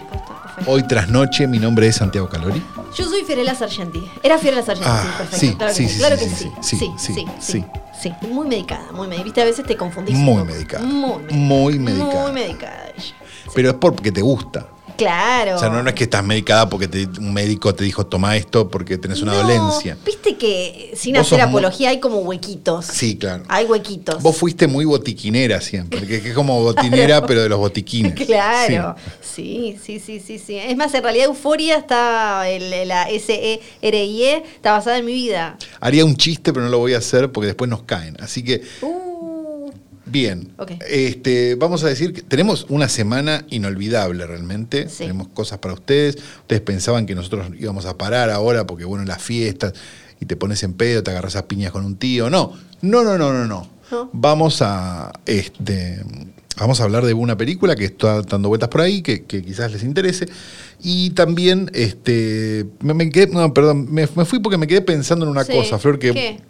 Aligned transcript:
Hoy 0.66 0.86
tras 0.86 1.08
noche, 1.08 1.46
mi 1.46 1.58
nombre 1.58 1.86
es 1.86 1.96
Santiago 1.96 2.28
Calori. 2.28 2.62
Yo 2.94 3.08
soy 3.08 3.24
Fiorella 3.24 3.54
Sargenti. 3.54 4.06
Era 4.22 4.36
Fiorella 4.38 4.62
Sargenti, 4.62 4.90
Ah, 4.92 5.14
perfecto. 5.18 5.38
sí, 5.38 5.54
claro 5.56 5.72
sí, 5.74 5.82
que 5.84 5.88
sí, 5.88 5.94
sí. 5.94 5.98
Claro 5.98 6.16
sí, 6.18 6.24
que 6.24 6.30
sí, 6.30 6.50
sí. 6.60 6.62
sí, 6.62 6.76
Sí, 6.78 6.90
sí, 6.98 7.14
sí, 7.14 7.26
sí. 7.40 7.40
sí. 7.40 7.64
Sí, 8.02 8.12
muy 8.28 8.46
medicada, 8.48 8.90
muy 8.92 9.06
medicada. 9.06 9.24
Viste, 9.24 9.40
a 9.42 9.44
veces 9.44 9.64
te 9.64 9.76
confundís. 9.76 10.16
Muy 10.16 10.42
medicada. 10.44 10.84
Muy 10.84 11.18
medicada. 11.22 11.36
Muy 11.38 11.78
medicada. 11.78 12.22
Muy 12.22 12.32
medicada 12.32 12.82
ella. 12.96 13.14
Pero 13.54 13.70
es 13.70 13.74
porque 13.76 14.12
te 14.12 14.20
gusta. 14.22 14.68
Claro. 14.98 15.56
O 15.56 15.58
sea, 15.58 15.70
no, 15.70 15.82
no 15.82 15.88
es 15.88 15.94
que 15.94 16.04
estás 16.04 16.22
medicada 16.22 16.68
porque 16.68 16.86
te- 16.86 17.06
un 17.18 17.32
médico 17.32 17.74
te 17.74 17.82
dijo 17.82 18.04
toma 18.06 18.36
esto 18.36 18.68
porque 18.68 18.98
tenés 18.98 19.22
una 19.22 19.32
No, 19.32 19.38
dolencia. 19.38 19.96
Viste 20.04 20.36
que 20.36 20.92
sin 20.94 21.16
hacer 21.16 21.38
muy- 21.38 21.48
apología 21.48 21.88
hay 21.88 21.98
como 21.98 22.18
huequitos. 22.18 22.84
Sí, 22.86 23.16
claro. 23.16 23.42
Hay 23.48 23.64
huequitos. 23.64 24.22
Vos 24.22 24.36
fuiste 24.36 24.66
muy 24.68 24.84
botiquinera 24.84 25.60
siempre, 25.62 26.06
que 26.06 26.16
es 26.16 26.34
como 26.34 26.60
botinera, 26.62 27.22
pero 27.26 27.42
de 27.42 27.48
los 27.48 27.58
botiquines. 27.58 28.14
Claro, 28.14 28.94
Sí. 29.22 29.78
sí. 29.82 29.98
sí, 29.98 29.98
sí, 29.98 30.20
sí, 30.20 30.38
sí, 30.38 30.56
Es 30.58 30.76
más, 30.76 30.92
en 30.94 31.02
realidad 31.02 31.26
Euforia 31.26 31.78
está, 31.78 32.48
el- 32.50 32.86
la 32.86 33.08
S-E-R-I-E, 33.08 34.42
está 34.56 34.72
basada 34.72 34.98
en 34.98 35.06
mi 35.06 35.14
vida. 35.14 35.56
Haría 35.80 36.04
un 36.04 36.16
chiste, 36.16 36.52
pero 36.52 36.66
no 36.66 36.70
lo 36.70 36.78
voy 36.78 36.94
a 36.94 36.98
hacer 36.98 37.32
porque 37.32 37.46
después 37.46 37.68
nos 37.70 37.82
caen. 37.84 38.16
Así 38.20 38.44
que, 38.44 38.62
Uh, 38.82 39.11
bien. 40.12 40.52
Ok. 40.58 40.72
Este, 40.88 41.56
vamos 41.56 41.82
a 41.82 41.88
decir 41.88 42.12
que 42.12 42.22
tenemos 42.22 42.66
una 42.68 42.88
semana 42.88 43.44
inolvidable 43.50 44.26
realmente. 44.26 44.88
Sí. 44.88 44.98
Tenemos 44.98 45.28
cosas 45.28 45.58
para 45.58 45.74
ustedes. 45.74 46.16
Ustedes 46.40 46.62
pensaban 46.62 47.06
que 47.06 47.14
nosotros 47.14 47.48
íbamos 47.58 47.86
a 47.86 47.98
parar 47.98 48.30
ahora 48.30 48.66
porque, 48.66 48.84
bueno, 48.84 49.04
las 49.04 49.22
fiestas 49.22 49.72
y 50.20 50.26
te 50.26 50.36
pones 50.36 50.62
en 50.62 50.74
pedo, 50.74 51.02
te 51.02 51.10
agarras 51.10 51.34
a 51.36 51.48
piñas 51.48 51.72
con 51.72 51.84
un 51.84 51.96
tío. 51.96 52.30
No, 52.30 52.52
no, 52.82 53.02
no, 53.02 53.18
no, 53.18 53.32
no, 53.32 53.46
no. 53.46 53.68
¿No? 53.90 54.10
Vamos 54.12 54.62
a. 54.62 55.12
Este, 55.26 56.00
Vamos 56.58 56.80
a 56.80 56.84
hablar 56.84 57.04
de 57.06 57.14
una 57.14 57.36
película 57.36 57.74
que 57.74 57.86
está 57.86 58.20
dando 58.22 58.48
vueltas 58.48 58.68
por 58.68 58.82
ahí, 58.82 59.00
que, 59.00 59.24
que 59.24 59.42
quizás 59.42 59.72
les 59.72 59.82
interese. 59.82 60.28
Y 60.82 61.10
también, 61.10 61.70
este, 61.72 62.66
me, 62.80 62.92
me 62.92 63.10
quedé, 63.10 63.28
no, 63.28 63.54
perdón, 63.54 63.90
me, 63.90 64.06
me 64.14 64.24
fui 64.24 64.38
porque 64.38 64.58
me 64.58 64.66
quedé 64.66 64.82
pensando 64.82 65.24
en 65.24 65.30
una 65.30 65.44
sí. 65.44 65.52
cosa, 65.52 65.78
Flor, 65.78 65.98
que 65.98 66.12
¿Qué? 66.12 66.40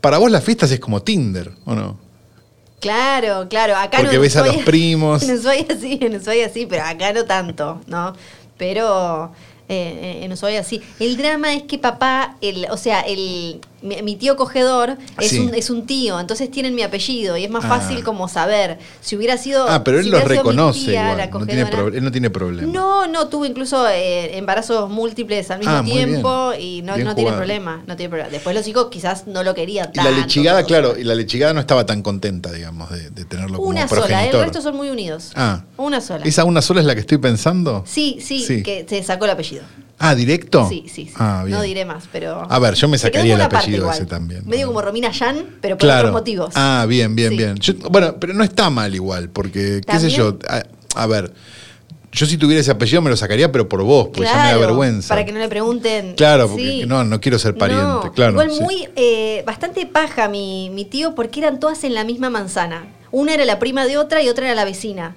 para 0.00 0.18
vos 0.18 0.30
las 0.30 0.44
fiestas 0.44 0.70
es 0.72 0.80
como 0.80 1.02
Tinder, 1.02 1.52
¿o 1.64 1.74
no? 1.74 1.98
Claro, 2.82 3.46
claro. 3.48 3.76
Acá 3.76 3.98
Porque 3.98 4.16
no, 4.16 4.20
ves 4.20 4.36
a 4.36 4.44
soy- 4.44 4.56
los 4.56 4.64
primos. 4.64 5.22
No 5.26 5.40
soy 5.40 5.66
así, 5.70 5.98
no 6.10 6.20
soy 6.20 6.40
así, 6.42 6.66
pero 6.66 6.82
acá 6.82 7.12
no 7.14 7.24
tanto, 7.24 7.80
¿no? 7.86 8.14
Pero 8.58 9.32
eh, 9.68 10.20
eh, 10.24 10.28
no 10.28 10.36
soy 10.36 10.56
así. 10.56 10.82
El 11.00 11.16
drama 11.16 11.54
es 11.54 11.62
que 11.62 11.78
papá, 11.78 12.36
el, 12.42 12.66
o 12.70 12.76
sea, 12.76 13.00
el, 13.00 13.60
mi, 13.82 14.00
mi 14.02 14.16
tío 14.16 14.36
cogedor 14.36 14.96
es, 15.20 15.30
Sí. 15.30 15.38
un, 15.40 15.54
es 15.54 15.70
un 15.70 15.86
tío, 15.86 16.18
entonces 16.20 16.50
tienen 16.50 16.74
mi 16.74 16.82
apellido 16.82 17.36
y 17.36 17.44
es 17.44 17.50
más 17.50 17.64
Ah. 17.64 17.68
fácil 17.78 18.02
como 18.04 18.28
saber. 18.28 18.78
Si 19.00 19.16
hubiera 19.16 19.36
sido. 19.36 19.68
Ah, 19.68 19.82
pero 19.84 19.98
él 19.98 20.04
si 20.04 20.10
reconoce 20.10 20.86
tía, 20.90 21.12
igual. 21.12 21.30
No 21.32 21.46
tiene 21.46 21.66
pro- 21.66 21.88
él 21.88 22.04
no 22.04 22.12
tiene 22.12 22.30
problema. 22.30 22.72
No, 22.72 23.06
no, 23.06 23.28
tuvo 23.28 23.44
incluso 23.46 23.86
eh, 23.88 24.36
embarazos 24.38 24.88
múltiples 24.90 25.50
al 25.50 25.58
mismo 25.58 25.74
Ah, 25.74 25.82
tiempo 25.84 26.52
y 26.58 26.82
no, 26.82 26.96
no 26.96 27.14
tiene 27.14 27.32
problema, 27.32 27.82
no 27.86 27.96
tiene 27.96 28.08
problema. 28.10 28.30
Después 28.30 28.54
los 28.56 28.66
hijos 28.68 28.88
quizás 28.90 29.26
no 29.26 29.42
lo 29.42 29.54
querían 29.54 29.90
Y 29.92 29.96
la 29.96 30.04
tanto, 30.04 30.20
lechigada, 30.20 30.64
claro, 30.64 30.96
y 30.98 31.04
la 31.04 31.14
lechigada 31.14 31.52
no 31.52 31.60
estaba 31.60 31.84
tan 31.86 32.02
contenta, 32.02 32.52
digamos, 32.52 32.90
de, 32.90 33.10
de 33.10 33.24
tenerlo 33.24 33.56
como 33.58 33.68
Una 33.68 33.88
sola, 33.88 34.02
el 34.02 34.06
progenitor. 34.08 34.42
resto 34.42 34.60
son 34.62 34.76
muy 34.76 34.90
unidos. 34.90 35.32
Ah. 35.34 35.62
Una 35.76 36.00
sola. 36.00 36.24
¿Esa 36.24 36.44
una 36.44 36.62
sola 36.62 36.80
es 36.80 36.86
la 36.86 36.94
que 36.94 37.00
estoy 37.00 37.18
pensando? 37.18 37.84
Sí, 37.86 38.18
sí, 38.20 38.44
Sí. 38.44 38.62
que 38.62 38.86
se 38.88 39.02
sacó 39.02 39.24
el 39.24 39.32
apellido. 39.32 39.62
Ah, 40.04 40.16
¿directo? 40.16 40.68
Sí, 40.68 40.86
sí, 40.92 41.06
sí. 41.06 41.12
Ah. 41.16 41.44
No 41.46 41.62
diré 41.62 41.84
más, 41.84 42.04
pero. 42.10 42.44
A 42.50 42.58
ver, 42.58 42.74
yo 42.74 42.88
me 42.88 42.98
sacaría 42.98 43.34
el 43.34 43.38
una 43.40 43.44
apellido 43.44 43.71
ese 43.76 44.06
también. 44.06 44.42
Medio 44.46 44.66
como 44.68 44.80
Romina 44.82 45.10
Yan, 45.10 45.44
pero 45.60 45.76
por 45.76 45.86
claro. 45.86 46.08
otros 46.08 46.20
motivos. 46.20 46.52
Ah, 46.56 46.84
bien, 46.88 47.14
bien, 47.16 47.30
Sí. 47.30 47.36
bien. 47.36 47.54
Yo- 47.56 47.74
bueno, 47.90 48.16
pero 48.20 48.34
no 48.34 48.44
está 48.44 48.70
mal 48.70 48.94
igual, 48.94 49.28
porque, 49.30 49.80
qué 49.86 49.98
sé 50.00 50.10
yo, 50.10 50.38
a, 50.48 50.62
a 50.94 51.06
ver, 51.06 51.32
yo 52.12 52.26
si 52.26 52.36
tuviera 52.36 52.60
ese 52.60 52.70
apellido 52.70 53.00
me 53.00 53.08
lo 53.10 53.16
sacaría, 53.16 53.50
pero 53.50 53.68
por 53.68 53.82
vos, 53.82 54.08
porque 54.08 54.22
ya 54.24 54.32
me 54.32 54.36
da 54.36 54.42
Claro, 54.44 54.60
vergüenza. 54.60 55.08
Para 55.08 55.24
que 55.24 55.32
no 55.32 55.38
le 55.38 55.48
pregunten. 55.48 56.14
Claro, 56.14 56.46
porque 56.48 56.62
Sí. 56.82 56.84
no, 56.86 57.04
no 57.04 57.20
quiero 57.20 57.38
ser 57.38 57.56
pariente, 57.56 57.84
No, 57.86 58.12
claro. 58.12 58.32
Igual 58.32 58.50
sí. 58.50 58.60
muy, 58.60 58.88
eh, 58.96 59.42
bastante 59.46 59.86
paja 59.86 60.28
mi, 60.28 60.68
mi 60.70 60.84
tío, 60.84 61.14
porque 61.14 61.40
eran 61.40 61.58
todas 61.58 61.84
en 61.84 61.94
la 61.94 62.04
misma 62.04 62.28
manzana. 62.28 62.84
Una 63.10 63.32
era 63.34 63.44
la 63.46 63.58
prima 63.58 63.86
de 63.86 63.96
otra 63.96 64.22
y 64.22 64.28
otra 64.28 64.46
era 64.46 64.54
la 64.54 64.64
vecina. 64.64 65.16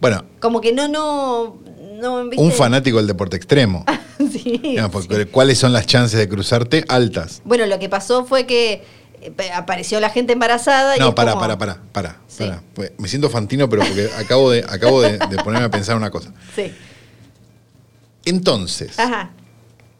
Bueno, 0.00 0.24
Como 0.40 0.60
que 0.60 0.72
no, 0.72 0.88
no. 0.88 1.58
No 2.02 2.24
¿viste? 2.28 2.44
un 2.44 2.52
fanático 2.52 2.98
del 2.98 3.06
deporte 3.06 3.36
extremo. 3.36 3.84
sí, 4.18 4.58
Digamos, 4.62 4.90
porque 5.06 5.22
sí. 5.24 5.28
¿Cuáles 5.30 5.58
son 5.58 5.72
las 5.72 5.86
chances 5.86 6.18
de 6.18 6.28
cruzarte? 6.28 6.84
Altas. 6.88 7.40
Bueno, 7.44 7.64
lo 7.66 7.78
que 7.78 7.88
pasó 7.88 8.24
fue 8.26 8.44
que 8.46 8.82
eh, 9.22 9.32
apareció 9.54 10.00
la 10.00 10.10
gente 10.10 10.32
embarazada. 10.34 10.96
y 10.96 11.00
No, 11.00 11.08
es 11.10 11.14
para, 11.14 11.30
como- 11.32 11.40
para, 11.42 11.56
para, 11.58 11.78
para, 11.92 12.16
Sí. 12.28 12.44
para. 12.44 12.62
Me 12.98 13.08
siento 13.08 13.30
fantino, 13.30 13.68
pero 13.68 13.82
porque 13.82 14.10
acabo 14.18 14.50
de, 14.50 14.64
acabo 14.68 15.00
de, 15.00 15.18
de 15.18 15.36
ponerme 15.42 15.66
a 15.66 15.70
pensar 15.70 15.96
una 15.96 16.10
cosa. 16.10 16.32
Sí. 16.56 16.72
Entonces, 18.24 18.98
Ajá. 18.98 19.30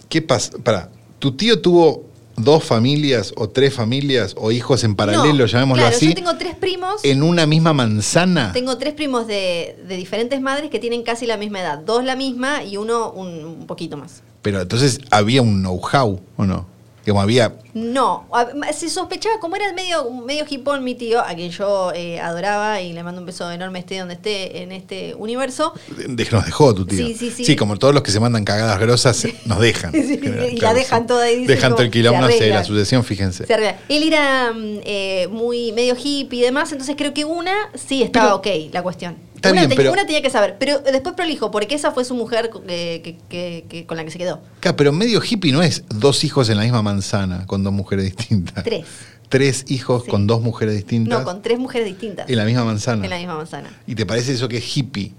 ¿qué 0.08 0.22
pasa? 0.22 0.52
Para, 0.62 0.90
¿tu 1.18 1.36
tío 1.36 1.60
tuvo 1.60 2.06
dos 2.36 2.64
familias 2.64 3.32
o 3.36 3.48
tres 3.48 3.74
familias 3.74 4.34
o 4.38 4.50
hijos 4.52 4.84
en 4.84 4.94
paralelo, 4.94 5.32
No, 5.44 5.46
llamémoslo 5.46 5.82
claro, 5.82 5.96
así, 5.96 6.08
Yo 6.08 6.14
tengo 6.14 6.36
tres 6.36 6.54
primos. 6.56 7.04
en 7.04 7.22
una 7.22 7.46
misma 7.46 7.72
manzana? 7.72 8.52
Tengo 8.52 8.78
tres 8.78 8.94
primos 8.94 9.26
de, 9.26 9.76
de 9.86 9.96
diferentes 9.96 10.40
madres 10.40 10.70
que 10.70 10.78
tienen 10.78 11.02
casi 11.02 11.26
la 11.26 11.36
misma 11.36 11.60
edad. 11.60 11.78
Dos 11.78 12.04
la 12.04 12.16
misma 12.16 12.64
y 12.64 12.76
uno 12.76 13.10
un, 13.12 13.44
un 13.44 13.66
poquito 13.66 13.96
más. 13.96 14.22
Pero 14.42 14.60
entonces 14.60 15.00
había 15.10 15.42
un 15.42 15.60
know-how, 15.62 16.20
¿o 16.36 16.44
no? 16.44 16.66
Como 17.06 17.20
había. 17.20 17.52
No, 17.74 18.28
se 18.72 18.88
sospechaba, 18.88 19.40
como 19.40 19.56
era 19.56 19.72
medio, 19.72 20.08
medio 20.10 20.44
hipón 20.48 20.84
mi 20.84 20.94
tío, 20.94 21.20
a 21.20 21.34
quien 21.34 21.50
yo 21.50 21.90
eh, 21.94 22.20
adoraba 22.20 22.80
y 22.80 22.92
le 22.92 23.02
mando 23.02 23.20
un 23.20 23.26
beso 23.26 23.50
enorme 23.50 23.78
esté 23.80 23.98
donde 23.98 24.14
esté 24.14 24.62
en 24.62 24.72
este 24.72 25.14
universo. 25.16 25.72
de- 25.96 26.24
Nos 26.30 26.44
dejó 26.44 26.74
tu 26.74 26.86
tío. 26.86 27.06
Sí, 27.06 27.14
sí, 27.14 27.30
sí. 27.30 27.44
Sí, 27.44 27.56
como 27.56 27.76
todos 27.78 27.92
los 27.94 28.02
que 28.02 28.10
se 28.12 28.20
mandan 28.20 28.44
cagadas 28.44 28.78
grosas, 28.78 29.26
nos 29.46 29.58
dejan. 29.58 29.92
Sí, 30.02 30.20
y 30.22 30.56
la 30.60 30.74
dejan 30.74 31.06
toda 31.06 31.30
y 31.30 31.36
dicen 31.38 31.46
Dejan 31.56 31.74
tranquila 31.76 32.10
se 32.10 32.16
una 32.16 32.26
serie, 32.38 32.48
la 32.54 32.64
sucesión, 32.64 33.04
fíjense. 33.04 33.46
Se. 33.46 33.78
Él 33.88 34.02
era 34.02 34.52
mm, 34.52 34.80
eh, 34.84 35.28
muy 35.30 35.72
medio 35.72 35.94
hippie 35.96 36.40
y 36.40 36.42
demás, 36.42 36.70
entonces 36.72 36.94
creo 36.96 37.14
que 37.14 37.24
una 37.24 37.52
sí 37.74 38.02
estaba 38.02 38.34
ok 38.34 38.46
la 38.72 38.82
cuestión. 38.82 39.16
Está 39.42 39.50
una, 39.52 39.60
bien, 39.62 39.70
te- 39.70 39.76
pero- 39.76 39.92
una 39.92 40.06
tenía 40.06 40.22
que 40.22 40.30
saber, 40.30 40.56
pero 40.58 40.78
después 40.80 41.16
prolijo, 41.16 41.50
porque 41.50 41.74
esa 41.74 41.90
fue 41.90 42.04
su 42.04 42.14
mujer 42.14 42.48
que, 42.66 43.18
que- 43.28 43.64
que- 43.68 43.86
con 43.86 43.96
la 43.96 44.04
que 44.04 44.10
se 44.12 44.18
quedó. 44.18 44.40
Claro, 44.60 44.76
pero 44.76 44.92
medio 44.92 45.20
hippie 45.20 45.50
no 45.52 45.62
es 45.62 45.82
dos 45.88 46.22
hijos 46.22 46.48
en 46.48 46.58
la 46.58 46.62
misma 46.62 46.80
manzana 46.82 47.44
con 47.46 47.64
dos 47.64 47.72
mujeres 47.72 48.04
distintas. 48.16 48.62
Tres. 48.62 48.86
Tres 49.28 49.64
hijos 49.68 50.04
Sí. 50.04 50.10
con 50.10 50.26
dos 50.28 50.42
mujeres 50.42 50.76
distintas 50.76 51.18
No, 51.18 51.24
con 51.24 51.42
tres 51.42 51.58
mujeres 51.58 51.88
distintas. 51.88 52.28
en 52.30 52.36
la 52.36 52.44
misma 52.44 52.64
manzana. 52.64 53.02
En 53.04 53.10
la 53.10 53.16
misma 53.18 53.34
manzana. 53.34 53.68
¿Y 53.86 53.94
te 53.96 54.06
parece 54.06 54.32
eso 54.32 54.46
que 54.46 54.58
es 54.58 54.76
hippie? 54.76 55.12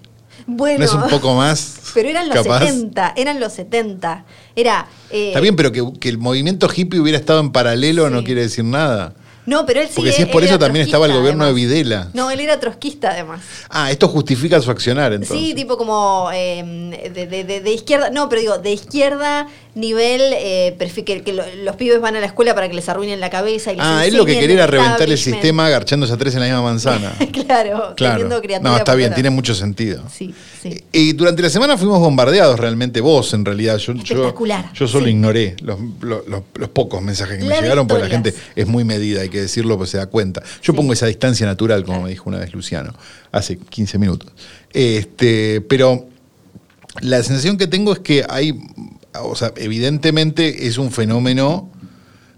Bueno. 0.47 0.79
¿No 0.79 0.85
es 0.85 0.93
un 0.93 1.07
poco 1.09 1.35
más 1.35 1.79
Pero 1.93 2.09
eran 2.09 2.29
los 2.29 2.37
capaz? 2.37 2.59
70, 2.65 3.13
eran 3.17 3.39
los 3.39 3.51
70. 3.53 4.25
Era. 4.55 4.87
eh, 5.09 5.27
Está 5.29 5.39
bien, 5.41 5.55
pero 5.55 5.71
que, 5.71 5.83
que 5.99 6.09
el 6.09 6.17
movimiento 6.17 6.67
hippie 6.73 6.99
hubiera 6.99 7.17
estado 7.17 7.39
en 7.41 7.51
paralelo 7.51 8.09
no 8.09 8.23
quiere 8.23 8.41
decir 8.41 8.63
nada. 8.63 9.15
No, 9.45 9.65
pero 9.65 9.81
él 9.81 9.87
sí. 9.87 9.93
Porque 9.95 10.11
si 10.11 10.21
es 10.23 10.27
por 10.29 10.43
eso 10.43 10.57
también 10.57 10.85
estaba 10.85 11.05
el 11.05 11.13
gobierno 11.13 11.45
de. 11.45 11.53
Videla. 11.53 12.09
No, 12.13 12.31
él 12.31 12.39
era 12.39 12.59
trotskista 12.59 13.11
además. 13.11 13.41
Ah, 13.69 13.91
esto 13.91 14.07
justifica 14.07 14.61
su 14.61 14.71
accionar 14.71 15.13
entonces. 15.13 15.37
Sí, 15.37 15.53
tipo 15.53 15.77
como 15.77 16.29
eh, 16.33 16.63
de, 17.13 17.27
de- 17.27 17.43
de- 17.43 17.61
de 17.61 17.71
izquierda, 17.73 18.09
no, 18.09 18.29
pero 18.29 18.41
digo, 18.41 18.57
de 18.57 18.71
izquierda, 18.71 19.47
nivel, 19.75 20.21
eh, 20.33 20.75
que, 21.05 21.21
que 21.23 21.33
lo- 21.33 21.43
los 21.63 21.75
pibes 21.75 21.99
van 21.99 22.15
a 22.15 22.19
la 22.19 22.25
escuela 22.27 22.53
para 22.55 22.67
que 22.69 22.73
les 22.75 22.87
arruinen 22.89 23.19
la 23.19 23.29
cabeza. 23.29 23.71
Y 23.73 23.75
les 23.75 23.85
Ah, 23.85 24.05
él 24.05 24.15
lo 24.15 24.25
que 24.25 24.39
quería 24.39 24.55
era 24.55 24.67
reventar 24.67 25.09
el 25.09 25.17
sistema 25.17 25.65
agarchándose 25.67 26.13
a 26.13 26.17
tres 26.17 26.33
en 26.35 26.39
la 26.41 26.45
misma 26.47 26.61
manzana. 26.61 27.13
claro, 27.47 27.93
Claro. 27.95 28.29
No, 28.61 28.77
está 28.77 28.95
bien, 28.95 29.13
tiene 29.13 29.29
mucho 29.29 29.53
sentido. 29.55 30.03
Sí, 30.11 30.33
sí. 30.61 30.81
Y 30.91 31.13
durante 31.13 31.41
la 31.41 31.49
semana 31.49 31.77
fuimos 31.77 31.99
bombardeados 31.99 32.59
realmente, 32.59 33.01
vos 33.01 33.33
en 33.33 33.43
realidad. 33.45 33.77
Yo, 33.77 33.93
yo, 33.93 34.01
Espectacular, 34.01 34.71
yo 34.73 34.87
solo 34.87 35.05
sí. 35.05 35.11
ignoré 35.11 35.55
los, 35.61 35.77
los- 36.01 36.27
los- 36.27 36.43
los 36.55 36.69
pocos 36.69 37.01
mensajes 37.01 37.37
que 37.39 37.45
me 37.45 37.55
llegaron, 37.59 37.87
porque 37.87 38.03
la 38.03 38.09
gente 38.09 38.33
es 38.55 38.67
muy 38.67 38.83
medida, 38.83 39.21
hay 39.21 39.29
que 39.33 39.41
decirlo, 39.41 39.77
pues 39.77 39.89
se 39.89 39.97
da 39.97 40.05
cuenta. 40.07 40.41
Yo 40.61 40.71
Sí. 40.71 40.77
pongo 40.77 40.93
esa 40.93 41.07
distancia 41.07 41.45
natural, 41.45 41.83
como 41.83 42.03
me 42.03 42.09
dijo 42.09 42.29
una 42.29 42.39
vez 42.39 42.53
Luciano, 42.53 42.93
hace 43.33 43.57
15 43.57 43.97
minutos. 43.97 44.31
Este, 44.71 45.59
pero 45.61 46.07
la 47.01 47.21
sensación 47.23 47.57
que 47.57 47.67
tengo 47.67 47.91
es 47.93 47.99
que 47.99 48.25
hay, 48.29 48.57
o 49.19 49.35
sea, 49.35 49.51
evidentemente 49.57 50.67
es 50.67 50.77
un 50.77 50.91
fenómeno 50.91 51.69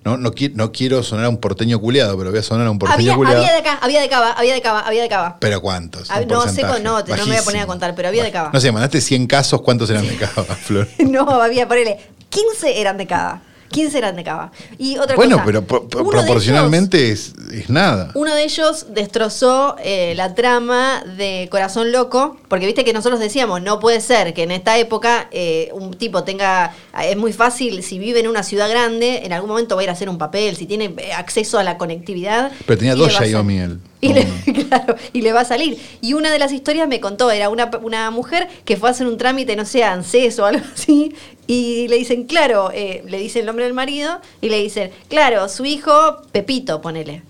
no, 0.03 0.17
no, 0.17 0.31
no 0.53 0.71
quiero 0.71 1.01
sonar 1.01 1.25
a 1.25 1.29
un 1.29 1.37
porteño 1.37 1.79
culeado, 1.81 2.15
pero 2.15 2.29
voy 2.29 2.37
a 2.39 2.43
sonar 2.43 2.67
a 2.67 2.69
un 2.69 2.77
porteño 2.77 3.13
Había, 3.13 3.15
culeado. 3.15 3.37
había 3.39 3.51
de 3.53 3.57
acá, 3.57 3.79
había 3.81 4.01
de 4.01 4.07
cava, 4.09 4.31
había 4.33 4.53
de 4.53 4.61
cava, 4.61 4.79
había 4.81 5.01
de 5.01 5.09
cava. 5.09 5.37
¿Pero 5.39 5.61
cuántos? 5.61 6.11
Ah, 6.11 6.21
no 6.21 6.47
sé 6.47 6.61
no, 6.61 7.03
te- 7.03 7.11
no 7.17 7.25
me 7.25 7.31
voy 7.31 7.35
a 7.37 7.41
poner 7.43 7.61
a 7.63 7.65
contar, 7.65 7.95
pero 7.95 8.09
había 8.09 8.23
de 8.23 8.31
cava. 8.31 8.51
No 8.53 8.61
sé, 8.61 8.71
mandaste 8.71 9.01
100 9.01 9.25
casos, 9.25 9.61
¿cuántos 9.63 9.89
eran 9.89 10.07
de 10.07 10.15
cava, 10.15 10.43
Flor? 10.63 10.87
No, 10.99 11.27
había, 11.41 11.67
ponele, 11.67 11.97
15 12.29 12.79
eran 12.79 12.97
de 12.97 13.07
cava. 13.07 13.41
15 13.69 13.97
eran 13.97 14.15
de 14.15 14.23
cava. 14.23 14.51
Y 14.77 14.97
otra 14.97 15.15
Bueno, 15.15 15.35
cosa. 15.37 15.45
pero 15.45 15.63
pro- 15.65 15.87
proporcionalmente 15.87 17.11
es, 17.11 17.33
es 17.51 17.69
nada. 17.69 18.11
Uno 18.13 18.33
de 18.35 18.43
ellos 18.43 18.87
destrozó 18.93 19.75
eh, 19.83 20.13
la 20.15 20.33
trama 20.35 21.03
de 21.17 21.47
Corazón 21.51 21.91
Loco, 21.91 22.37
porque 22.47 22.65
viste 22.65 22.83
que 22.85 22.93
nosotros 22.93 23.19
decíamos, 23.19 23.61
no 23.61 23.79
puede 23.79 24.01
ser 24.01 24.33
que 24.33 24.43
en 24.43 24.51
esta 24.51 24.77
época 24.77 25.27
eh, 25.31 25.69
un 25.73 25.93
tipo 25.93 26.23
tenga, 26.23 26.73
es 27.03 27.17
muy 27.17 27.33
fácil, 27.33 27.83
si 27.83 27.99
vive 27.99 28.19
en 28.19 28.27
una 28.27 28.43
ciudad 28.43 28.69
grande, 28.69 29.21
en 29.25 29.33
algún 29.33 29.49
momento 29.49 29.75
va 29.75 29.81
a 29.81 29.83
ir 29.83 29.89
a 29.89 29.93
hacer 29.93 30.09
un 30.09 30.17
papel, 30.17 30.55
si 30.55 30.65
tiene 30.65 30.93
eh, 30.97 31.13
acceso 31.13 31.59
a 31.59 31.63
la 31.63 31.77
conectividad. 31.77 32.51
Pero 32.65 32.77
tenía 32.77 32.95
dos 32.95 33.13
Xiaomi 33.13 33.59
él. 33.59 33.79
Y 34.01 34.13
le, 34.13 34.25
claro, 34.69 34.95
y 35.13 35.21
le 35.21 35.33
va 35.33 35.41
a 35.41 35.45
salir. 35.45 35.79
Y 36.01 36.13
una 36.13 36.29
de 36.31 36.37
las 36.37 36.51
historias 36.51 36.87
me 36.87 36.99
contó, 36.99 37.31
era 37.31 37.49
una, 37.49 37.71
una 37.81 38.11
mujer 38.11 38.47
que 38.63 38.77
fue 38.77 38.89
a 38.89 38.91
hacer 38.91 39.07
un 39.07 39.17
trámite, 39.17 39.55
no 39.55 39.65
sé, 39.65 39.83
a 39.83 39.93
ANSES 39.93 40.37
o 40.39 40.45
algo 40.45 40.63
así, 40.73 41.15
y 41.47 41.87
le 41.87 41.97
dicen, 41.97 42.25
claro, 42.25 42.71
eh, 42.73 43.03
le 43.07 43.19
dice 43.19 43.39
el 43.39 43.45
nombre 43.45 43.65
del 43.65 43.73
marido, 43.73 44.19
y 44.41 44.49
le 44.49 44.61
dicen, 44.61 44.91
claro, 45.09 45.47
su 45.49 45.65
hijo, 45.65 46.21
Pepito, 46.31 46.81
ponele. 46.81 47.23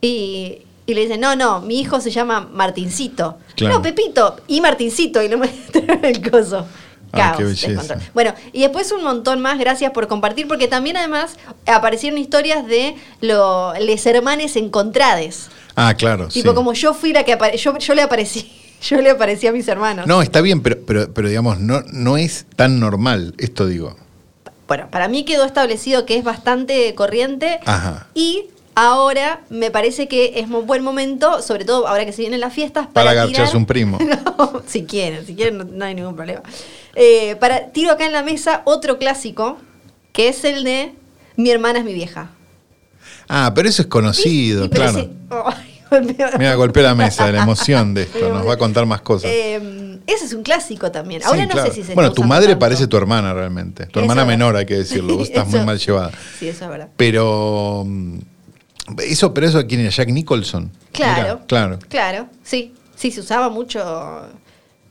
Y, 0.00 0.62
y 0.86 0.94
le 0.94 1.02
dicen, 1.02 1.20
no, 1.20 1.36
no, 1.36 1.60
mi 1.60 1.80
hijo 1.80 2.00
se 2.00 2.10
llama 2.10 2.40
Martincito. 2.52 3.38
Claro. 3.54 3.76
No, 3.76 3.82
Pepito, 3.82 4.36
y 4.48 4.60
Martincito, 4.60 5.22
y 5.22 5.28
le 5.28 5.36
muestran 5.36 6.04
el 6.04 6.30
coso. 6.30 6.66
Ah, 7.12 7.16
Caos, 7.16 7.36
qué 7.38 7.44
belleza. 7.44 7.68
descontrol. 7.68 8.10
Bueno, 8.14 8.34
y 8.52 8.62
después 8.62 8.90
un 8.92 9.02
montón 9.02 9.40
más, 9.40 9.58
gracias 9.58 9.92
por 9.92 10.06
compartir, 10.08 10.46
porque 10.46 10.68
también 10.68 10.96
además 10.96 11.36
aparecieron 11.66 12.18
historias 12.18 12.66
de 12.66 12.94
los 13.20 14.06
hermanes 14.06 14.56
encontrades. 14.56 15.48
Ah, 15.76 15.94
claro. 15.94 16.28
Tipo, 16.28 16.50
sí. 16.50 16.54
como 16.54 16.72
yo 16.72 16.94
fui 16.94 17.12
la 17.12 17.24
que 17.24 17.36
yo, 17.56 17.78
yo 17.78 17.94
le 17.94 18.02
aparecí. 18.02 18.50
Yo 18.88 19.00
le 19.00 19.10
aparecí 19.10 19.46
a 19.46 19.52
mis 19.52 19.66
hermanos. 19.68 20.06
No, 20.06 20.22
está 20.22 20.40
bien, 20.40 20.62
pero, 20.62 20.78
pero, 20.86 21.12
pero 21.12 21.28
digamos, 21.28 21.58
no, 21.60 21.82
no 21.92 22.16
es 22.16 22.46
tan 22.56 22.80
normal, 22.80 23.34
esto 23.38 23.66
digo. 23.66 23.96
Bueno, 24.66 24.88
para 24.90 25.08
mí 25.08 25.24
quedó 25.24 25.44
establecido 25.44 26.06
que 26.06 26.16
es 26.16 26.24
bastante 26.24 26.94
corriente. 26.94 27.58
Ajá. 27.66 28.06
Y 28.14 28.44
ahora 28.76 29.40
me 29.50 29.70
parece 29.72 30.06
que 30.06 30.34
es 30.36 30.48
un 30.48 30.66
buen 30.66 30.82
momento, 30.84 31.42
sobre 31.42 31.64
todo 31.64 31.88
ahora 31.88 32.06
que 32.06 32.12
se 32.12 32.22
vienen 32.22 32.40
las 32.40 32.52
fiestas, 32.54 32.86
Para 32.86 33.10
para, 33.10 33.10
agacharse 33.22 33.50
tirar- 33.52 33.56
un 33.56 33.66
primo. 33.66 33.98
No, 34.38 34.62
si 34.66 34.84
quieren, 34.84 35.26
si 35.26 35.34
quieren, 35.34 35.58
no, 35.58 35.64
no 35.64 35.84
hay 35.84 35.94
ningún 35.94 36.14
problema. 36.16 36.42
Eh, 36.94 37.36
para 37.40 37.66
tiro 37.72 37.90
acá 37.92 38.06
en 38.06 38.12
la 38.12 38.22
mesa 38.22 38.62
otro 38.64 38.98
clásico, 38.98 39.58
que 40.12 40.28
es 40.28 40.44
el 40.44 40.64
de 40.64 40.94
Mi 41.36 41.50
hermana 41.50 41.80
es 41.80 41.84
mi 41.84 41.92
vieja. 41.94 42.30
Ah, 43.28 43.52
pero 43.54 43.68
eso 43.68 43.82
es 43.82 43.88
conocido, 43.88 44.64
y 44.64 44.68
pero 44.68 44.82
claro. 44.84 44.98
ese- 45.00 45.10
Mira, 46.38 46.54
golpea 46.54 46.82
la 46.84 46.94
mesa 46.94 47.26
de 47.26 47.32
la 47.32 47.42
emoción 47.42 47.94
de 47.94 48.02
esto. 48.04 48.32
Nos 48.32 48.46
va 48.46 48.54
a 48.54 48.56
contar 48.56 48.86
más 48.86 49.00
cosas. 49.00 49.30
Eh, 49.32 49.98
ese 50.06 50.24
es 50.24 50.32
un 50.32 50.42
clásico 50.42 50.90
también. 50.90 51.20
Sí, 51.20 51.26
Ahora 51.28 51.44
no 51.44 51.50
claro. 51.50 51.68
sé 51.68 51.74
si 51.74 51.82
se 51.84 51.94
Bueno, 51.94 52.12
tu 52.12 52.24
madre 52.24 52.48
tanto. 52.48 52.58
parece 52.60 52.86
tu 52.86 52.96
hermana 52.96 53.32
realmente. 53.34 53.86
Tu 53.86 53.98
Eso 53.98 54.00
hermana 54.00 54.24
menor, 54.24 54.56
hay 54.56 54.66
que 54.66 54.76
decirlo. 54.78 55.16
Vos 55.16 55.28
estás 55.28 55.46
muy 55.48 55.60
mal 55.60 55.78
llevada. 55.78 56.10
Sí, 56.38 56.48
eso 56.48 56.64
es 56.64 56.70
verdad. 56.70 56.88
Pero. 56.96 57.84
mm, 57.86 58.18
Eso, 58.98 59.32
pero 59.34 59.46
eso 59.46 59.66
quién 59.66 59.80
era, 59.82 59.90
Jack 59.90 60.08
Nicholson. 60.08 60.70
Claro. 60.92 61.40
Claro. 61.46 61.78
Claro, 61.88 62.28
sí. 62.42 62.74
Sí, 62.96 63.10
se 63.10 63.20
usaba 63.20 63.48
mucho 63.48 63.80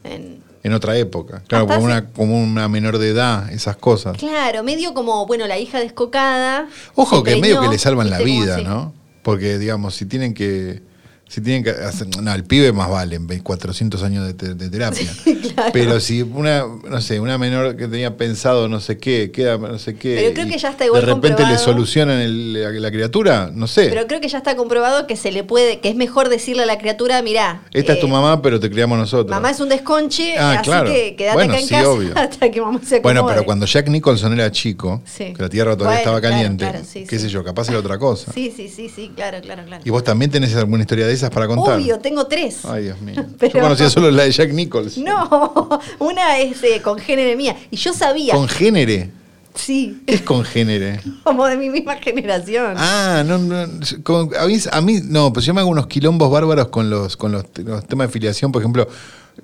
en. 0.04 0.48
En 0.62 0.74
otra 0.74 0.98
época. 0.98 1.42
Claro, 1.48 1.68
como 1.68 1.86
una, 1.86 2.10
como 2.10 2.38
una 2.44 2.68
menor 2.68 2.98
de 2.98 3.10
edad, 3.12 3.50
esas 3.54 3.78
cosas. 3.78 4.18
Claro, 4.18 4.62
medio 4.62 4.94
como, 4.94 5.26
bueno, 5.26 5.48
la 5.48 5.58
hija 5.58 5.80
descocada. 5.80 6.68
Ojo 6.96 7.24
que 7.24 7.38
medio 7.38 7.56
preñó, 7.56 7.62
que 7.62 7.68
le 7.76 7.80
salvan 7.80 8.10
la 8.10 8.20
vida. 8.20 8.58
¿no? 8.60 8.94
Porque, 9.24 9.58
digamos, 9.58 9.96
si 9.96 10.06
tienen 10.06 10.34
que. 10.34 10.82
Si 11.30 11.42
tienen 11.42 11.64
que 11.64 11.70
hacer. 11.70 12.08
No, 12.22 12.34
el 12.34 12.44
pibe 12.44 12.74
más 12.74 12.90
vale, 12.90 13.20
400 13.44 14.02
años 14.02 14.26
de, 14.26 14.34
te- 14.34 14.56
de 14.56 14.68
terapia. 14.70 15.08
claro. 15.54 15.70
Pero 15.72 16.00
si 16.00 16.24
una, 16.24 16.66
no 16.90 17.00
sé, 17.02 17.20
una 17.20 17.38
menor 17.38 17.76
que 17.78 17.88
tenía 17.88 18.18
pensado 18.18 18.68
no 18.68 18.80
sé 18.80 18.98
qué, 18.98 19.30
queda 19.32 19.60
no 19.60 19.78
sé 19.78 19.96
qué. 19.96 20.16
Pero 20.20 20.34
creo 20.34 20.48
que 20.48 20.58
ya 20.58 20.70
está 20.70 20.86
igual 20.86 21.06
De 21.06 21.14
repente 21.14 21.46
le 21.46 21.60
solucionan 21.60 22.20
el- 22.20 22.54
la, 22.54 22.72
la 22.72 22.92
criatura, 22.92 23.52
no 23.54 23.68
sé. 23.68 23.90
Pero 23.90 24.08
creo 24.08 24.20
que 24.22 24.28
ya 24.28 24.40
está 24.40 24.56
comprobado 24.56 25.06
que 25.06 25.16
se 25.16 25.32
le 25.32 25.44
puede, 25.44 25.80
que 25.82 25.90
es 25.90 25.96
mejor 25.96 26.30
decirle 26.30 26.64
a 26.64 26.66
la 26.66 26.80
criatura, 26.80 27.22
mirá. 27.22 27.62
Esta 27.74 27.94
es 27.94 28.00
tu 28.00 28.08
eh, 28.08 28.12
mamá, 28.12 28.42
pero 28.42 28.60
te 28.60 28.70
criamos 28.72 28.98
nosotros. 28.98 29.30
Mamá 29.30 29.52
es 29.52 29.60
un 29.60 29.70
desconche, 29.70 30.36
Ah, 30.36 30.54
así 30.54 30.64
claro. 30.64 30.90
que 30.92 31.16
quédate 31.16 31.36
Bueno, 31.36 31.54
acá 31.54 31.62
en 31.62 31.68
sí, 31.68 31.74
casa 31.76 31.90
obvio. 31.90 32.12
hasta 32.16 32.50
que 32.50 32.60
mamá 32.60 32.80
se 32.84 32.96
acomode. 32.96 33.02
Bueno, 33.04 33.28
pero 33.28 33.46
cuando 33.46 33.68
Jack 33.68 33.88
Nicholson 33.88 34.34
era 34.34 34.50
chico, 34.52 35.04
Sí. 35.06 35.34
que 35.36 35.44
la 35.44 35.50
tierra 35.50 35.78
todavía 35.78 36.00
Bueno, 36.04 36.18
estaba 36.18 36.22
caliente, 36.22 36.64
claro, 36.68 36.80
sí, 36.84 37.06
qué 37.08 37.18
sí. 37.20 37.26
sé 37.26 37.30
yo, 37.30 37.44
capaz 37.44 37.70
era 37.70 37.78
otra 37.78 38.00
cosa. 38.00 38.32
Sí, 38.34 38.52
sí, 38.56 38.68
sí, 38.68 38.90
sí, 38.90 39.12
claro, 39.16 39.38
claro, 39.42 39.64
claro. 39.66 39.84
¿Y 39.86 39.92
vos 39.92 40.04
también 40.04 40.32
tenés 40.32 40.56
alguna 40.56 40.82
historia 40.82 41.06
de 41.06 41.19
esas 41.20 41.30
para 41.30 41.48
contar? 41.48 41.78
Obvio, 41.78 42.00
tengo 42.00 42.26
tres. 42.28 42.66
Ay, 42.66 42.84
Dios 42.84 43.00
mío. 43.02 43.26
Pero- 43.40 43.54
Yo 43.54 43.62
conocía 43.62 43.90
solo 43.90 44.10
la 44.12 44.24
de 44.24 44.32
Jack 44.32 44.52
Nicholson. 44.52 45.04
No, 45.04 45.80
una 46.00 46.40
es 46.40 46.62
eh, 46.64 46.82
congénere 46.82 47.36
mía. 47.36 47.56
Y 47.72 47.78
yo 47.78 47.94
sabía, 47.94 48.34
Congénere. 48.34 49.12
sí, 49.54 50.02
¿Qué 50.06 50.16
es 50.16 50.22
congénere? 50.22 51.00
como 51.24 51.46
de 51.48 51.58
mi 51.58 51.70
misma 51.70 51.96
generación. 51.98 52.74
Ah, 52.78 53.24
no, 53.26 53.38
no. 53.38 53.68
con- 54.04 54.30
a, 54.40 54.46
mí, 54.48 54.58
a 54.72 54.82
mí, 54.82 55.00
no, 55.04 55.32
pues 55.34 55.46
yo 55.46 55.54
me 55.54 55.62
hago 55.62 55.70
unos 55.70 55.88
quilombos 55.88 56.32
bárbaros 56.32 56.68
con 56.70 56.90
los, 56.90 57.16
con 57.18 57.32
los, 57.32 57.44
los 57.64 57.86
temas 57.86 58.08
de 58.08 58.14
filiación, 58.14 58.52
por 58.52 58.62
ejemplo. 58.62 58.88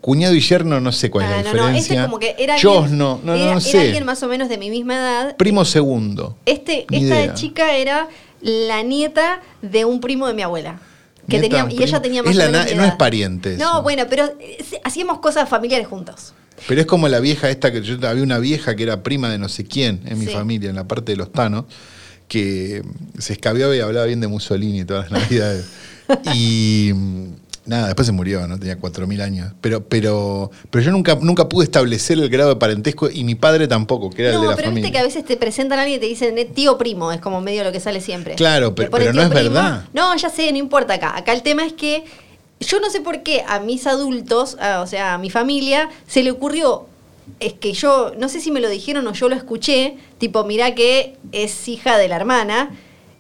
Cuñado 0.02 0.36
y 0.36 0.42
yerno, 0.42 0.82
no 0.82 0.92
sé 0.92 1.10
cuál 1.10 1.26
Ah, 1.26 1.40
es 1.40 1.46
la 1.46 1.54
no, 1.54 1.58
no, 1.58 1.64
diferencia. 1.68 1.94
este 1.96 2.06
como 2.06 2.20
que 2.20 2.36
era 2.38 2.56
alguien, 2.56 2.98
no, 2.98 3.16
no, 3.16 3.20
no, 3.24 3.34
era, 3.34 3.46
no 3.46 3.52
era 3.52 3.60
sé. 3.62 3.80
alguien 3.80 4.04
más 4.06 4.22
o 4.24 4.28
menos 4.28 4.50
de 4.50 4.58
mi 4.58 4.70
misma 4.70 4.96
edad. 4.96 5.38
Primo 5.38 5.64
segundo. 5.64 6.36
Este, 6.46 6.82
esta 6.82 6.98
idea. 6.98 7.34
chica 7.34 7.78
era 7.78 8.10
la 8.42 8.84
nieta 8.84 9.42
de 9.62 9.86
un 9.86 10.02
primo 10.02 10.28
de 10.28 10.34
mi 10.34 10.42
abuela. 10.42 10.82
Que 11.28 11.40
Nieta, 11.40 11.64
tenía, 11.68 11.80
y 11.80 11.84
ella 11.84 12.02
tenía 12.02 12.22
más 12.24 12.32
Es 12.32 12.38
la 12.38 12.50
na- 12.52 12.66
no 12.76 12.84
es 12.86 12.94
pariente 12.96 13.58
No, 13.58 13.72
eso. 13.74 13.82
bueno, 13.84 14.04
pero 14.10 14.26
eh, 14.40 14.58
hacíamos 14.84 15.20
cosas 15.20 15.50
familiares 15.50 15.88
juntos. 15.88 16.34
Pero 16.68 16.82
es 16.82 16.88
como 16.88 17.08
la 17.08 17.20
vieja 17.20 17.50
esta 17.50 17.72
que 17.72 17.82
yo 17.82 17.98
había 18.08 18.24
una 18.24 18.40
vieja 18.40 18.76
que 18.76 18.84
era 18.84 19.04
prima 19.04 19.30
de 19.30 19.38
no 19.38 19.50
sé 19.50 19.66
quién 19.66 20.02
en 20.06 20.20
mi 20.20 20.26
Sí. 20.28 20.32
familia, 20.34 20.70
en 20.70 20.76
la 20.76 20.88
parte 20.88 21.12
de 21.12 21.18
los 21.18 21.32
Tanos, 21.32 21.66
que 22.28 22.82
se 23.20 23.34
escabiaba 23.34 23.76
y 23.76 23.80
hablaba 23.82 24.06
bien 24.06 24.20
de 24.22 24.28
Mussolini 24.28 24.86
todas 24.86 25.12
las 25.12 25.22
navidades. 25.30 25.66
y 26.34 26.92
nada, 27.66 27.88
después 27.88 28.06
se 28.06 28.12
murió, 28.12 28.48
¿no? 28.48 28.58
Tenía 28.60 28.78
4.000 28.80 29.22
años. 29.22 29.54
Pero, 29.62 29.84
pero, 29.88 30.52
pero 30.70 30.84
yo 30.84 30.92
nunca, 30.92 31.16
nunca 31.22 31.50
pude 31.50 31.66
establecer 31.66 32.18
el 32.20 32.30
grado 32.30 32.50
de 32.50 32.56
parentesco 32.58 33.10
y 33.10 33.24
mi 33.24 33.36
padre 33.36 33.68
tampoco, 33.68 34.10
que 34.10 34.24
era 34.24 34.32
el 34.32 34.38
de 34.38 34.44
No, 34.44 34.50
la 34.52 34.56
pero 34.56 34.68
familia. 34.70 34.84
viste 34.88 34.92
que 34.94 35.00
a 35.00 35.04
veces 35.04 35.26
te 35.26 35.38
presentan 35.38 35.80
a 35.80 35.82
alguien 35.84 35.98
y 35.98 36.02
te 36.02 36.08
dicen 36.08 36.38
eh, 36.38 36.46
tío 36.46 36.78
primo, 36.78 37.12
es 37.12 37.20
como 37.22 37.42
medio 37.42 37.64
lo 37.64 37.72
que 37.72 37.80
sale 37.80 38.02
siempre. 38.02 38.36
Claro, 38.36 38.76
pero- 38.76 38.90
no 38.92 38.98
es 39.22 39.30
primo. 39.30 39.30
verdad. 39.30 39.86
No, 39.94 40.16
ya 40.16 40.30
sé, 40.30 40.52
no 40.52 40.58
importa 40.58 40.94
acá. 40.96 41.18
Acá 41.18 41.34
el 41.34 41.42
tema 41.42 41.66
es 41.66 41.74
que 41.74 42.04
yo 42.60 42.80
no 42.80 42.90
sé 42.90 43.02
por 43.02 43.22
qué 43.24 43.44
a 43.48 43.60
mis 43.60 43.86
adultos, 43.88 44.58
a- 44.60 44.82
o 44.82 44.88
sea, 44.88 45.16
a 45.16 45.18
mi 45.18 45.30
familia, 45.30 45.90
se 46.08 46.24
le 46.24 46.32
ocurrió. 46.32 46.88
Es 47.40 47.54
que 47.54 47.74
yo, 47.74 48.14
no 48.20 48.30
sé 48.30 48.40
si 48.40 48.52
me 48.52 48.60
lo 48.62 48.70
dijeron 48.70 49.08
o 49.08 49.14
yo 49.14 49.28
lo 49.30 49.36
escuché, 49.36 49.98
tipo, 50.20 50.44
mirá 50.44 50.76
que 50.76 51.18
es 51.32 51.68
hija 51.68 51.98
de 51.98 52.08
la 52.08 52.16
hermana. 52.18 52.70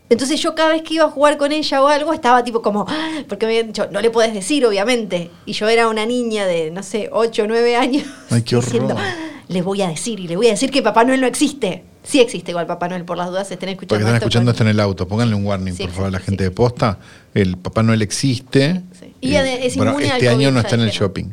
Entonces 0.10 0.40
yo 0.40 0.54
cada 0.54 0.70
vez 0.70 0.84
que 0.84 0.94
iba 0.96 1.06
a 1.06 1.10
jugar 1.10 1.38
con 1.38 1.52
ella 1.52 1.82
o 1.82 1.88
algo, 1.88 2.14
estaba 2.14 2.44
tipo 2.44 2.62
como, 2.62 2.86
"Ah", 2.88 3.24
porque 3.28 3.46
me 3.48 3.54
habían 3.54 3.68
dicho, 3.68 3.88
no 3.92 4.02
le 4.02 4.12
puedes 4.12 4.34
decir, 4.34 4.66
obviamente. 4.66 5.32
Y 5.46 5.54
yo 5.54 5.68
era 5.68 5.88
una 5.88 6.06
niña 6.06 6.46
de, 6.46 6.70
no 6.72 6.84
sé, 6.84 7.10
8 7.12 7.44
o 7.44 7.48
9 7.48 7.76
años. 7.76 8.04
Ay, 8.30 8.44
qué 8.44 8.56
horror. 8.58 8.72
diciendo, 8.72 8.96
"Ah, 8.98 9.16
le 9.48 9.62
voy 9.62 9.82
a 9.82 9.88
decir 9.88 10.20
y 10.20 10.28
le 10.28 10.36
voy 10.36 10.48
a 10.48 10.52
decir 10.52 10.70
que 10.72 10.82
Papá 10.84 11.04
Noel 11.04 11.22
no 11.22 11.28
existe. 11.28 11.84
Sí 12.04 12.20
existe 12.22 12.52
igual 12.52 12.68
Papá 12.68 12.88
Noel, 12.88 13.04
por 13.04 13.18
las 13.18 13.30
dudas 13.30 13.50
estén 13.52 13.70
escuchando. 13.70 13.96
Porque 13.96 14.02
están 14.04 14.16
esto, 14.18 14.26
escuchando 14.26 14.52
esto 14.52 14.64
en 14.64 14.70
el 14.70 14.80
auto. 14.80 15.08
Pónganle 15.08 15.34
un 15.36 15.44
warning, 15.46 15.74
Sí, 15.74 15.84
por 15.86 15.92
favor, 15.92 16.08
a 16.10 16.12
la 16.12 16.20
gente 16.20 16.44
sí. 16.44 16.50
de 16.50 16.52
posta. 16.52 17.00
El 17.34 17.58
Papá 17.58 17.82
Noel 17.82 18.04
existe. 18.04 18.84
Sí. 19.00 19.14
Y 19.22 19.34
es 19.36 19.76
al 19.80 20.02
este 20.04 20.30
año 20.30 20.52
no 20.52 20.60
está 20.60 20.76
en 20.76 20.82
el 20.82 20.92
shopping. 20.92 21.26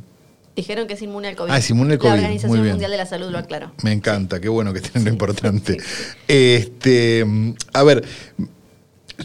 Dijeron 0.57 0.87
que 0.87 0.95
es 0.95 1.03
inmune 1.03 1.29
al 1.29 1.37
COVID. 1.37 1.51
Ah, 1.51 1.59
es 1.59 1.69
inmune 1.71 1.93
al 1.95 1.99
COVID, 1.99 2.11
La 2.11 2.15
Organización 2.17 2.51
muy 2.51 2.61
bien. 2.61 2.73
Mundial 2.73 2.91
de 2.91 2.97
la 2.97 3.07
Salud 3.07 3.31
lo 3.31 3.39
aclaró. 3.39 3.73
Me 3.83 3.93
encanta, 3.93 4.41
qué 4.41 4.49
bueno 4.49 4.73
que 4.73 4.81
tienen 4.81 5.05
lo 5.05 5.11
importante. 5.11 5.77
Este, 6.29 7.25
mm, 7.25 7.55
a 7.75 7.83
ver, 7.85 8.05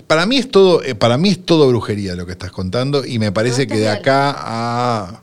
para 0.06 0.26
mí 0.26 0.38
es 0.38 0.50
todo, 0.50 0.84
eh, 0.84 0.96
para 0.96 1.18
mí 1.18 1.30
es 1.30 1.46
todo 1.46 1.68
brujería 1.68 2.16
lo 2.16 2.26
que 2.26 2.32
estás 2.34 2.52
contando 2.52 3.06
y 3.06 3.20
me 3.20 3.32
parece 3.32 3.66
No, 3.68 3.74
que 3.74 3.80
de 3.80 3.90
acá 3.90 4.36
a 4.38 5.22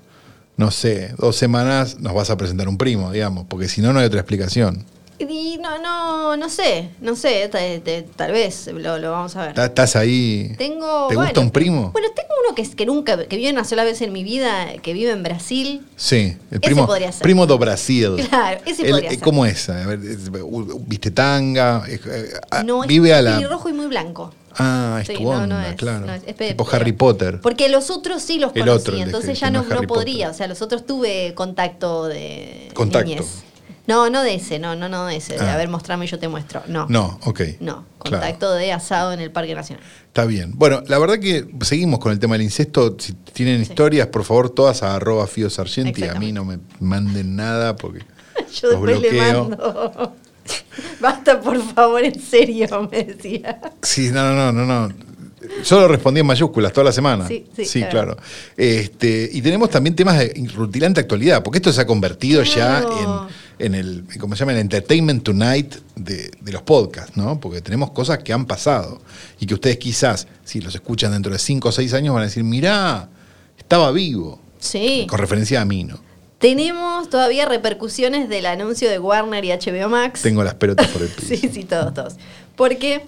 no 0.56 0.70
sé, 0.70 1.14
dos 1.18 1.36
semanas 1.36 1.98
nos 1.98 2.14
vas 2.14 2.30
a 2.30 2.36
presentar 2.36 2.68
un 2.68 2.78
primo, 2.78 3.10
digamos, 3.10 3.46
porque 3.48 3.68
si 3.68 3.80
no 3.80 3.92
no 3.92 3.98
hay 4.00 4.06
otra 4.06 4.20
explicación. 4.20 4.84
Y 5.18 5.58
no, 5.58 5.78
no, 5.80 6.36
no 6.36 6.48
sé, 6.48 6.90
no 7.00 7.14
sé, 7.14 7.48
te- 7.50 7.78
te- 7.80 8.02
tal 8.02 8.32
vez 8.32 8.66
lo, 8.66 8.98
lo 8.98 9.12
vamos 9.12 9.36
a 9.36 9.46
ver. 9.52 9.58
¿Estás 9.58 9.94
ahí? 9.96 10.54
Tengo. 10.58 11.06
¿Te 11.08 11.14
bueno, 11.14 11.28
gusta 11.30 11.40
un 11.40 11.50
primo? 11.50 11.90
Bueno, 11.92 12.08
tengo 12.16 12.28
uno 12.44 12.54
que, 12.54 12.62
es- 12.62 12.74
que 12.74 12.84
nunca, 12.84 13.24
que 13.26 13.36
vive 13.36 13.50
una 13.52 13.64
sola 13.64 13.84
vez 13.84 14.02
en 14.02 14.12
mi 14.12 14.24
vida, 14.24 14.66
que 14.82 14.92
vive 14.92 15.12
en 15.12 15.22
Brasil. 15.22 15.82
Sí, 15.96 16.36
el 16.50 16.60
primo, 16.60 16.86
podría 16.86 17.12
ser. 17.12 17.22
primo 17.22 17.46
do 17.46 17.58
Brasil. 17.58 18.16
Claro, 18.28 18.60
ese 18.66 18.82
Él, 18.82 18.90
podría 18.90 19.10
eh, 19.10 19.14
ser. 19.14 19.22
¿Cómo 19.22 19.46
es? 19.46 19.68
A 19.68 19.86
ver, 19.86 19.98
¿Viste 19.98 21.10
tanga? 21.12 21.84
Eh, 21.88 22.00
ah, 22.50 22.62
No, 22.64 22.82
es 22.82 22.88
vive 22.88 23.14
a 23.14 23.22
la. 23.22 23.34
pelirrojo 23.36 23.68
y 23.68 23.72
muy 23.72 23.86
blanco. 23.86 24.32
Ah, 24.56 24.98
es 25.00 25.06
Sí, 25.08 25.14
tu 25.14 25.22
no, 25.24 25.30
onda, 25.30 25.46
no 25.46 25.60
es, 25.62 25.74
claro. 25.76 26.06
no 26.06 26.14
es- 26.14 26.22
es 26.26 26.36
tipo 26.36 26.66
Harry 26.72 26.92
Potter. 26.92 27.40
Porque 27.40 27.68
los 27.68 27.90
otros 27.90 28.20
sí 28.22 28.38
los 28.38 28.50
El 28.54 28.62
conocí, 28.62 28.80
otro, 28.82 28.94
el 28.96 29.02
entonces 29.02 29.38
ya 29.38 29.50
no 29.50 29.62
no, 29.62 29.68
no 29.80 29.82
podría. 29.82 30.26
Potter. 30.26 30.34
O 30.34 30.34
sea, 30.34 30.46
los 30.48 30.60
otros 30.62 30.86
tuve 30.86 31.34
contacto 31.34 32.06
de 32.06 32.68
Contacto. 32.74 33.08
niñez. 33.08 33.26
No, 33.86 34.08
no 34.08 34.22
de 34.22 34.34
ese, 34.36 34.58
no, 34.58 34.74
no, 34.76 34.88
no 34.88 35.04
de 35.06 35.16
ese, 35.16 35.34
de 35.34 35.40
Ah. 35.44 35.54
a 35.54 35.56
ver, 35.58 35.68
mostrame 35.68 36.06
y 36.06 36.08
yo 36.08 36.18
te 36.18 36.26
muestro. 36.28 36.62
No. 36.68 36.86
No, 36.88 37.18
ok. 37.24 37.40
No, 37.60 37.84
Claro. 37.98 38.18
contacto 38.22 38.54
de 38.54 38.72
asado 38.72 39.12
en 39.12 39.20
el 39.20 39.30
Parque 39.30 39.54
Nacional. 39.54 39.84
Está 40.06 40.24
bien. 40.24 40.52
Bueno, 40.54 40.82
la 40.86 40.98
verdad 40.98 41.18
que 41.18 41.46
seguimos 41.62 41.98
con 42.00 42.10
el 42.12 42.18
tema 42.18 42.34
del 42.34 42.42
incesto. 42.42 42.96
Si 42.98 43.12
tienen 43.12 43.60
historias, 43.60 44.06
por 44.08 44.24
favor, 44.24 44.48
todas 44.50 44.82
a 44.82 44.94
arroba 44.94 45.26
Fío 45.26 45.50
Sargenti. 45.50 46.04
A 46.04 46.14
mí 46.14 46.32
no 46.32 46.44
me 46.44 46.58
manden 46.80 47.36
nada 47.36 47.76
porque 47.76 48.00
Yo 48.60 48.70
los 48.72 48.82
después 48.86 49.00
le 49.00 49.10
bloqueo. 49.10 49.48
mando. 49.50 50.16
Basta, 51.00 51.40
por 51.40 51.60
favor, 51.74 52.02
en 52.04 52.20
serio, 52.20 52.88
me 52.90 53.04
decía. 53.04 53.60
Sí, 53.82 54.10
no, 54.12 54.34
no, 54.34 54.52
no, 54.52 54.64
no. 54.66 54.94
Solo 55.62 55.88
respondí 55.88 56.20
en 56.20 56.26
mayúsculas 56.26 56.72
toda 56.72 56.84
la 56.84 56.92
semana. 56.92 57.26
Sí, 57.28 57.46
sí, 57.64 57.80
claro. 57.80 58.16
claro. 58.16 58.16
Este, 58.56 59.28
y 59.32 59.42
tenemos 59.42 59.70
también 59.70 59.94
temas 59.96 60.18
de 60.18 60.32
rutilante 60.54 61.00
actualidad, 61.00 61.42
porque 61.42 61.58
esto 61.58 61.72
se 61.72 61.80
ha 61.80 61.86
convertido 61.86 62.42
Claro. 62.42 62.90
ya 62.98 63.28
en, 63.58 63.66
en 63.66 63.74
el, 63.74 64.04
¿cómo 64.18 64.34
se 64.36 64.40
llama? 64.40 64.52
El 64.52 64.58
entertainment 64.58 65.22
tonight 65.22 65.74
de, 65.96 66.30
de 66.40 66.52
los 66.52 66.62
podcasts, 66.62 67.16
¿no? 67.16 67.38
Porque 67.40 67.60
tenemos 67.60 67.90
cosas 67.92 68.18
que 68.18 68.32
han 68.32 68.46
pasado 68.46 69.00
y 69.40 69.46
que 69.46 69.54
ustedes 69.54 69.78
quizás, 69.78 70.26
si 70.44 70.60
los 70.60 70.74
escuchan 70.74 71.12
dentro 71.12 71.32
de 71.32 71.38
5 71.38 71.68
o 71.68 71.72
6 71.72 71.94
años, 71.94 72.14
van 72.14 72.22
a 72.22 72.26
decir, 72.26 72.44
mirá, 72.44 73.08
estaba 73.58 73.90
vivo. 73.92 74.40
Sí. 74.58 75.06
Con 75.08 75.18
referencia 75.18 75.60
a 75.60 75.64
mí, 75.64 75.84
¿no? 75.84 75.98
Tenemos 76.38 77.08
todavía 77.08 77.46
repercusiones 77.46 78.28
del 78.28 78.46
anuncio 78.46 78.90
de 78.90 78.98
Warner 78.98 79.44
y 79.44 79.48
HBO 79.52 79.88
Max. 79.88 80.20
Tengo 80.22 80.44
las 80.44 80.54
pelotas 80.54 80.88
por 80.88 81.02
el 81.02 81.08
piso. 81.16 81.28
Sí, 81.28 81.50
sí, 81.52 81.64
todos, 81.64 81.94
todos. 81.94 82.14
Porque 82.56 83.02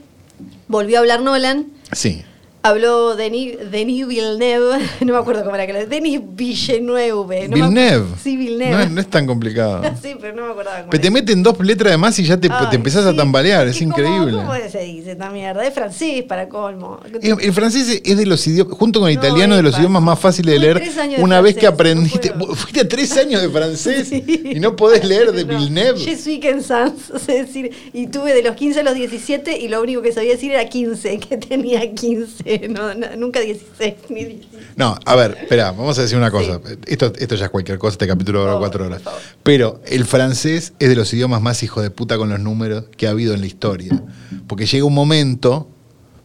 volvió 0.69 0.97
a 0.97 1.01
hablar 1.01 1.21
Nolan, 1.23 1.67
Sí. 1.93 2.25
Habló 2.69 3.17
Denis, 3.17 3.57
Denis 3.71 4.07
Villeneuve, 4.07 4.79
no 5.05 5.13
me 5.13 5.19
acuerdo 5.19 5.45
cómo 5.45 5.55
era 5.57 5.67
que 5.67 5.73
lo 5.73 5.87
Denis 5.87 6.21
Villeneuve. 6.23 7.49
no 7.49 7.57
me- 7.57 7.69
Villeneuve. 7.69 8.07
Sí, 8.23 8.33
No, 8.35 8.39
Villeneuve. 8.39 8.83
es- 8.85 8.91
no 8.91 9.01
es 9.01 9.07
tan 9.09 9.27
complicado. 9.27 9.83
sí, 10.03 10.15
pero 10.21 10.35
no 10.35 10.47
me 10.47 10.53
acordaba 10.53 10.79
cómo 10.81 10.91
Pero 10.91 11.03
te 11.03 11.11
meten 11.11 11.43
dos 11.43 11.59
letras 11.61 11.93
de 11.93 11.97
más 11.99 12.19
y 12.19 12.25
ya 12.25 12.39
te, 12.39 12.49
Ay, 12.51 12.67
te 12.71 12.77
empezás 12.77 13.05
a 13.07 13.15
tambalear, 13.15 13.67
es 13.69 13.79
como- 13.79 13.91
increíble. 13.91 14.33
¿Cómo 14.33 14.53
se 14.71 14.79
dice 14.81 15.13
esta 15.13 15.31
mierda? 15.31 15.67
Es 15.67 15.75
francés 15.75 16.23
para 16.25 16.49
colmo. 16.49 17.01
El, 17.23 17.37
el 17.41 17.53
francés 17.53 18.01
es 18.05 18.17
de 18.17 18.27
los 18.27 18.47
idiomas, 18.47 18.77
junto 18.77 19.01
con 19.01 19.09
el 19.09 19.17
No, 19.17 19.21
italiano, 19.27 19.55
de 19.55 19.61
es 19.61 19.65
los 19.65 19.73
fácil. 19.73 19.85
idiomas 19.85 20.03
más 20.03 20.19
fáciles 20.19 20.53
de 20.55 20.59
leer. 20.59 20.81
de 20.81 21.23
Una 21.23 21.41
vez 21.41 21.55
que 21.55 21.61
francés, 21.63 21.71
no 21.71 21.75
aprendiste. 21.75 22.33
Fuiste 22.57 22.81
a 22.81 22.89
tres 22.89 23.17
años 23.17 23.43
de 23.43 23.49
francés 23.49 24.09
Sí. 24.09 24.25
y 24.55 24.61
no 24.61 24.77
podés 24.77 25.05
leer 25.05 25.33
de 25.33 25.45
No, 25.45 25.59
Villeneuve. 25.59 25.99
Je 25.99 26.17
suis 26.17 26.41
sans, 26.65 26.93
es 27.11 27.27
decir, 27.27 27.71
y 27.93 28.07
tuve 28.09 28.35
de 28.35 28.43
los 28.43 28.55
15 28.57 28.81
a 28.81 28.83
los 28.83 28.95
17 28.95 29.59
y 29.59 29.69
lo 29.69 29.81
único 29.83 30.03
que 30.03 30.13
sabía 30.13 30.33
decir 30.33 30.53
era 30.53 30.69
15, 30.69 31.19
que 31.19 31.37
tenía 31.37 31.93
15, 31.95 32.56
no, 32.71 32.95
no, 32.95 33.17
nunca 33.17 33.41
16 33.41 33.95
ni 34.11 34.25
17. 34.25 34.57
No, 34.77 34.99
a 35.05 35.17
ver, 35.17 35.37
espera, 35.41 35.73
vamos 35.73 35.99
a 35.99 36.03
decir 36.03 36.17
una 36.19 36.31
cosa. 36.31 36.61
Esto, 36.87 37.13
esto 37.19 37.35
ya 37.35 37.47
es 37.47 37.51
cualquier 37.51 37.79
cosa, 37.79 37.93
este 37.93 38.07
capítulo 38.07 38.41
dura 38.41 38.57
cuatro 38.59 38.87
horas. 38.87 39.03
Pero 39.43 39.81
el 39.87 40.05
francés 40.05 40.73
es 40.79 40.89
de 40.89 40.97
los 40.97 41.13
idiomas 41.15 41.41
más 41.43 41.63
hijo 41.63 41.81
de 41.83 41.91
puta 41.91 42.17
con 42.19 42.29
los 42.29 42.41
números 42.41 42.85
que 42.97 43.07
ha 43.07 43.11
habido 43.11 43.35
en 43.35 43.41
la 43.41 43.47
historia. 43.47 44.03
Porque 44.47 44.67
llega 44.67 44.85
un 44.85 44.95
momento 44.95 45.69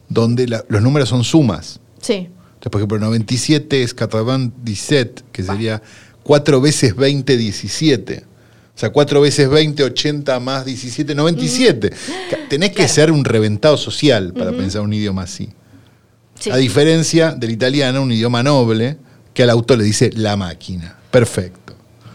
donde 0.08 0.46
la- 0.48 0.64
los 0.68 0.82
números 0.82 1.08
son 1.08 1.24
sumas. 1.24 1.80
Sí. 2.00 2.28
Entonces, 2.54 2.70
por 2.70 2.80
ejemplo, 2.80 2.98
97 2.98 3.82
es 3.82 3.94
97, 3.98 5.22
que 5.32 5.42
sería 5.42 5.82
4 6.22 6.60
veces 6.60 6.94
20, 6.94 7.36
17. 7.36 8.24
O 8.74 8.78
sea, 8.78 8.90
4 8.90 9.20
veces 9.20 9.48
20, 9.50 9.82
80 9.84 10.38
más 10.40 10.64
17, 10.64 11.14
97. 11.14 11.90
Ca- 12.30 12.38
Tenés 12.48 12.70
que 12.70 12.76
Claro. 12.76 12.92
ser 12.92 13.12
un 13.12 13.24
reventado 13.24 13.76
social 13.76 14.32
para 14.32 14.52
pensar 14.52 14.82
un 14.82 14.92
idioma 14.92 15.22
así. 15.22 15.50
A 16.50 16.56
diferencia 16.56 17.32
del 17.32 17.50
italiano, 17.50 18.02
un 18.02 18.12
idioma 18.12 18.42
noble, 18.42 18.96
que 19.34 19.42
al 19.42 19.50
autor 19.50 19.78
le 19.78 19.84
dice 19.84 20.10
la 20.14 20.36
máquina. 20.36 20.96
Perfecto. 21.10 21.61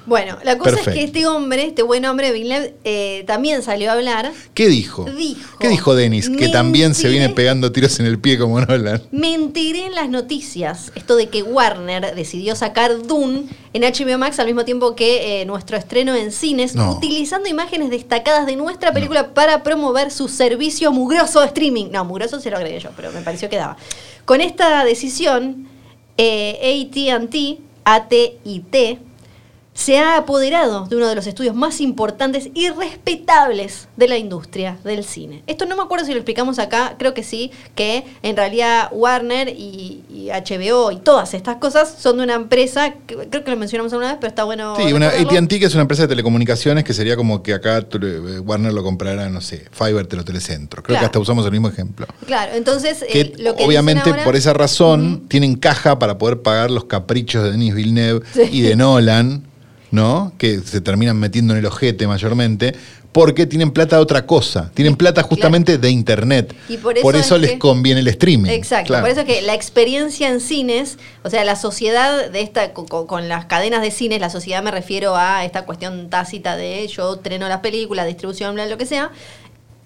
Bueno, 0.07 0.37
la 0.43 0.57
cosa 0.57 0.79
es 0.79 0.87
que 0.87 1.03
este 1.03 1.27
hombre, 1.27 1.65
este 1.65 1.83
buen 1.83 2.05
hombre, 2.05 2.31
Villeneuve, 2.31 2.73
eh, 2.85 3.25
también 3.27 3.61
salió 3.61 3.89
a 3.89 3.93
hablar. 3.93 4.31
¿Qué 4.53 4.67
dijo? 4.67 5.03
Dijo, 5.03 5.57
¿Qué 5.59 5.67
dijo 5.67 5.95
Denis? 5.95 6.29
Que 6.29 6.47
también 6.47 6.95
se 6.95 7.09
viene 7.09 7.27
pegando 7.29 7.73
tiros 7.73 7.99
en 7.99 8.05
el 8.05 8.17
pie 8.17 8.37
como 8.37 8.61
Nolan. 8.61 9.03
Me 9.11 9.33
enteré 9.33 9.85
en 9.85 9.95
las 9.95 10.07
noticias 10.09 10.93
esto 10.95 11.17
de 11.17 11.27
que 11.27 11.43
Warner 11.43 12.15
decidió 12.15 12.55
sacar 12.55 13.03
Dune 13.05 13.43
en 13.73 13.81
HBO 13.83 14.17
Max 14.17 14.39
al 14.39 14.45
mismo 14.45 14.63
tiempo 14.63 14.95
que 14.95 15.41
eh, 15.41 15.45
nuestro 15.45 15.75
estreno 15.75 16.15
en 16.15 16.31
cines, 16.31 16.73
No. 16.73 16.93
utilizando 16.93 17.49
imágenes 17.49 17.89
destacadas 17.89 18.45
de 18.45 18.55
nuestra 18.55 18.93
película 18.93 19.33
para 19.33 19.61
promover 19.61 20.09
su 20.11 20.29
servicio 20.29 20.93
mugroso 20.93 21.41
de 21.41 21.47
streaming. 21.47 21.87
No, 21.91 22.05
mugroso 22.05 22.39
se 22.39 22.49
lo 22.49 22.55
agregué 22.55 22.79
yo, 22.79 22.91
pero 22.95 23.11
me 23.11 23.19
pareció 23.21 23.49
que 23.49 23.57
daba. 23.57 23.75
Con 24.23 24.39
esta 24.39 24.85
decisión, 24.85 25.67
eh, 26.17 26.87
ATT, 26.87 27.59
AT&T, 27.83 28.99
se 29.77 29.99
ha 29.99 30.17
apoderado 30.17 30.87
de 30.87 30.95
uno 30.95 31.07
de 31.07 31.13
los 31.13 31.27
estudios 31.27 31.55
más 31.55 31.81
importantes 31.81 32.49
y 32.55 32.67
respetables 32.69 33.87
de 33.95 34.07
la 34.07 34.17
industria 34.17 34.77
del 34.83 35.03
cine. 35.03 35.43
Esto 35.45 35.67
no 35.67 35.75
me 35.75 35.83
acuerdo 35.83 36.03
si 36.05 36.13
lo 36.13 36.17
explicamos 36.17 36.57
acá, 36.57 36.95
creo 36.97 37.13
que 37.13 37.21
sí, 37.23 37.51
que 37.75 38.03
en 38.23 38.35
realidad 38.35 38.89
Warner 38.91 39.49
y, 39.49 40.03
y 40.09 40.29
HBO 40.29 40.91
y 40.91 40.97
todas 40.97 41.35
estas 41.35 41.57
cosas 41.57 41.93
son 41.99 42.17
de 42.17 42.23
una 42.23 42.33
empresa, 42.33 42.95
que 43.05 43.15
creo 43.29 43.43
que 43.43 43.51
lo 43.51 43.57
mencionamos 43.57 43.93
alguna 43.93 44.09
vez, 44.09 44.17
pero 44.19 44.29
está 44.29 44.45
bueno. 44.45 44.75
Sí, 44.77 44.91
una. 44.93 45.09
AT&T 45.09 45.59
que 45.59 45.65
es 45.65 45.73
una 45.73 45.83
empresa 45.83 46.01
de 46.03 46.07
telecomunicaciones 46.07 46.83
que 46.83 46.93
sería 46.95 47.15
como 47.15 47.43
que 47.43 47.53
acá 47.53 47.85
le- 47.99 48.39
Warner 48.39 48.73
lo 48.73 48.81
comprara, 48.83 49.29
no 49.29 49.41
sé, 49.41 49.65
Fiverr 49.71 50.07
te 50.07 50.15
lo 50.15 50.25
telecentro. 50.25 50.81
Creo 50.81 50.97
que 50.97 51.05
hasta 51.05 51.19
usamos 51.19 51.45
el 51.45 51.51
mismo 51.51 51.67
ejemplo. 51.69 52.07
Claro, 52.25 52.53
entonces 52.55 53.05
Que 53.11 53.21
eh, 53.21 53.33
lo 53.37 53.55
que 53.55 53.63
obviamente 53.63 54.09
ahora- 54.09 54.23
por 54.23 54.35
esa 54.35 54.53
razón 54.53 55.27
tienen 55.27 55.55
caja 55.55 55.99
para 55.99 56.17
poder 56.17 56.41
pagar 56.41 56.71
los 56.71 56.85
caprichos 56.85 57.43
de 57.43 57.51
Denis 57.51 57.75
Villeneuve 57.75 58.25
Sí. 58.33 58.41
y 58.51 58.61
de 58.61 58.75
Nolan, 58.75 59.43
¿no? 59.91 60.33
Que 60.37 60.59
se 60.59 60.81
terminan 60.81 61.17
metiendo 61.17 61.53
en 61.53 61.59
el 61.59 61.65
ojete 61.65 62.07
mayormente, 62.07 62.75
porque 63.11 63.47
tienen 63.47 63.71
plata 63.71 63.95
de 63.95 64.01
otra 64.01 64.25
cosa. 64.27 64.69
Tienen 64.75 64.95
plata 64.95 65.23
justamente 65.23 65.77
de 65.79 65.89
internet. 65.89 66.53
Y 66.69 66.77
por 66.77 66.95
eso 66.97 67.35
es 67.35 67.41
les 67.41 67.51
que- 67.53 67.59
conviene 67.59 68.01
el 68.01 68.07
streaming. 68.09 68.49
Exacto, 68.51 68.89
Claro. 68.89 69.03
por 69.03 69.11
eso 69.11 69.21
es 69.21 69.25
que 69.25 69.41
la 69.41 69.55
experiencia 69.55 70.29
en 70.29 70.39
cines, 70.39 70.99
o 71.23 71.29
sea, 71.29 71.43
la 71.43 71.55
sociedad 71.55 72.29
de 72.29 72.41
esta, 72.41 72.73
con, 72.73 73.27
las 73.27 73.45
cadenas 73.45 73.81
de 73.81 73.89
cines, 73.89 74.19
la 74.19 74.29
sociedad 74.29 74.61
me 74.61 74.69
refiero 74.71 75.15
a 75.15 75.45
esta 75.45 75.65
cuestión 75.65 76.09
tácita 76.11 76.55
de 76.57 76.87
yo 76.87 77.17
treno 77.17 77.47
las 77.47 77.61
películas, 77.61 78.05
distribución, 78.05 78.53
bla, 78.53 78.67
lo 78.67 78.77
que 78.77 78.85
sea, 78.85 79.09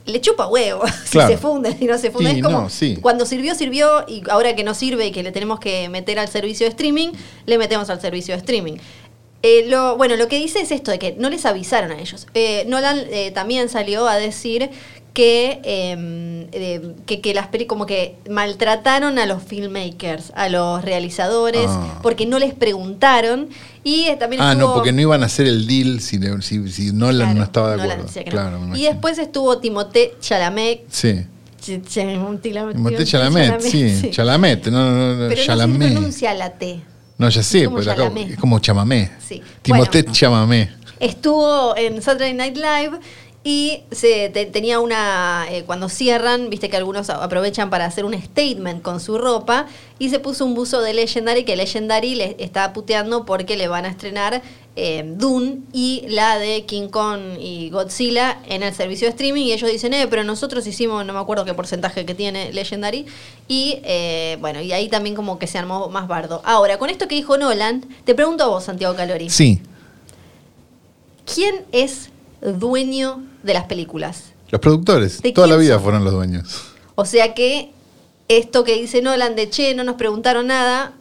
le 0.06 0.20
chupa 0.20 0.48
huevo 0.48 0.82
si 1.06 1.20
se 1.20 1.38
funde, 1.38 1.78
si 1.78 1.86
no 1.86 1.98
se 1.98 2.12
funde. 2.12 2.32
Sí, 2.32 2.38
es 2.38 2.44
como 2.44 2.62
no, 2.64 2.70
sí. 2.70 2.98
cuando 3.02 3.26
sirvió, 3.26 3.56
sirvió, 3.56 4.04
y 4.10 4.24
ahora 4.30 4.56
que 4.56 4.64
no 4.66 4.74
sirve 4.74 5.08
y 5.08 5.12
que 5.12 5.24
le 5.24 5.32
tenemos 5.32 5.60
que 5.60 5.88
meter 5.90 6.20
al 6.20 6.28
servicio 6.28 6.66
de 6.66 6.72
streaming, 6.72 7.10
le 7.46 7.58
metemos 7.58 7.90
al 7.90 8.02
servicio 8.02 8.34
de 8.34 8.40
streaming. 8.40 8.78
Eh, 9.44 9.66
lo, 9.68 9.98
bueno, 9.98 10.16
lo 10.18 10.28
que 10.28 10.38
dice 10.38 10.60
es 10.62 10.72
esto 10.72 10.92
de 10.92 11.00
que 11.00 11.16
no 11.18 11.30
les 11.30 11.46
avisaron 11.46 11.92
a 11.92 12.00
ellos. 12.00 12.28
Eh, 12.36 12.64
Nolan 12.68 13.00
eh, 13.12 13.32
también 13.32 13.70
salió 13.70 14.08
a 14.08 14.18
decir 14.18 14.70
que, 15.14 15.60
eh, 15.66 16.94
que, 17.06 17.20
que 17.22 17.34
las 17.34 17.48
como 17.68 17.86
que 17.86 18.16
maltrataron 18.30 19.20
a 19.20 19.26
los 19.26 19.44
filmmakers, 19.44 20.32
a 20.36 20.48
los 20.48 20.84
realizadores, 20.86 21.66
Ah. 21.68 22.00
porque 22.02 22.26
no 22.26 22.40
les 22.40 22.54
preguntaron. 22.54 23.50
Y 23.84 24.04
eh, 24.06 24.16
también 24.18 24.42
Ah, 24.42 24.54
no, 24.56 24.74
porque 24.74 24.92
no 24.92 25.02
iban 25.02 25.24
a 25.24 25.26
hacer 25.26 25.48
el 25.48 25.66
deal 25.68 26.00
si, 26.02 26.20
si, 26.42 26.70
si 26.70 26.92
Nolan 26.94 27.16
Claro, 27.28 27.38
no 27.40 27.44
estaba 27.44 27.72
de 27.72 27.78
Nolan 27.78 27.92
acuerdo. 28.02 28.60
no. 28.68 28.76
Y 28.78 28.84
después 28.84 29.18
estuvo 29.18 29.58
Timothée 29.58 30.14
Chalamet. 30.22 30.82
Sí. 30.90 31.26
Ch- 31.62 31.82
Ch- 31.84 32.42
Timothée 32.42 33.06
Chalamet, 33.06 33.60
sí. 33.62 34.10
Chalamet, 34.12 34.68
no, 34.68 34.92
no, 34.92 35.14
no, 35.14 35.18
Pero 35.18 35.30
no 35.32 35.36
se 35.36 35.46
Chalamet. 35.46 35.92
pronuncia 35.94 36.34
la 36.36 36.52
T. 36.52 36.80
No, 37.22 37.30
ya 37.30 37.44
sé, 37.44 37.66
como 37.66 37.78
pero 37.78 37.92
acá 37.92 38.12
es 38.16 38.36
como 38.36 38.58
chamamé. 38.58 39.12
Sí. 39.20 39.44
Timothée 39.62 40.02
Bueno. 40.02 40.12
Chalamet. 40.16 40.72
Estuvo 41.00 41.78
en 41.78 42.02
Saturday 42.02 42.34
Night 42.34 42.56
Live 42.58 43.00
y 43.44 43.82
se 43.92 44.30
te- 44.30 44.46
tenía 44.46 44.80
una 44.80 45.48
eh, 45.50 45.64
cuando 45.66 45.90
cierran, 45.90 46.50
viste 46.52 46.70
que 46.70 46.78
algunos 46.78 47.10
aprovechan 47.10 47.70
para 47.72 47.86
hacer 47.86 48.06
un 48.06 48.14
statement 48.14 48.84
con 48.84 49.00
su 49.00 49.18
ropa 49.18 49.66
y 49.98 50.10
se 50.10 50.20
puso 50.20 50.46
un 50.46 50.54
buzo 50.54 50.80
de 50.82 50.94
Legendary 50.94 51.44
que 51.44 51.56
Legendary 51.56 52.14
le 52.14 52.36
está 52.40 52.72
puteando 52.72 53.26
porque 53.26 53.58
le 53.58 53.68
van 53.68 53.86
a 53.86 53.90
estrenar 53.90 54.44
eh, 54.76 55.04
Dune 55.18 55.58
y 55.74 56.04
la 56.08 56.38
de 56.38 56.66
King 56.66 56.90
Kong 56.90 57.20
y 57.40 57.72
Godzilla 57.72 58.40
en 58.48 58.62
el 58.62 58.76
servicio 58.76 59.08
de 59.08 59.12
streaming 59.12 59.46
y 59.46 59.54
ellos 59.54 59.72
dicen, 59.72 59.94
eh, 59.96 60.06
pero 60.08 60.24
nosotros 60.24 60.66
hicimos, 60.68 61.04
no 61.04 61.12
me 61.12 61.20
acuerdo 61.20 61.44
qué 61.44 61.56
porcentaje 61.56 62.06
que 62.06 62.14
tiene 62.14 62.54
Legendary 62.54 63.08
y 63.48 63.80
eh, 63.84 64.38
bueno, 64.40 64.62
y 64.62 64.72
ahí 64.72 64.88
también 64.88 65.16
como 65.16 65.40
que 65.40 65.48
se 65.48 65.58
armó 65.58 65.90
más 65.90 66.08
bardo. 66.08 66.44
Ahora, 66.46 66.78
con 66.78 66.92
esto 66.92 67.08
que 67.08 67.16
dijo 67.16 67.38
Nolan, 67.38 67.84
te 68.06 68.14
pregunto 68.14 68.44
a 68.44 68.48
vos, 68.50 68.66
Santiago 68.66 68.96
Calori. 68.96 69.32
Sí. 69.32 69.62
¿Quién 71.34 71.66
es 71.72 72.10
dueño 72.42 73.24
de 73.44 73.54
las 73.54 73.66
películas? 73.66 74.34
Los 74.50 74.60
productores, 74.62 75.22
¿De 75.22 75.32
toda 75.32 75.48
la 75.48 75.56
vida 75.58 75.76
son? 75.76 75.84
fueron 75.84 76.04
los 76.04 76.14
dueños. 76.14 76.62
O 76.96 77.06
sea 77.06 77.34
que 77.34 77.72
esto 78.28 78.64
que 78.64 78.76
dice 78.80 79.02
Nolan 79.02 79.36
de 79.36 79.50
che, 79.50 79.74
no 79.76 79.84
nos 79.84 79.96
preguntaron 79.96 80.48
nada. 80.48 80.94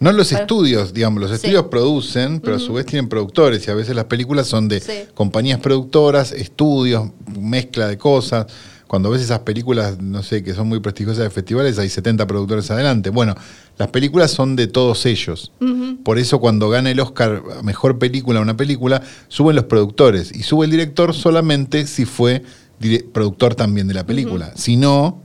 No 0.00 0.12
los 0.12 0.32
estudios, 0.32 0.94
digamos, 0.94 1.20
los 1.20 1.30
Sí. 1.30 1.36
estudios 1.36 1.66
producen, 1.66 2.40
pero 2.40 2.56
a 2.56 2.58
su 2.58 2.72
vez 2.72 2.86
tienen 2.86 3.08
productores 3.08 3.66
y 3.66 3.70
a 3.70 3.74
veces 3.74 3.94
las 3.94 4.06
películas 4.06 4.46
son 4.46 4.66
de 4.66 4.80
Sí. 4.80 4.92
compañías 5.14 5.60
productoras, 5.60 6.32
estudios, 6.32 7.10
mezcla 7.38 7.86
de 7.86 7.98
cosas. 7.98 8.46
Cuando 8.90 9.08
ves 9.08 9.22
esas 9.22 9.38
películas, 9.38 10.02
no 10.02 10.20
sé, 10.24 10.42
que 10.42 10.52
son 10.52 10.66
muy 10.66 10.80
prestigiosas 10.80 11.22
de 11.22 11.30
festivales, 11.30 11.78
hay 11.78 11.88
70 11.88 12.26
productores 12.26 12.72
adelante. 12.72 13.10
Bueno, 13.10 13.36
las 13.78 13.86
películas 13.90 14.32
son 14.32 14.56
de 14.56 14.66
todos 14.66 15.06
ellos. 15.06 15.52
Por 16.02 16.18
eso 16.18 16.40
cuando 16.40 16.68
gana 16.70 16.90
el 16.90 16.98
Oscar 16.98 17.40
a 17.56 17.62
mejor 17.62 18.00
película 18.00 18.40
una 18.40 18.56
película, 18.56 19.00
suben 19.28 19.54
los 19.54 19.66
productores 19.66 20.34
y 20.34 20.42
sube 20.42 20.64
el 20.64 20.72
director 20.72 21.14
solamente 21.14 21.86
si 21.86 22.04
fue 22.04 22.42
productor 23.12 23.54
también 23.54 23.86
de 23.86 23.94
la 23.94 24.04
película. 24.04 24.56
Si 24.56 24.76
no, 24.76 25.22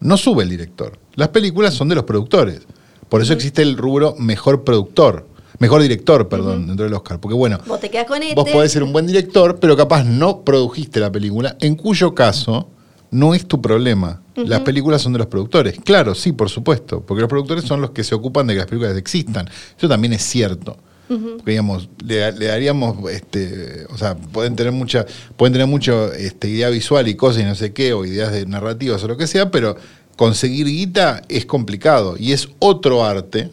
no 0.00 0.16
sube 0.16 0.44
el 0.44 0.48
director. 0.48 0.98
Las 1.16 1.28
películas 1.28 1.74
son 1.74 1.90
de 1.90 1.96
los 1.96 2.04
productores. 2.04 2.62
Por 3.10 3.20
eso 3.20 3.34
existe 3.34 3.60
el 3.60 3.76
rubro 3.76 4.14
mejor 4.18 4.64
productor, 4.64 5.28
mejor 5.60 5.80
director, 5.82 6.28
perdón, 6.28 6.66
dentro 6.66 6.84
del 6.84 6.94
Oscar. 6.94 7.20
Porque 7.20 7.36
bueno, 7.36 7.60
Vos 7.66 7.78
te 7.78 7.88
quedás 7.88 8.06
con 8.06 8.20
este. 8.22 8.34
vos 8.34 8.50
podés 8.50 8.72
ser 8.72 8.82
un 8.82 8.92
buen 8.92 9.06
director, 9.06 9.60
pero 9.60 9.76
capaz 9.76 10.02
no 10.02 10.42
produjiste 10.42 10.98
la 10.98 11.12
película, 11.12 11.56
en 11.60 11.76
cuyo 11.76 12.14
caso 12.14 12.68
no 13.12 13.34
es 13.34 13.46
tu 13.46 13.62
problema. 13.62 14.22
Las 14.36 14.60
películas 14.60 15.02
son 15.02 15.12
de 15.12 15.18
los 15.18 15.28
productores. 15.28 15.78
Claro, 15.84 16.14
sí, 16.14 16.32
por 16.32 16.48
supuesto, 16.48 17.02
porque 17.02 17.20
los 17.20 17.28
productores 17.28 17.64
son 17.64 17.82
los 17.82 17.90
que 17.90 18.02
se 18.02 18.14
ocupan 18.14 18.46
de 18.46 18.54
que 18.54 18.58
las 18.58 18.66
películas 18.66 18.96
existan. 18.96 19.48
Eso 19.76 19.86
también 19.88 20.14
es 20.14 20.22
cierto. 20.22 20.76
Porque 21.08 21.50
digamos, 21.50 21.88
le, 22.06 22.30
le 22.30 22.46
daríamos, 22.46 23.10
este, 23.10 23.84
o 23.90 23.98
sea, 23.98 24.14
pueden 24.16 24.54
tener 24.54 24.72
mucha, 24.72 25.04
pueden 25.36 25.52
tener 25.52 25.66
mucho 25.66 26.12
este, 26.12 26.48
idea 26.48 26.70
visual 26.70 27.08
y 27.08 27.16
cosas 27.16 27.42
y 27.42 27.44
no 27.44 27.56
sé 27.56 27.72
qué, 27.72 27.92
o 27.92 28.04
ideas 28.06 28.30
de 28.32 28.46
narrativas 28.46 29.02
o 29.02 29.08
lo 29.08 29.16
que 29.16 29.26
sea, 29.26 29.50
pero 29.50 29.76
conseguir 30.20 30.66
guita 30.66 31.22
es 31.30 31.46
complicado 31.46 32.14
y 32.18 32.32
es 32.32 32.50
otro 32.58 33.02
arte 33.02 33.48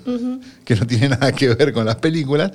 que 0.65 0.75
no 0.75 0.85
tiene 0.85 1.07
nada 1.17 1.31
que 1.31 1.47
ver 1.55 1.71
con 1.71 1.85
las 1.85 1.95
películas 1.95 2.51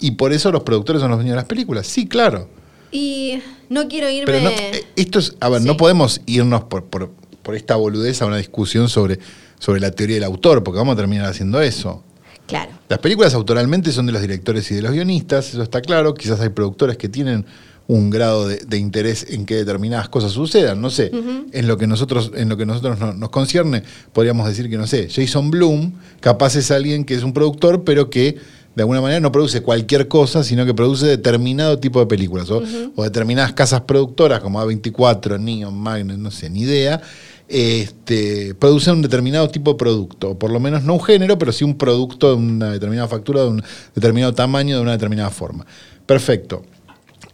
y 0.00 0.12
por 0.12 0.32
eso 0.32 0.50
los 0.50 0.62
productores 0.62 1.02
son 1.02 1.10
los 1.10 1.18
dueños 1.18 1.32
de 1.32 1.36
las 1.36 1.44
películas. 1.44 1.86
Sí, 1.86 2.06
claro. 2.06 2.48
Y 2.90 3.38
no 3.68 3.86
quiero 3.86 4.08
irme. 4.08 4.24
Pero 4.24 4.44
no, 4.44 4.48
eh, 4.48 4.86
esto 4.96 5.18
es, 5.18 5.34
a 5.40 5.50
ver, 5.50 5.60
Sí. 5.60 5.66
no 5.66 5.76
podemos 5.76 6.22
irnos 6.24 6.64
por, 6.64 6.84
por, 6.86 7.10
por 7.42 7.54
esta 7.54 7.76
boludez 7.76 8.22
a 8.22 8.26
una 8.26 8.38
discusión 8.38 8.88
sobre, 8.88 9.18
sobre 9.58 9.78
la 9.78 9.90
teoría 9.90 10.16
del 10.16 10.24
autor, 10.24 10.64
porque 10.64 10.78
vamos 10.78 10.94
a 10.94 10.96
terminar 10.96 11.26
haciendo 11.26 11.60
eso. 11.60 12.02
Claro. 12.46 12.70
Las 12.88 13.00
películas 13.00 13.34
autoralmente 13.34 13.92
son 13.92 14.06
de 14.06 14.12
los 14.12 14.22
directores 14.22 14.70
y 14.70 14.74
de 14.76 14.80
los 14.80 14.92
guionistas, 14.92 15.50
eso 15.50 15.62
está 15.62 15.82
claro. 15.82 16.14
Quizás 16.14 16.40
hay 16.40 16.48
productores 16.48 16.96
que 16.96 17.10
tienen 17.10 17.44
un 17.86 18.08
grado 18.10 18.46
de, 18.46 18.58
de 18.58 18.78
interés 18.78 19.26
en 19.30 19.44
que 19.46 19.56
determinadas 19.56 20.08
cosas 20.08 20.32
sucedan. 20.32 20.80
No 20.80 20.90
sé, 20.90 21.10
en 21.52 21.66
lo 21.66 21.76
que 21.76 21.86
nosotros, 21.86 22.30
en 22.34 22.48
lo 22.48 22.56
que 22.56 22.64
nosotros 22.66 22.98
no- 23.00 23.12
nos 23.14 23.30
concierne, 23.30 23.82
podríamos 24.12 24.46
decir 24.46 24.70
que, 24.70 24.76
no 24.76 24.86
sé, 24.86 25.08
Jason 25.10 25.50
Bloom 25.50 25.92
capaz 26.20 26.54
es 26.56 26.70
alguien 26.70 27.04
que 27.04 27.14
es 27.14 27.22
un 27.24 27.32
productor, 27.32 27.82
pero 27.84 28.08
que 28.10 28.36
de 28.76 28.82
alguna 28.82 29.00
manera 29.00 29.18
no 29.18 29.32
produce 29.32 29.62
cualquier 29.62 30.06
cosa, 30.06 30.44
sino 30.44 30.64
que 30.64 30.72
produce 30.72 31.04
determinado 31.06 31.80
tipo 31.80 31.98
de 31.98 32.06
películas. 32.06 32.48
O, 32.50 32.62
o 32.94 33.02
determinadas 33.02 33.52
casas 33.54 33.80
productoras 33.80 34.38
como 34.40 34.62
A24, 34.62 35.40
Neon, 35.40 35.76
Magnet, 35.76 36.16
no 36.18 36.30
sé, 36.30 36.48
ni 36.48 36.60
idea. 36.60 37.00
Este, 37.48 38.54
producen 38.54 38.94
un 38.94 39.02
determinado 39.02 39.48
tipo 39.50 39.72
de 39.72 39.76
producto, 39.76 40.38
por 40.38 40.52
lo 40.52 40.60
menos 40.60 40.84
no 40.84 40.94
un 40.94 41.02
género, 41.02 41.36
pero 41.36 41.50
sí 41.50 41.64
un 41.64 41.76
producto 41.76 42.28
de 42.28 42.34
una 42.34 42.70
determinada 42.70 43.08
factura, 43.08 43.42
de 43.42 43.48
un 43.48 43.62
determinado 43.94 44.32
tamaño, 44.32 44.76
de 44.76 44.82
una 44.82 44.92
determinada 44.92 45.30
forma. 45.30 45.66
Perfecto. 46.06 46.62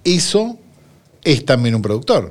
Eso 0.06 0.56
es 1.24 1.44
también 1.44 1.74
un 1.74 1.82
productor. 1.82 2.30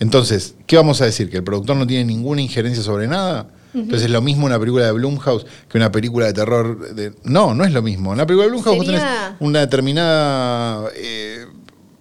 Entonces, 0.00 0.56
¿qué 0.66 0.76
vamos 0.76 1.00
a 1.00 1.04
decir? 1.04 1.30
¿Que 1.30 1.36
el 1.36 1.44
productor 1.44 1.76
no 1.76 1.86
tiene 1.86 2.04
ninguna 2.04 2.42
injerencia 2.42 2.82
sobre 2.82 3.06
nada? 3.06 3.48
Entonces 3.72 4.06
es 4.06 4.10
lo 4.10 4.20
mismo 4.20 4.46
una 4.46 4.58
película 4.58 4.86
de 4.86 4.90
Blumhouse 4.90 5.46
que 5.68 5.78
una 5.78 5.92
película 5.92 6.26
de 6.26 6.32
terror. 6.32 6.92
De... 6.94 7.12
No, 7.22 7.54
no 7.54 7.64
es 7.64 7.72
lo 7.72 7.82
mismo. 7.82 8.10
En 8.10 8.14
una 8.14 8.26
película 8.26 8.46
de 8.46 8.50
Blumhouse 8.50 8.76
vos 8.76 8.86
tenés 8.86 9.02
una 9.38 9.60
determinada 9.60 10.88
eh, 10.96 11.46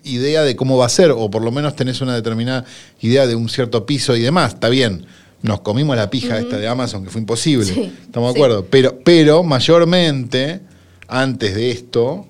idea 0.04 0.42
de 0.42 0.56
cómo 0.56 0.78
va 0.78 0.88
a 0.88 0.90
ser, 0.90 1.12
o 1.12 1.30
por 1.30 1.44
lo 1.44 1.52
menos 1.52 1.76
tenés 1.76 2.02
una 2.02 2.16
determinada 2.16 2.66
idea 3.02 3.28
de 3.28 3.36
un 3.36 3.48
cierto 3.48 3.86
piso 3.86 4.16
y 4.16 4.22
demás. 4.22 4.56
Está 4.56 4.70
bien. 4.70 5.06
Nos 5.44 5.62
comimos 5.62 5.96
la 5.96 6.10
pija 6.10 6.40
esta 6.40 6.58
de 6.58 6.68
Amazon, 6.68 7.04
que 7.04 7.12
fue 7.12 7.22
imposible. 7.22 7.66
Sí, 7.66 7.94
Estamos 8.02 8.34
de 8.34 8.40
sí. 8.40 8.44
acuerdo. 8.44 8.66
Pero, 8.66 9.00
pero 9.06 9.44
mayormente, 9.44 10.62
antes 11.08 11.54
de 11.54 11.70
esto, 11.70 12.26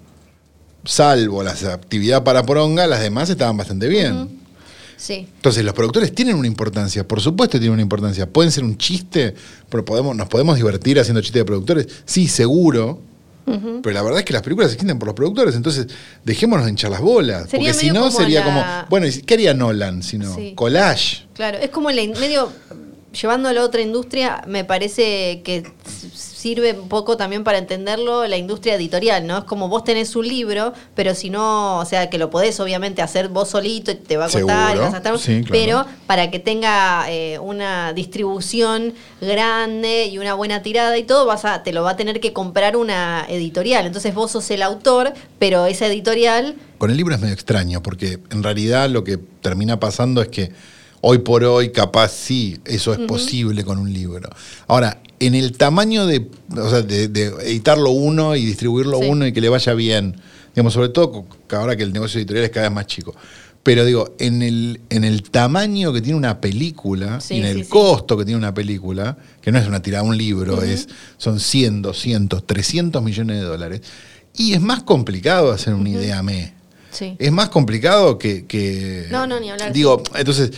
salvo 0.85 1.43
las 1.43 1.63
actividades 1.63 2.23
para 2.23 2.43
poronga, 2.43 2.87
las 2.87 3.01
demás 3.01 3.29
estaban 3.29 3.57
bastante 3.57 3.87
bien. 3.87 4.39
Sí. 4.97 5.27
Entonces, 5.35 5.63
los 5.63 5.73
productores 5.73 6.13
tienen 6.13 6.35
una 6.35 6.47
importancia, 6.47 7.07
por 7.07 7.21
supuesto 7.21 7.57
tienen 7.57 7.73
una 7.73 7.81
importancia. 7.81 8.27
Pueden 8.29 8.51
ser 8.51 8.63
un 8.65 8.77
chiste, 8.77 9.33
pero 9.69 9.85
podemos, 9.85 10.13
nos 10.15 10.27
podemos 10.27 10.57
divertir 10.57 10.99
haciendo 10.99 11.21
chistes 11.21 11.39
de 11.39 11.45
productores. 11.45 11.87
Sí, 12.05 12.27
seguro. 12.27 13.01
Pero 13.81 13.95
la 13.95 14.03
verdad 14.03 14.19
es 14.19 14.25
que 14.25 14.33
las 14.33 14.43
películas 14.43 14.71
existen 14.71 14.99
por 14.99 15.07
los 15.07 15.15
productores, 15.15 15.55
entonces 15.55 15.87
dejémonos 16.23 16.65
de 16.65 16.69
hinchar 16.71 16.91
las 16.91 17.01
bolas. 17.01 17.49
Sería 17.49 17.71
porque 17.71 17.85
si 17.87 17.89
no, 17.89 18.11
sería 18.11 18.41
la- 18.41 18.45
como. 18.45 18.63
Bueno, 18.91 19.07
¿y 19.07 19.21
¿qué 19.23 19.33
haría 19.33 19.55
Nolan 19.55 20.03
si 20.03 20.19
no? 20.19 20.35
Sí. 20.35 20.53
Collage. 20.53 21.23
Claro, 21.33 21.57
es 21.57 21.71
como 21.71 21.89
la 21.89 21.99
in- 22.01 22.13
medio 22.19 22.51
llevándolo 23.19 23.61
a 23.61 23.63
otra 23.65 23.81
industria, 23.81 24.43
me 24.47 24.65
parece 24.65 25.41
que 25.43 25.63
sirve 26.39 26.71
un 26.71 26.87
poco 26.87 27.17
también 27.17 27.43
para 27.43 27.57
entenderlo 27.57 28.25
la 28.25 28.37
industria 28.37 28.75
editorial, 28.75 29.27
¿no? 29.27 29.39
Es 29.39 29.43
como 29.43 29.67
vos 29.67 29.83
tenés 29.83 30.15
un 30.15 30.25
libro, 30.25 30.71
pero 30.95 31.13
si 31.13 31.29
no, 31.29 31.79
o 31.79 31.85
sea, 31.85 32.09
que 32.09 32.17
lo 32.17 32.29
podés 32.29 32.57
obviamente 32.61 33.01
hacer 33.01 33.27
vos 33.27 33.49
solito, 33.49 33.95
te 33.97 34.15
va 34.15 34.25
a 34.25 34.29
costar, 34.29 34.77
vas 34.77 34.93
a 34.93 34.97
estar, 34.97 35.19
sí, 35.19 35.43
claro. 35.43 35.49
pero 35.51 35.85
para 36.07 36.31
que 36.31 36.39
tenga 36.39 37.11
eh, 37.11 37.39
una 37.39 37.91
distribución 37.91 38.93
grande 39.19 40.05
y 40.05 40.17
una 40.17 40.33
buena 40.33 40.61
tirada 40.61 40.97
y 40.97 41.03
todo, 41.03 41.25
vas 41.25 41.43
a, 41.43 41.61
te 41.61 41.73
lo 41.73 41.83
va 41.83 41.91
a 41.91 41.97
tener 41.97 42.21
que 42.21 42.31
comprar 42.31 42.77
una 42.77 43.25
editorial. 43.27 43.85
Entonces 43.85 44.13
vos 44.13 44.31
sos 44.31 44.49
el 44.51 44.61
autor, 44.61 45.11
pero 45.39 45.65
esa 45.65 45.87
editorial 45.87 46.55
Con 46.77 46.89
el 46.89 46.95
libro 46.95 47.15
es 47.15 47.19
medio 47.19 47.33
extraño, 47.33 47.83
porque 47.83 48.19
en 48.31 48.43
realidad 48.43 48.89
lo 48.89 49.03
que 49.03 49.17
termina 49.17 49.81
pasando 49.81 50.21
es 50.21 50.29
que 50.29 50.53
hoy 51.01 51.19
por 51.19 51.43
hoy, 51.43 51.71
capaz 51.71 52.09
sí, 52.11 52.57
eso 52.65 52.93
es 52.93 52.99
posible 52.99 53.63
con 53.63 53.77
un 53.77 53.91
libro. 53.93 54.29
Ahora, 54.67 55.01
en 55.19 55.35
el 55.35 55.57
tamaño 55.57 56.05
de, 56.05 56.27
o 56.55 56.69
sea, 56.69 56.81
de, 56.81 57.07
de 57.07 57.25
editarlo 57.45 57.91
uno 57.91 58.35
y 58.35 58.45
distribuirlo 58.45 58.99
Sí. 58.99 59.05
uno 59.09 59.27
y 59.27 59.33
que 59.33 59.41
le 59.41 59.49
vaya 59.49 59.73
bien, 59.73 60.15
digamos, 60.55 60.73
sobre 60.73 60.89
todo 60.89 61.25
ahora 61.51 61.75
que 61.75 61.83
el 61.83 61.93
negocio 61.93 62.19
editorial 62.19 62.45
es 62.45 62.51
cada 62.51 62.67
vez 62.69 62.75
más 62.75 62.87
chico. 62.87 63.13
Pero 63.61 63.83
digo, 63.83 64.15
en 64.19 64.41
el, 64.41 64.79
en 64.89 65.03
el 65.03 65.23
tamaño 65.23 65.91
que 65.91 66.01
tiene 66.01 66.17
una 66.17 66.39
película 66.39 67.19
Sí, 67.19 67.35
y 67.35 67.39
en 67.39 67.45
el 67.45 67.63
sí. 67.65 67.69
costo 67.69 68.17
que 68.17 68.23
tiene 68.23 68.37
una 68.37 68.53
película, 68.53 69.17
que 69.41 69.51
no 69.51 69.59
es 69.59 69.67
una 69.67 69.81
tirada, 69.81 70.03
un 70.03 70.17
libro, 70.17 70.63
es, 70.63 70.87
son 71.17 71.39
100, 71.41 71.81
200, 71.81 72.47
300 72.47 73.03
millones 73.03 73.37
de 73.41 73.43
dólares, 73.43 73.81
y 74.37 74.53
es 74.53 74.61
más 74.61 74.83
complicado 74.83 75.51
hacer 75.51 75.73
una 75.73 75.89
idea 75.89 76.23
me. 76.23 76.53
Sí. 76.91 77.15
Es 77.19 77.31
más 77.33 77.49
complicado 77.49 78.17
que, 78.17 78.45
que- 78.45 79.07
No, 79.11 79.27
no, 79.27 79.39
ni 79.39 79.49
hablar. 79.51 79.73
Digo, 79.73 80.01
entonces, 80.15 80.51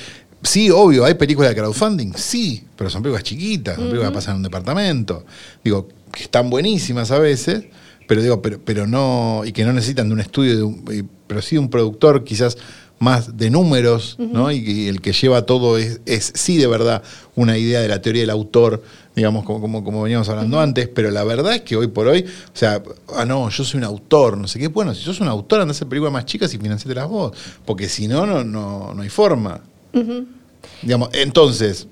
sí, 0.43 0.69
obvio, 0.69 1.05
hay 1.05 1.13
películas 1.15 1.51
de 1.51 1.55
crowdfunding, 1.55 2.13
sí, 2.15 2.63
pero 2.75 2.89
son 2.89 3.01
películas 3.03 3.23
chiquitas, 3.23 3.75
son 3.75 3.85
películas 3.85 4.11
que 4.11 4.15
pasan 4.15 4.31
en 4.33 4.37
un 4.37 4.43
departamento. 4.43 5.25
Digo, 5.63 5.87
que 6.11 6.23
están 6.23 6.49
buenísimas 6.49 7.11
a 7.11 7.19
veces, 7.19 7.65
pero 8.07 8.21
digo, 8.21 8.41
pero, 8.41 8.59
pero 8.63 8.87
no, 8.87 9.43
y 9.45 9.51
que 9.51 9.63
no 9.63 9.71
necesitan 9.73 10.07
de 10.07 10.13
un 10.13 10.19
estudio, 10.19 10.57
de 10.57 10.63
un- 10.63 10.83
y- 10.91 11.03
pero 11.27 11.41
sí 11.41 11.55
de 11.55 11.59
un 11.59 11.69
productor 11.69 12.23
quizás 12.23 12.57
más 12.99 13.35
de 13.37 13.49
números, 13.49 14.15
¿no? 14.19 14.51
Y, 14.51 14.63
que 14.63 14.87
el 14.89 15.01
que 15.01 15.11
lleva 15.11 15.43
todo 15.47 15.77
es, 15.79 16.01
es 16.05 16.31
sí 16.35 16.57
de 16.57 16.67
verdad 16.67 17.01
una 17.35 17.57
idea 17.57 17.79
de 17.81 17.87
la 17.87 17.99
teoría 17.99 18.21
del 18.21 18.29
autor, 18.29 18.83
digamos, 19.15 19.43
como, 19.43 19.59
como, 19.59 19.83
como 19.83 20.03
veníamos 20.03 20.29
hablando 20.29 20.59
antes, 20.59 20.87
pero 20.87 21.09
la 21.09 21.23
verdad 21.23 21.55
es 21.55 21.61
que 21.61 21.75
hoy 21.75 21.87
por 21.87 22.07
hoy, 22.07 22.23
o 22.23 22.55
sea, 22.57 22.83
ah, 23.15 23.25
no, 23.25 23.49
yo 23.49 23.63
soy 23.63 23.79
un 23.79 23.85
autor, 23.85 24.37
no 24.37 24.47
sé 24.47 24.59
qué, 24.59 24.67
bueno, 24.67 24.93
si 24.93 25.01
sos 25.03 25.19
un 25.19 25.27
autor, 25.29 25.61
andá 25.61 25.71
a 25.71 25.75
hacer 25.75 25.87
películas 25.87 26.13
más 26.13 26.25
chicas 26.25 26.53
y 26.53 26.59
financiate 26.59 27.01
vos, 27.05 27.31
porque 27.65 27.89
si 27.89 28.07
no, 28.07 28.25
no, 28.27 28.43
no, 28.43 28.93
no 28.93 29.01
hay 29.01 29.09
forma. 29.09 29.61
Digamos, 30.81 31.09
entonces, 31.13 31.87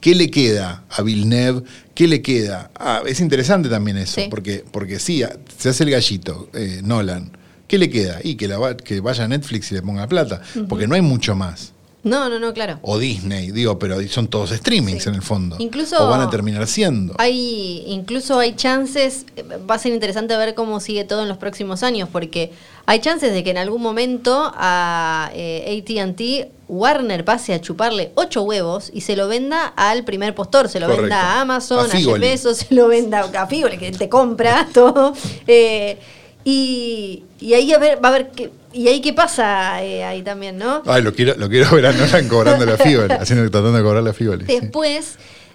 ¿qué 0.00 0.14
le 0.14 0.30
queda 0.30 0.84
a 0.90 1.02
Villeneuve? 1.02 1.62
¿Qué 1.94 2.06
le 2.08 2.22
queda? 2.22 2.70
Ah, 2.74 3.02
es 3.06 3.20
interesante 3.20 3.68
también 3.68 3.96
eso, 3.98 4.20
Sí. 4.20 4.28
porque, 4.30 4.64
porque 4.70 4.98
sí, 4.98 5.22
a- 5.22 5.36
se 5.58 5.68
hace 5.68 5.84
el 5.84 5.90
gallito, 5.90 6.48
eh, 6.54 6.80
Nolan. 6.84 7.32
¿Qué 7.68 7.78
le 7.78 7.88
queda? 7.90 8.18
Y 8.24 8.34
que, 8.34 8.48
la 8.48 8.58
va- 8.58 8.76
que 8.76 9.00
vaya 9.00 9.24
a 9.24 9.28
Netflix 9.28 9.70
y 9.70 9.74
le 9.74 9.82
ponga 9.82 10.06
plata, 10.08 10.40
porque 10.68 10.86
no 10.88 10.94
hay 10.94 11.02
mucho 11.02 11.36
más. 11.36 11.72
No, 12.02 12.30
no, 12.30 12.38
no, 12.38 12.54
claro. 12.54 12.78
O 12.82 12.98
Disney, 12.98 13.50
digo, 13.50 13.78
pero 13.78 14.00
son 14.08 14.28
todos 14.28 14.50
streamings 14.50 15.02
Sí. 15.02 15.08
en 15.10 15.16
el 15.16 15.22
fondo. 15.22 15.56
Incluso- 15.58 16.02
o 16.02 16.08
van 16.08 16.22
a 16.22 16.30
terminar 16.30 16.66
siendo. 16.66 17.14
Hay, 17.18 17.84
incluso 17.86 18.38
hay 18.38 18.54
chances, 18.56 19.26
va 19.70 19.74
a 19.74 19.78
ser 19.78 19.92
interesante 19.92 20.34
ver 20.36 20.54
cómo 20.54 20.80
sigue 20.80 21.04
todo 21.04 21.22
en 21.22 21.28
los 21.28 21.36
próximos 21.36 21.82
años, 21.82 22.08
porque 22.10 22.52
hay 22.86 23.00
chances 23.00 23.32
de 23.34 23.44
que 23.44 23.50
en 23.50 23.58
algún 23.58 23.82
momento 23.82 24.50
a 24.56 25.30
eh, 25.34 25.82
ATT 25.86 26.50
Warner 26.68 27.24
pase 27.24 27.52
a 27.52 27.60
chuparle 27.60 28.12
ocho 28.14 28.42
huevos 28.42 28.90
y 28.94 29.02
se 29.02 29.14
lo 29.16 29.28
venda 29.28 29.66
al 29.66 30.04
primer 30.04 30.34
postor, 30.34 30.68
se 30.68 30.80
lo 30.80 30.86
Correcto. 30.86 31.02
venda 31.02 31.20
a 31.20 31.40
Amazon, 31.42 31.80
A 31.80 31.82
a, 31.82 31.98
Jeff 31.98 32.40
se 32.54 32.74
lo 32.74 32.88
venda 32.88 33.20
a 33.36 33.46
Figoli, 33.46 33.76
que 33.76 33.90
te 33.92 34.08
compra 34.08 34.66
todo. 34.72 35.12
Eh, 35.46 35.98
y, 36.44 37.24
y 37.40 37.54
ahí 37.54 37.72
a 37.72 37.78
ver, 37.78 38.04
va 38.04 38.08
a 38.08 38.12
ver 38.12 38.30
qué, 38.30 38.50
y 38.72 38.88
ahí 38.88 39.00
qué 39.00 39.12
pasa 39.12 39.82
eh, 39.82 40.04
ahí 40.04 40.22
también, 40.22 40.58
¿no? 40.58 40.82
Ay, 40.86 41.02
lo 41.02 41.12
quiero, 41.14 41.34
lo 41.36 41.48
quiero 41.48 41.70
ver 41.74 41.86
a 41.86 41.92
Nolan 41.92 42.28
cobrando 42.28 42.64
la 42.66 42.76
Figoli, 42.78 43.14
haciendo, 43.14 43.50
tratando 43.50 43.78
de 43.78 43.82
cobrar 43.82 44.02
la 44.02 44.12
Figoli. 44.12 44.46
sí. 44.46 44.56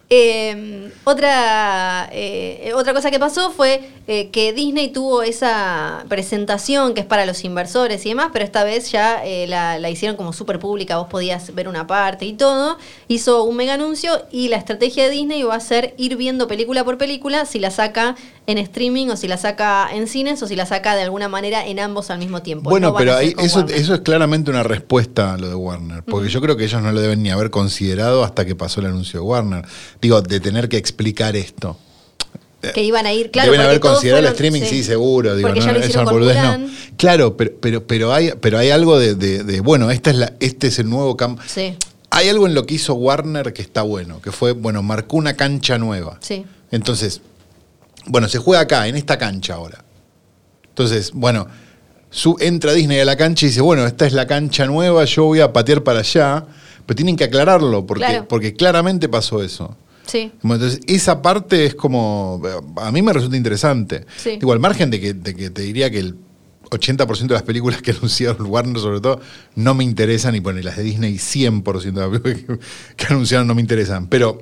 Eh, 0.09 0.91
otra, 1.03 2.09
eh, 2.11 2.71
otra 2.75 2.93
cosa 2.93 3.09
que 3.09 3.19
pasó 3.19 3.51
fue 3.51 3.89
eh, 4.07 4.29
que 4.29 4.53
Disney 4.53 4.89
tuvo 4.89 5.23
esa 5.23 6.05
presentación 6.07 6.93
que 6.93 7.01
es 7.01 7.07
para 7.07 7.25
los 7.25 7.43
inversores 7.43 8.05
y 8.05 8.09
demás, 8.09 8.29
pero 8.31 8.45
esta 8.45 8.63
vez 8.63 8.91
ya 8.91 9.25
eh, 9.25 9.47
la, 9.47 9.79
la 9.79 9.89
hicieron 9.89 10.15
como 10.15 10.31
súper 10.31 10.59
pública, 10.59 10.97
vos 10.97 11.07
podías 11.07 11.55
ver 11.55 11.67
una 11.67 11.87
parte 11.87 12.25
y 12.25 12.33
todo. 12.33 12.77
Hizo 13.07 13.43
un 13.45 13.55
mega 13.55 13.73
anuncio 13.73 14.21
y 14.31 14.49
la 14.49 14.57
estrategia 14.57 15.05
de 15.05 15.09
Disney 15.09 15.41
va 15.41 15.55
a 15.55 15.59
ser 15.59 15.95
ir 15.97 16.17
viendo 16.17 16.47
película 16.47 16.83
por 16.83 16.99
película 16.99 17.45
si 17.45 17.57
la 17.57 17.71
saca 17.71 18.15
en 18.47 18.59
streaming 18.59 19.07
o 19.07 19.17
si 19.17 19.27
la 19.27 19.37
saca 19.37 19.89
en 19.91 20.07
cines 20.07 20.41
o 20.43 20.47
si 20.47 20.55
la 20.55 20.67
saca 20.67 20.95
de 20.95 21.01
alguna 21.01 21.27
manera 21.27 21.65
en 21.65 21.79
ambos 21.79 22.11
al 22.11 22.19
mismo 22.19 22.43
tiempo. 22.43 22.69
Bueno, 22.69 22.89
No 22.89 22.95
pero 22.95 23.15
ahí, 23.15 23.33
eso, 23.39 23.61
Warner. 23.61 23.75
eso 23.75 23.95
es 23.95 24.01
claramente 24.01 24.51
una 24.51 24.61
respuesta 24.61 25.33
a 25.33 25.37
lo 25.37 25.49
de 25.49 25.55
Warner, 25.55 26.03
porque 26.03 26.29
yo 26.29 26.41
creo 26.41 26.55
que 26.55 26.65
ellos 26.65 26.79
no 26.83 26.91
lo 26.91 27.01
deben 27.01 27.23
ni 27.23 27.31
haber 27.31 27.49
considerado 27.49 28.23
hasta 28.23 28.45
que 28.45 28.53
pasó 28.55 28.81
el 28.81 28.85
anuncio 28.87 29.19
de 29.19 29.25
Warner. 29.25 29.65
Digo, 30.01 30.21
de 30.21 30.39
tener 30.39 30.69
que 30.69 30.77
explicar 30.77 31.35
esto. 31.35 31.77
que 32.73 32.81
iban 32.83 33.05
a 33.05 33.13
ir, 33.13 33.29
claro. 33.31 33.51
Deben 33.51 33.65
haber 33.65 33.79
considerado 33.79 34.19
el 34.27 34.33
fueron- 34.33 34.53
streaming, 34.55 34.69
sí, 34.69 34.83
seguro. 34.83 35.35
Digo, 35.35 35.49
no, 35.49 35.55
ya 35.55 35.71
lo 35.71 35.79
eso 35.79 36.03
con 36.03 36.19
no. 36.19 36.67
Claro, 36.97 37.37
pero, 37.37 37.51
pero, 37.61 37.85
pero, 37.85 38.11
hay, 38.13 38.31
pero 38.41 38.57
hay 38.57 38.71
algo 38.71 38.97
de, 38.97 39.13
de- 39.15 39.43
de, 39.43 39.59
bueno, 39.61 39.91
esta 39.91 40.09
es 40.09 40.15
la, 40.17 40.33
este 40.39 40.67
es 40.67 40.79
el 40.79 40.89
nuevo 40.89 41.15
campo. 41.15 41.43
Sí, 41.45 41.75
Hay 42.09 42.27
algo 42.29 42.47
en 42.47 42.55
lo 42.55 42.65
que 42.65 42.73
hizo 42.75 42.93
Warner 42.95 43.53
que 43.53 43.61
está 43.61 43.83
bueno, 43.83 44.19
que 44.21 44.31
fue, 44.31 44.53
bueno, 44.53 44.81
marcó 44.81 45.17
una 45.17 45.35
cancha 45.35 45.77
nueva. 45.77 46.17
sí. 46.21 46.45
Entonces, 46.71 47.21
bueno, 48.07 48.27
se 48.27 48.39
juega 48.39 48.61
acá, 48.63 48.87
en 48.87 48.95
esta 48.95 49.17
cancha 49.19 49.53
ahora. 49.53 49.83
Entonces, 50.69 51.11
bueno, 51.13 51.47
su, 52.09 52.35
entra 52.39 52.73
Disney 52.73 52.99
a 52.99 53.05
la 53.05 53.15
cancha 53.15 53.45
y 53.45 53.49
dice, 53.49 53.61
bueno, 53.61 53.85
esta 53.85 54.05
es 54.07 54.13
la 54.13 54.25
cancha 54.27 54.65
nueva, 54.65 55.05
yo 55.05 55.25
voy 55.25 55.39
a 55.39 55.53
patear 55.53 55.83
para 55.83 55.99
allá, 55.99 56.45
pero 56.85 56.95
tienen 56.95 57.15
que 57.15 57.23
aclararlo, 57.25 57.85
porque, 57.85 58.05
Claro. 58.05 58.27
porque 58.27 58.53
claramente 58.55 59.07
pasó 59.07 59.41
eso. 59.43 59.75
Sí. 60.05 60.31
Entonces, 60.43 60.79
esa 60.87 61.21
parte 61.21 61.65
es 61.65 61.75
como, 61.75 62.41
a 62.77 62.91
mí 62.91 63.01
me 63.01 63.13
resulta 63.13 63.37
interesante. 63.37 64.05
Sí. 64.17 64.37
Digo, 64.37 64.53
al 64.53 64.59
margen 64.59 64.91
de 64.91 64.99
que, 64.99 65.13
de 65.13 65.35
que 65.35 65.49
te 65.49 65.61
diría 65.61 65.89
que 65.89 65.99
el 65.99 66.15
80% 66.69 67.27
de 67.27 67.33
las 67.33 67.43
películas 67.43 67.81
que 67.81 67.91
anunciaron 67.97 68.45
Warner, 68.47 68.79
sobre 68.79 69.01
todo, 69.01 69.19
no 69.55 69.73
me 69.73 69.83
interesan, 69.83 70.35
y 70.35 70.39
bueno, 70.39 70.59
y 70.59 70.63
las 70.63 70.77
de 70.77 70.83
Disney, 70.83 71.15
100% 71.15 71.81
de 71.81 72.01
las 72.01 72.21
películas 72.21 72.59
que, 72.59 72.95
que 72.95 73.13
anunciaron 73.13 73.47
no 73.47 73.55
me 73.55 73.61
interesan. 73.61 74.07
Pero, 74.07 74.41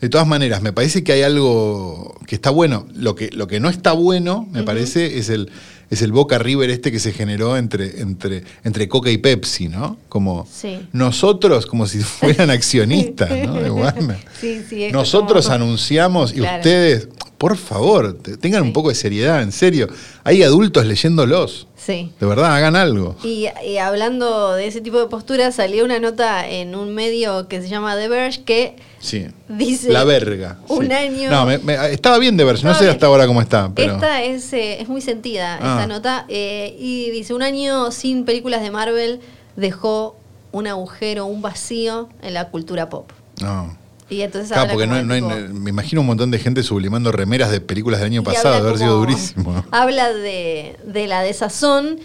de 0.00 0.08
todas 0.08 0.26
maneras, 0.26 0.60
me 0.62 0.72
parece 0.72 1.02
que 1.04 1.12
hay 1.12 1.22
algo 1.22 2.14
que 2.26 2.34
está 2.34 2.50
bueno. 2.50 2.86
Lo 2.94 3.14
que, 3.14 3.30
lo 3.32 3.46
que 3.46 3.60
no 3.60 3.68
está 3.68 3.92
bueno, 3.92 4.46
me 4.52 4.62
parece, 4.62 5.18
es 5.18 5.28
el, 5.30 5.50
es 5.90 6.02
el 6.02 6.12
Boca 6.12 6.38
River 6.38 6.68
este 6.70 6.90
que 6.92 6.98
se 6.98 7.12
generó 7.12 7.56
entre, 7.56 8.00
entre, 8.00 8.44
entre 8.64 8.88
Coca 8.88 9.10
y 9.10 9.18
Pepsi, 9.18 9.68
¿no? 9.68 9.96
Como 10.08 10.46
Sí. 10.52 10.80
nosotros, 10.92 11.66
como 11.66 11.86
si 11.86 11.98
fueran 12.02 12.50
accionistas, 12.50 13.30
¿no? 13.46 13.54
De 13.54 13.70
Warner. 13.70 14.18
Sí, 14.40 14.62
sí, 14.68 14.84
es 14.84 14.92
Nosotros 14.92 15.44
como- 15.46 15.54
anunciamos 15.56 16.32
y 16.32 16.36
Claro. 16.36 16.58
ustedes, 16.58 17.08
por 17.38 17.56
favor, 17.56 18.14
te- 18.14 18.36
tengan 18.36 18.62
un 18.62 18.72
poco 18.72 18.88
de 18.90 18.94
seriedad, 18.94 19.42
en 19.42 19.52
serio. 19.52 19.88
Hay 20.24 20.42
adultos 20.42 20.84
leyéndolos. 20.86 21.66
Sí. 21.84 22.12
De 22.18 22.26
verdad, 22.26 22.54
hagan 22.56 22.76
algo. 22.76 23.14
Y, 23.22 23.46
y 23.66 23.76
hablando 23.76 24.54
de 24.54 24.66
ese 24.66 24.80
tipo 24.80 24.98
de 24.98 25.06
posturas, 25.06 25.54
salió 25.56 25.84
una 25.84 25.98
nota 25.98 26.48
en 26.48 26.74
un 26.74 26.94
medio 26.94 27.46
que 27.46 27.60
se 27.60 27.68
llama 27.68 27.94
The 27.96 28.08
Verge 28.08 28.42
que 28.44 28.76
Sí. 29.00 29.26
dice 29.48 29.92
La 29.92 30.04
verga. 30.04 30.58
un 30.68 30.86
sí. 30.86 30.92
año. 30.92 31.30
No, 31.30 31.44
me- 31.44 31.58
me- 31.58 31.92
estaba 31.92 32.16
bien 32.18 32.38
de 32.38 32.44
ver, 32.44 32.62
no 32.64 32.74
sé 32.74 32.88
hasta 32.88 33.04
ahora 33.06 33.26
cómo 33.26 33.42
está, 33.42 33.70
pero. 33.74 33.94
Esta 33.96 34.22
es, 34.22 34.50
eh, 34.54 34.80
es 34.80 34.88
muy 34.88 35.02
sentida, 35.02 35.58
Ah. 35.60 35.74
esta 35.74 35.86
nota. 35.86 36.24
eh, 36.28 36.74
y 36.78 37.10
dice, 37.10 37.34
un 37.34 37.42
año 37.42 37.90
sin 37.90 38.24
películas 38.24 38.62
de 38.62 38.70
Marvel 38.70 39.20
dejó 39.56 40.16
un 40.52 40.66
agujero, 40.66 41.26
un 41.26 41.42
vacío 41.42 42.08
en 42.22 42.32
la 42.32 42.48
cultura 42.48 42.88
pop. 42.88 43.10
No. 43.42 43.76
Y 44.10 44.20
entonces 44.20 44.52
Claro, 44.52 44.72
porque 44.72 44.86
no, 44.86 44.96
de 44.96 45.02
no 45.02 45.14
hay- 45.14 45.20
tipo- 45.22 45.54
me 45.54 45.70
imagino 45.70 46.00
un 46.02 46.06
montón 46.06 46.30
de 46.30 46.38
gente 46.38 46.62
sublimando 46.62 47.10
remeras 47.10 47.50
de 47.50 47.60
películas 47.60 48.00
del 48.00 48.08
año 48.10 48.20
y 48.20 48.24
pasado, 48.24 48.54
haber 48.56 48.78
sido 48.78 48.96
durísimo. 48.98 49.64
Habla 49.70 50.12
de, 50.12 50.76
de 50.84 51.06
la 51.06 51.22
desazón 51.22 51.98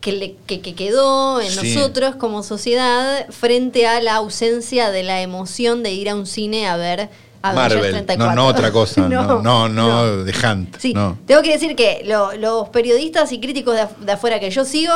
que, 0.00 0.12
le, 0.12 0.36
que, 0.46 0.60
que 0.60 0.74
quedó 0.74 1.40
en 1.40 1.50
Sí. 1.50 1.74
nosotros 1.76 2.16
como 2.16 2.42
sociedad 2.42 3.26
frente 3.30 3.86
a 3.86 4.00
la 4.02 4.16
ausencia 4.16 4.90
de 4.90 5.02
la 5.04 5.22
emoción 5.22 5.82
de 5.82 5.92
ir 5.92 6.10
a 6.10 6.14
un 6.16 6.26
cine 6.26 6.66
a 6.66 6.76
ver 6.76 7.08
Marvel, 7.42 7.80
34. 7.92 8.26
no, 8.26 8.34
no 8.34 8.46
otra 8.46 8.72
cosa, 8.72 9.02
no, 9.08 9.40
no, 9.42 9.68
no, 9.68 9.68
no. 9.68 10.24
de 10.24 10.32
Hunt. 10.32 10.76
Sí, 10.78 10.92
tengo 11.26 11.42
que 11.42 11.52
decir 11.52 11.76
que 11.76 12.02
lo- 12.04 12.32
los 12.34 12.68
periodistas 12.70 13.32
y 13.32 13.38
críticos 13.40 13.76
de, 13.76 13.82
af- 13.82 13.96
de 13.98 14.12
afuera 14.12 14.40
que 14.40 14.50
yo 14.50 14.64
sigo 14.64 14.92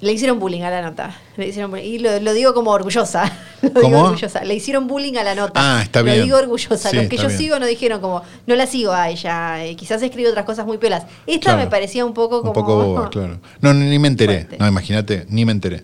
le 0.00 0.12
hicieron 0.12 0.38
bullying 0.38 0.62
a 0.62 0.70
la 0.70 0.82
nota. 0.82 1.14
Le 1.36 1.48
hicieron 1.48 1.70
bullying. 1.70 1.84
y 1.94 1.98
lo, 1.98 2.18
lo 2.20 2.32
digo 2.32 2.54
como 2.54 2.70
orgullosa. 2.70 3.30
Lo 3.62 3.68
digo 3.68 3.80
¿Cómo? 3.82 4.00
orgullosa. 4.04 4.42
Le 4.44 4.54
hicieron 4.54 4.86
bullying 4.86 5.16
a 5.16 5.22
la 5.24 5.34
nota. 5.34 5.52
Ah, 5.56 5.82
está 5.82 5.98
Lo 6.00 6.06
bien. 6.06 6.22
digo 6.24 6.38
orgullosa. 6.38 6.88
Sí, 6.88 6.96
los 6.96 7.06
que 7.08 7.18
yo 7.18 7.26
bien. 7.26 7.38
sigo 7.38 7.58
no 7.58 7.66
dijeron 7.66 8.00
como, 8.00 8.22
no 8.46 8.54
la 8.56 8.66
sigo 8.66 8.92
a 8.92 9.10
ella. 9.10 9.62
eh, 9.64 9.76
quizás 9.76 10.02
escribe 10.02 10.30
otras 10.30 10.46
cosas 10.46 10.64
muy 10.64 10.78
pelas. 10.78 11.04
Esta 11.26 11.50
Claro. 11.50 11.58
me 11.58 11.66
parecía 11.66 12.04
un 12.06 12.14
poco 12.14 12.38
como. 12.40 12.50
Un 12.52 12.54
poco 12.54 12.76
boba, 12.84 13.10
claro. 13.10 13.38
No, 13.60 13.74
ni 13.74 13.98
me 13.98 14.08
enteré. 14.08 14.44
Fuerte. 14.44 14.56
No, 14.58 14.66
imagínate, 14.66 15.26
ni 15.28 15.44
me 15.44 15.52
enteré. 15.52 15.82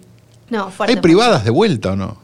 No, 0.48 0.70
fuerte. 0.70 0.94
¿Hay 0.94 1.00
privadas 1.02 1.44
de 1.44 1.50
vuelta 1.50 1.92
o 1.92 1.96
no? 1.96 2.16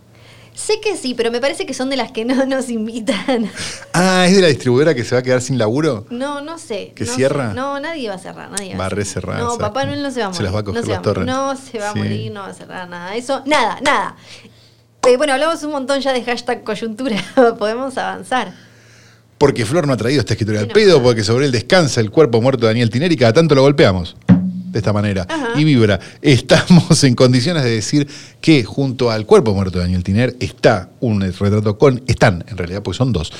Sé 0.64 0.80
que 0.80 0.96
sí, 0.96 1.14
pero 1.14 1.30
me 1.32 1.40
parece 1.40 1.66
que 1.66 1.74
son 1.74 1.90
de 1.90 1.96
las 1.96 2.12
que 2.12 2.24
no 2.24 2.46
nos 2.46 2.68
invitan. 2.68 3.50
Ah, 3.92 4.26
¿es 4.28 4.36
de 4.36 4.42
la 4.42 4.48
distribuidora 4.48 4.94
que 4.94 5.04
se 5.04 5.14
va 5.14 5.20
a 5.20 5.22
quedar 5.22 5.40
sin 5.40 5.58
laburo? 5.58 6.06
No, 6.10 6.40
no 6.40 6.58
sé. 6.58 6.92
¿Que 6.94 7.04
no 7.04 7.12
cierra? 7.14 7.48
sé. 7.50 7.56
No, 7.56 7.80
nadie 7.80 8.08
va 8.08 8.14
a 8.14 8.18
cerrar. 8.18 8.50
Nadie 8.50 8.76
Va 8.76 8.86
a 8.86 8.88
cerrar. 8.88 8.94
recerrar, 8.98 9.38
No, 9.40 9.44
¿sabes? 9.50 9.58
Papá 9.58 9.86
Noel 9.86 10.02
no 10.02 10.10
se 10.10 10.20
va 10.20 10.26
a 10.26 10.28
morir. 10.28 10.36
Se 10.36 10.42
las 10.44 10.54
va 10.54 10.58
a 10.60 10.62
coger 10.64 10.82
no 10.82 10.88
los 10.88 10.96
va 10.98 11.02
torrents. 11.02 11.32
No 11.32 11.56
se 11.56 11.78
va 11.78 11.90
a 11.90 11.92
Sí. 11.92 11.98
morir, 11.98 12.32
no 12.32 12.40
va 12.42 12.46
a 12.48 12.54
cerrar 12.54 12.88
nada. 12.88 13.16
Eso, 13.16 13.42
nada, 13.46 13.80
nada. 13.82 14.16
Eh, 15.08 15.16
bueno, 15.16 15.32
hablamos 15.32 15.62
un 15.64 15.72
montón 15.72 16.00
ya 16.00 16.12
de 16.12 16.22
hashtag 16.22 16.62
coyuntura. 16.62 17.16
Podemos 17.58 17.98
avanzar. 17.98 18.52
Porque 19.38 19.66
Flor 19.66 19.88
no 19.88 19.94
ha 19.94 19.96
traído 19.96 20.20
esta 20.20 20.34
escritura 20.34 20.60
al 20.60 20.68
no. 20.68 20.72
pedo, 20.74 21.02
porque 21.02 21.24
sobre 21.24 21.46
él 21.46 21.50
descansa 21.50 22.00
el 22.00 22.12
cuerpo 22.12 22.40
muerto 22.40 22.60
de 22.66 22.68
Daniel 22.68 22.90
Tiner 22.90 23.10
y 23.10 23.16
cada 23.16 23.32
tanto 23.32 23.56
lo 23.56 23.62
golpeamos. 23.62 24.14
De 24.72 24.78
esta 24.78 24.92
manera. 24.94 25.26
Ajá. 25.28 25.60
Y 25.60 25.64
vibra. 25.64 26.00
Estamos 26.22 27.04
en 27.04 27.14
condiciones 27.14 27.62
de 27.62 27.70
decir 27.70 28.08
que 28.40 28.64
junto 28.64 29.10
al 29.10 29.26
cuerpo 29.26 29.52
muerto 29.54 29.78
de 29.78 29.84
Daniel 29.84 30.02
Tiner 30.02 30.34
está 30.40 30.88
un 31.00 31.20
retrato 31.20 31.76
con. 31.76 32.02
Están, 32.06 32.42
en 32.48 32.56
realidad, 32.56 32.82
porque 32.82 32.96
son 32.96 33.12
dos. 33.12 33.32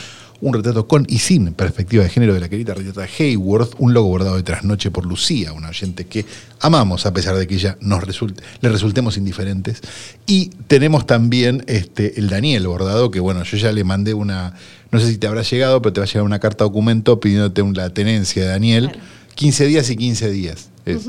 Un 0.42 0.53
retrato 0.53 0.87
con 0.87 1.07
y 1.09 1.21
sin 1.21 1.55
perspectiva 1.55 2.03
de 2.03 2.11
género 2.11 2.35
de 2.35 2.40
la 2.40 2.49
querida 2.49 2.75
Rita 2.75 3.07
Hayworth, 3.18 3.77
un 3.79 3.95
logo 3.95 4.09
bordado 4.09 4.37
de 4.37 4.42
trasnoche 4.42 4.90
por 4.90 5.07
Lucía, 5.07 5.53
una 5.53 5.68
oyente 5.68 6.07
que 6.07 6.27
amamos 6.61 7.07
a 7.07 7.14
pesar 7.14 7.37
de 7.37 7.47
que 7.47 7.55
ella 7.55 7.79
nos 7.81 8.03
resulte, 8.03 8.42
le 8.61 8.68
resultemos 8.68 9.16
indiferentes. 9.16 9.81
Y 10.27 10.49
tenemos 10.66 11.07
también 11.07 11.64
este, 11.68 12.18
el 12.18 12.29
Daniel 12.29 12.66
bordado, 12.66 13.12
que 13.12 13.21
bueno, 13.21 13.45
yo 13.45 13.57
ya 13.57 13.71
le 13.71 13.85
mandé 13.85 14.14
una, 14.14 14.55
no 14.90 14.99
sé 14.99 15.07
si 15.07 15.16
te 15.16 15.29
habrá 15.29 15.42
llegado, 15.42 15.81
pero 15.81 15.92
te 15.92 16.01
va 16.01 16.05
a 16.05 16.09
llegar 16.09 16.25
una 16.25 16.40
carta 16.40 16.64
documento 16.64 17.21
pidiéndote 17.21 17.62
la 17.75 17.90
tenencia 17.90 18.42
de 18.42 18.49
Daniel. 18.49 18.90
Claro. 18.90 19.23
15 19.37 19.66
días 19.66 19.90
y 19.90 19.97
15 19.97 20.31
días. 20.31 20.71
Es. 20.87 21.09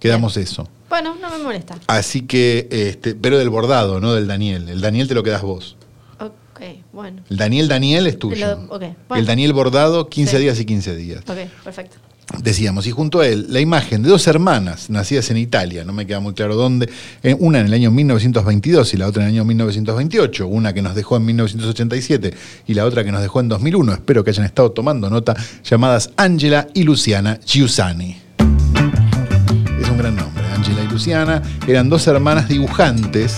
Quedamos 0.00 0.36
eso. 0.36 0.68
Bueno, 0.88 1.14
no 1.20 1.30
me 1.30 1.38
molesta. 1.42 1.76
Así 1.86 2.22
que, 2.22 2.68
este, 2.70 3.14
pero 3.14 3.38
del 3.38 3.48
bordado, 3.50 4.00
no 4.00 4.12
del 4.14 4.26
Daniel. 4.26 4.68
El 4.68 4.80
Daniel 4.80 5.08
te 5.08 5.14
lo 5.14 5.22
quedas 5.22 5.42
vos. 5.42 5.76
Ok, 6.20 6.60
bueno. 6.92 7.22
El 7.30 7.36
Daniel 7.36 7.66
Daniel 7.68 8.06
es 8.06 8.18
tuyo. 8.18 8.46
Lo- 8.46 8.62
ok, 8.74 8.82
bueno. 9.08 9.20
El 9.20 9.26
Daniel 9.26 9.52
bordado, 9.52 10.08
15 10.08 10.36
Sí. 10.36 10.42
días 10.42 10.60
y 10.60 10.64
15 10.64 10.94
días. 10.96 11.20
Ok, 11.28 11.38
perfecto. 11.64 11.96
Decíamos, 12.42 12.86
y 12.86 12.92
junto 12.92 13.20
a 13.20 13.26
él, 13.26 13.46
la 13.50 13.60
imagen 13.60 14.02
de 14.02 14.08
dos 14.08 14.26
hermanas 14.26 14.88
nacidas 14.88 15.30
en 15.30 15.36
Italia, 15.38 15.84
no 15.84 15.92
me 15.92 16.06
queda 16.06 16.20
muy 16.20 16.32
claro 16.34 16.54
dónde, 16.54 16.88
eh, 17.22 17.36
una 17.38 17.60
en 17.60 17.66
el 17.66 17.74
año 17.74 17.90
1922 17.90 18.94
y 18.94 18.96
la 18.96 19.06
otra 19.08 19.22
en 19.22 19.28
el 19.28 19.34
año 19.34 19.44
1928, 19.44 20.46
una 20.46 20.72
que 20.72 20.80
nos 20.82 20.94
dejó 20.94 21.16
en 21.16 21.24
1987 21.26 22.32
y 22.66 22.74
la 22.74 22.86
otra 22.86 23.04
que 23.04 23.12
nos 23.12 23.20
dejó 23.22 23.40
en 23.40 23.48
2001, 23.48 23.92
espero 23.92 24.24
que 24.24 24.30
hayan 24.30 24.46
estado 24.46 24.70
tomando 24.72 25.10
nota, 25.10 25.36
llamadas 25.64 26.10
Angela 26.16 26.68
y 26.74 26.84
Luciana 26.84 27.38
Giussani. 27.44 28.16
Un 29.92 29.98
gran 29.98 30.16
nombre, 30.16 30.42
Angela 30.54 30.82
y 30.82 30.88
Luciana, 30.88 31.42
eran 31.66 31.90
dos 31.90 32.06
hermanas 32.06 32.48
dibujantes 32.48 33.36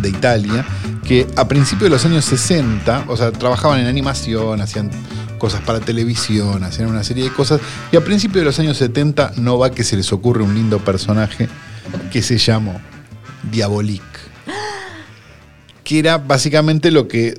de 0.00 0.08
Italia, 0.08 0.64
que 1.04 1.26
a 1.36 1.46
principios 1.48 1.84
de 1.84 1.90
los 1.90 2.06
años 2.06 2.24
60, 2.24 3.04
o 3.08 3.16
sea, 3.16 3.30
trabajaban 3.30 3.78
en 3.78 3.86
animación, 3.86 4.62
hacían 4.62 4.88
cosas 5.36 5.60
para 5.60 5.80
televisión, 5.80 6.64
hacían 6.64 6.88
una 6.88 7.04
serie 7.04 7.24
de 7.24 7.30
cosas, 7.30 7.60
y 7.92 7.96
a 7.96 8.00
principios 8.02 8.40
de 8.40 8.46
los 8.46 8.58
años 8.58 8.78
70 8.78 9.32
no 9.36 9.58
va 9.58 9.70
que 9.70 9.84
se 9.84 9.96
les 9.96 10.10
ocurre 10.14 10.42
un 10.42 10.54
lindo 10.54 10.78
personaje 10.78 11.46
que 12.10 12.22
se 12.22 12.38
llamó 12.38 12.80
Diabolique, 13.50 14.04
que 15.84 15.98
era 15.98 16.16
básicamente 16.16 16.90
lo 16.90 17.06
que 17.06 17.38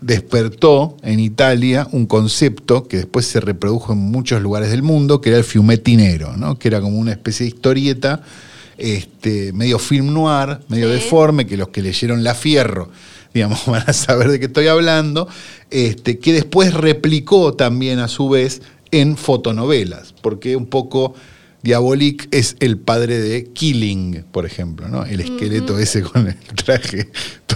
despertó 0.00 0.96
en 1.02 1.20
Italia 1.20 1.86
un 1.92 2.06
concepto 2.06 2.88
que 2.88 2.98
después 2.98 3.26
se 3.26 3.40
reprodujo 3.40 3.92
en 3.92 3.98
muchos 3.98 4.40
lugares 4.42 4.70
del 4.70 4.82
mundo, 4.82 5.20
que 5.20 5.30
era 5.30 5.38
el 5.38 5.44
fiumetinero, 5.44 6.36
¿no? 6.36 6.58
que 6.58 6.68
era 6.68 6.80
como 6.80 6.98
una 6.98 7.12
especie 7.12 7.44
de 7.44 7.50
historieta 7.50 8.22
este, 8.78 9.52
medio 9.52 9.78
film 9.78 10.12
noir, 10.12 10.60
medio 10.68 10.88
Sí. 10.88 10.94
deforme, 10.94 11.46
que 11.46 11.56
los 11.56 11.68
que 11.68 11.82
leyeron 11.82 12.24
La 12.24 12.34
Fierro, 12.34 12.90
digamos, 13.34 13.64
van 13.66 13.84
a 13.86 13.92
saber 13.92 14.28
de 14.30 14.40
qué 14.40 14.46
estoy 14.46 14.68
hablando, 14.68 15.28
este, 15.70 16.18
que 16.18 16.32
después 16.32 16.72
replicó 16.74 17.52
también 17.54 17.98
a 17.98 18.08
su 18.08 18.28
vez 18.28 18.62
en 18.90 19.16
fotonovelas, 19.16 20.14
porque 20.20 20.56
un 20.56 20.66
poco 20.66 21.14
Diabolik 21.62 22.28
es 22.30 22.56
el 22.60 22.78
padre 22.78 23.18
de 23.20 23.44
Killing, 23.44 24.24
por 24.32 24.46
ejemplo, 24.46 24.88
¿no? 24.88 25.04
El 25.04 25.20
esqueleto 25.20 25.78
ese 25.78 26.02
con 26.02 26.26
el 26.26 26.36
traje 26.56 27.10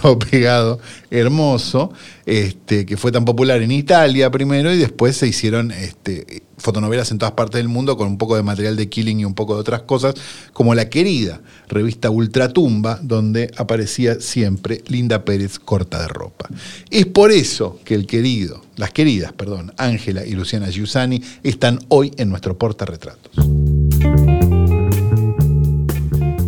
pegado, 0.31 0.79
hermoso, 1.11 1.93
este, 2.27 2.87
que 2.87 2.97
fue 2.97 3.13
tan 3.13 3.25
popular 3.25 3.63
en 3.63 3.71
Italia 3.71 4.31
primero 4.31 4.73
y 4.73 4.77
después 4.77 5.17
se 5.17 5.27
hicieron 5.27 5.71
este, 5.71 6.43
fotonovelas 6.59 7.11
en 7.11 7.19
todas 7.19 7.35
partes 7.35 7.59
del 7.59 7.69
mundo 7.69 7.97
con 7.97 8.09
un 8.09 8.19
poco 8.19 8.37
de 8.37 8.43
material 8.43 8.77
de 8.77 8.89
Killing 8.89 9.21
y 9.21 9.25
un 9.25 9.35
poco 9.35 9.55
de 9.55 9.61
otras 9.61 9.83
cosas, 9.83 10.15
como 10.53 10.75
La 10.75 10.89
Querida, 10.89 11.41
revista 11.69 12.11
Ultratumba, 12.11 12.99
donde 13.03 13.51
aparecía 13.57 14.21
siempre 14.21 14.83
Linda 14.87 15.25
Pérez 15.25 15.59
corta 15.59 16.01
de 16.01 16.09
ropa. 16.09 16.49
Es 16.91 17.07
por 17.07 17.33
eso 17.33 17.81
que 17.85 17.95
el 17.95 18.07
querido, 18.07 18.63
las 18.77 18.93
queridas, 18.93 19.33
perdón, 19.33 19.73
Ángela 19.77 20.25
y 20.25 20.33
Luciana 20.33 20.71
Giussani 20.71 21.23
están 21.43 21.81
hoy 21.89 22.13
en 22.17 22.29
nuestro 22.29 22.57
portarretratos. 22.59 23.33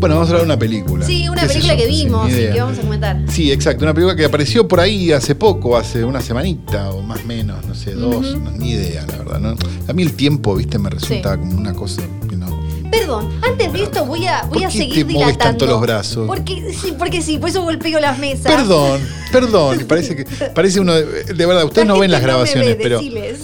Bueno, 0.06 0.20
vamos 0.20 0.28
a 0.30 0.34
hablar 0.34 0.46
de 0.46 0.52
una 0.54 0.58
película. 0.60 1.04
Sí, 1.04 1.28
una 1.28 1.42
¿Qué 1.42 1.48
sé 1.48 1.54
película 1.54 1.76
que 1.76 1.86
vimos 1.88 2.30
y 2.30 2.34
que 2.34 2.60
vamos 2.60 2.78
a 2.78 2.82
comentar. 2.82 3.22
Sí, 3.28 3.50
exacto. 3.50 3.84
Una 3.84 3.92
película 3.92 4.14
que 4.14 4.24
apareció 4.24 4.68
por 4.68 4.78
ahí 4.78 5.10
hace 5.10 5.34
poco, 5.34 5.76
hace 5.76 6.04
una 6.04 6.20
semanita 6.20 6.90
o 6.90 7.02
más 7.02 7.24
menos, 7.24 7.66
no 7.66 7.74
sé, 7.74 7.90
dos, 7.94 8.38
no, 8.38 8.52
ni 8.52 8.70
idea, 8.70 9.04
la 9.04 9.16
verdad. 9.18 9.40
¿no? 9.40 9.56
A 9.88 9.92
mí 9.92 10.04
el 10.04 10.12
tiempo, 10.12 10.54
viste, 10.54 10.78
me 10.78 10.90
resulta 10.90 11.34
Sí. 11.34 11.40
como 11.40 11.58
una 11.58 11.72
cosa. 11.74 12.02
Perdón, 12.90 13.40
antes 13.42 13.72
de 13.72 13.82
esto 13.84 14.04
voy 14.06 14.26
a, 14.26 14.42
voy 14.44 14.58
¿Por 14.58 14.64
a 14.64 14.68
qué 14.68 14.78
seguir 14.78 15.06
te 15.06 15.12
dilatando. 15.12 15.38
tanto 15.38 15.66
los 15.66 15.80
brazos? 15.80 16.26
Porque 16.26 16.74
sí, 16.80 16.94
porque 16.98 17.22
sí, 17.22 17.38
por 17.38 17.48
eso 17.50 17.62
golpeo 17.62 18.00
las 18.00 18.18
mesas. 18.18 18.52
Perdón, 18.52 19.00
perdón. 19.32 19.84
Parece 19.88 20.16
que 20.16 20.24
parece 20.54 20.80
uno 20.80 20.94
de, 20.94 21.24
de 21.24 21.46
verdad. 21.46 21.64
Ustedes 21.64 21.86
no 21.86 21.98
ven 21.98 22.10
las 22.10 22.20
no 22.22 22.26
grabaciones, 22.28 22.68
ve, 22.76 22.78
pero 22.82 23.00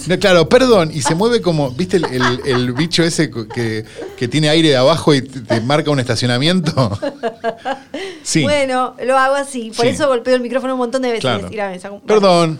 no, 0.07 0.19
claro, 0.19 0.49
perdón. 0.49 0.91
Y 0.93 1.01
se 1.01 1.15
mueve 1.15 1.41
como, 1.41 1.71
viste 1.71 1.97
el, 1.97 2.05
el- 2.05 2.39
el 2.45 2.71
bicho 2.73 3.03
ese 3.03 3.29
que, 3.31 3.85
que 4.17 4.27
tiene 4.27 4.49
aire 4.49 4.69
de 4.69 4.77
abajo 4.77 5.13
y 5.13 5.21
te, 5.21 5.41
te 5.41 5.61
marca 5.61 5.91
un 5.91 5.99
estacionamiento. 5.99 6.97
Sí, 8.23 8.43
Bueno, 8.43 8.95
lo 9.03 9.17
hago 9.17 9.35
así. 9.35 9.71
Por 9.75 9.85
Sí. 9.85 9.91
eso 9.91 10.07
golpeo 10.07 10.33
el 10.35 10.41
micrófono 10.41 10.73
un 10.75 10.79
montón 10.79 11.01
de 11.01 11.09
veces. 11.09 11.21
claro. 11.21 11.49
Y 11.51 11.55
la 11.57 11.69
mesa. 11.69 11.91
Perdón. 12.07 12.57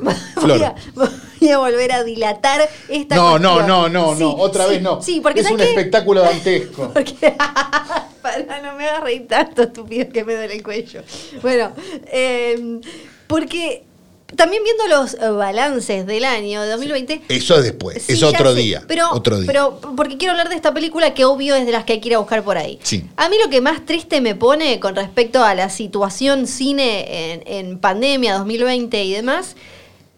Flor. 0.40 0.74
Voy 1.40 1.50
a 1.50 1.58
volver 1.58 1.92
a 1.92 2.04
dilatar 2.04 2.68
esta 2.88 3.16
No, 3.16 3.38
no, 3.38 3.54
cuestión. 3.54 3.68
no, 3.68 3.88
no, 3.88 4.14
Sí, 4.14 4.20
no, 4.22 4.34
otra 4.36 4.64
sí, 4.64 4.70
vez 4.70 4.82
no. 4.82 5.02
Sí, 5.02 5.20
porque 5.20 5.40
es 5.40 5.50
un 5.50 5.60
espectáculo 5.60 6.20
dantesco. 6.22 6.90
Porque, 6.92 7.34
para, 8.22 8.62
no 8.62 8.76
me 8.76 8.88
hagas 8.88 9.02
reír 9.02 9.26
tanto, 9.28 9.62
estúpido, 9.62 10.08
que 10.12 10.24
me 10.24 10.34
duele 10.34 10.54
el 10.54 10.62
cuello. 10.62 11.02
Bueno, 11.42 11.72
eh, 12.12 12.80
porque 13.26 13.84
también 14.34 14.62
viendo 14.64 14.88
los 14.88 15.14
eh, 15.14 15.28
balances 15.30 16.04
del 16.04 16.24
año 16.24 16.60
de 16.62 16.68
2020... 16.70 17.22
Eso 17.28 17.56
es 17.56 17.62
después, 17.62 18.02
Sí, 18.02 18.14
es 18.14 18.22
otro 18.24 18.54
día. 18.54 18.82
Pero, 18.88 19.08
otro 19.12 19.38
día. 19.38 19.46
pero 19.46 19.78
porque 19.96 20.16
quiero 20.16 20.32
hablar 20.32 20.48
de 20.48 20.56
esta 20.56 20.74
película 20.74 21.14
que 21.14 21.24
obvio 21.24 21.54
es 21.54 21.64
de 21.64 21.70
las 21.72 21.84
que 21.84 21.94
hay 21.94 22.00
que 22.00 22.08
ir 22.08 22.14
a 22.16 22.18
buscar 22.18 22.42
por 22.42 22.58
ahí. 22.58 22.78
Sí. 22.82 23.04
A 23.16 23.28
mí 23.28 23.36
lo 23.42 23.48
que 23.50 23.60
más 23.60 23.86
triste 23.86 24.20
me 24.20 24.34
pone 24.34 24.80
con 24.80 24.96
respecto 24.96 25.44
a 25.44 25.54
la 25.54 25.70
situación 25.70 26.48
cine 26.48 27.34
en, 27.34 27.42
en 27.46 27.78
pandemia 27.78 28.34
2020 28.38 29.04
y 29.04 29.12
demás, 29.12 29.54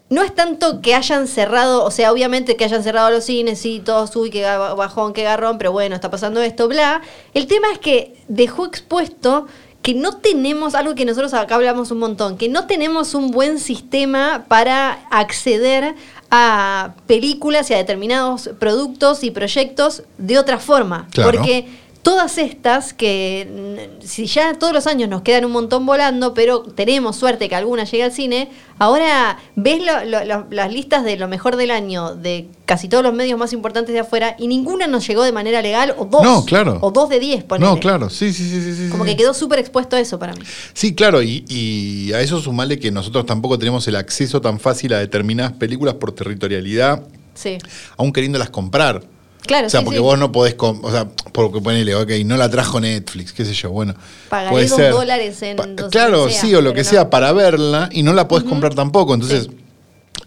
no 0.09 0.23
es 0.23 0.33
tanto 0.33 0.81
que 0.81 0.95
hayan 0.95 1.27
cerrado, 1.27 1.83
o 1.83 1.91
sea, 1.91 2.11
obviamente 2.11 2.55
que 2.55 2.63
hayan 2.63 2.83
cerrado 2.83 3.11
los 3.11 3.25
cines, 3.25 3.59
sí, 3.59 3.81
todos, 3.83 4.15
uy, 4.15 4.31
qué 4.31 4.43
bajón, 4.43 5.13
qué 5.13 5.23
garrón, 5.23 5.57
pero 5.57 5.71
bueno, 5.71 5.95
está 5.95 6.09
pasando 6.09 6.41
esto, 6.41 6.67
bla. 6.67 7.01
El 7.33 7.45
tema 7.47 7.67
es 7.71 7.77
que 7.77 8.15
dejó 8.27 8.65
expuesto 8.65 9.45
que 9.83 9.93
no 9.93 10.17
tenemos, 10.17 10.75
algo 10.75 10.95
que 10.95 11.05
nosotros 11.05 11.33
acá 11.33 11.55
hablamos 11.55 11.91
un 11.91 11.99
montón, 11.99 12.37
que 12.37 12.49
no 12.49 12.65
tenemos 12.65 13.13
un 13.13 13.31
buen 13.31 13.59
sistema 13.59 14.45
para 14.47 15.05
acceder 15.09 15.95
a 16.31 16.95
películas 17.07 17.69
y 17.69 17.75
a 17.75 17.77
determinados 17.77 18.49
productos 18.59 19.23
y 19.23 19.31
proyectos 19.31 20.03
de 20.17 20.37
otra 20.37 20.57
forma. 20.59 21.07
Claro. 21.11 21.31
Porque 21.31 21.67
todas 22.09 22.39
estas 22.39 22.91
que 22.91 23.91
si 24.03 24.25
ya 24.25 24.55
todos 24.55 24.73
los 24.73 24.87
años 24.87 25.07
nos 25.09 25.21
quedan 25.21 25.45
un 25.45 25.51
montón 25.51 25.85
volando, 25.85 26.33
pero 26.33 26.63
tenemos 26.63 27.15
suerte 27.17 27.47
que 27.47 27.55
alguna 27.55 27.83
llegue 27.83 28.03
al 28.03 28.11
cine, 28.11 28.49
ahora 28.79 29.37
ves 29.55 29.79
lo- 29.85 30.03
lo- 30.05 30.25
lo- 30.25 30.47
las 30.49 30.73
listas 30.73 31.03
de 31.03 31.17
lo 31.17 31.27
mejor 31.27 31.55
del 31.55 31.69
año 31.69 32.15
de 32.15 32.47
casi 32.65 32.87
todos 32.89 33.03
los 33.03 33.13
medios 33.13 33.37
más 33.37 33.53
importantes 33.53 33.93
de 33.93 33.99
afuera 33.99 34.35
y 34.39 34.47
ninguna 34.47 34.87
nos 34.87 35.05
llegó 35.07 35.21
de 35.23 35.31
manera 35.31 35.61
legal 35.61 35.93
o 35.99 36.05
dos. 36.05 36.23
No, 36.23 36.43
claro. 36.45 36.79
O 36.81 36.89
dos 36.89 37.09
de 37.09 37.19
diez, 37.19 37.43
ponele. 37.43 37.69
No, 37.69 37.79
claro, 37.79 38.09
sí, 38.09 38.33
sí, 38.33 38.43
sí, 38.49 38.73
sí. 38.75 38.89
Como 38.89 39.03
sí. 39.05 39.11
que 39.11 39.17
quedó 39.17 39.35
súper 39.35 39.59
expuesto 39.59 39.95
a 39.95 39.99
eso 39.99 40.17
para 40.17 40.33
mí. 40.33 40.41
Sí, 40.73 40.95
claro, 40.95 41.21
y, 41.21 41.45
y 41.47 42.11
a 42.13 42.21
eso 42.21 42.39
sumarle 42.39 42.79
que 42.79 42.89
nosotros 42.89 43.27
tampoco 43.27 43.59
tenemos 43.59 43.87
el 43.87 43.95
acceso 43.97 44.41
tan 44.41 44.59
fácil 44.59 44.93
a 44.95 44.97
determinadas 44.99 45.53
películas 45.53 45.93
por 45.93 46.11
territorialidad, 46.13 47.03
Sí. 47.35 47.59
aún 47.97 48.11
queriéndolas 48.11 48.49
comprar. 48.49 49.03
Claro, 49.45 49.67
o 49.67 49.69
sea, 49.69 49.79
sí, 49.79 49.83
porque 49.85 49.97
sí. 49.97 50.03
vos 50.03 50.19
no 50.19 50.31
podés, 50.31 50.55
o 50.59 50.91
sea, 50.91 51.07
porque 51.31 51.59
ponele, 51.61 51.95
ok, 51.95 52.09
no 52.25 52.37
la 52.37 52.49
trajo 52.49 52.79
Netflix, 52.79 53.33
qué 53.33 53.45
sé 53.45 53.53
yo, 53.53 53.71
bueno. 53.71 53.95
Pagaré 54.29 54.51
puede 54.51 54.67
dos 54.67 54.77
ser. 54.77 54.91
dólares 54.91 55.41
en 55.41 55.57
Pa- 55.57 55.65
dos- 55.67 55.89
Claro, 55.91 56.29
sea, 56.29 56.41
sí, 56.41 56.53
o 56.53 56.61
lo 56.61 56.73
que 56.73 56.83
no. 56.83 56.89
sea, 56.89 57.09
para 57.09 57.31
verla 57.31 57.89
y 57.91 58.03
no 58.03 58.13
la 58.13 58.27
podés 58.27 58.43
comprar 58.47 58.75
tampoco. 58.75 59.13
Entonces, 59.15 59.45
Sí. 59.45 59.57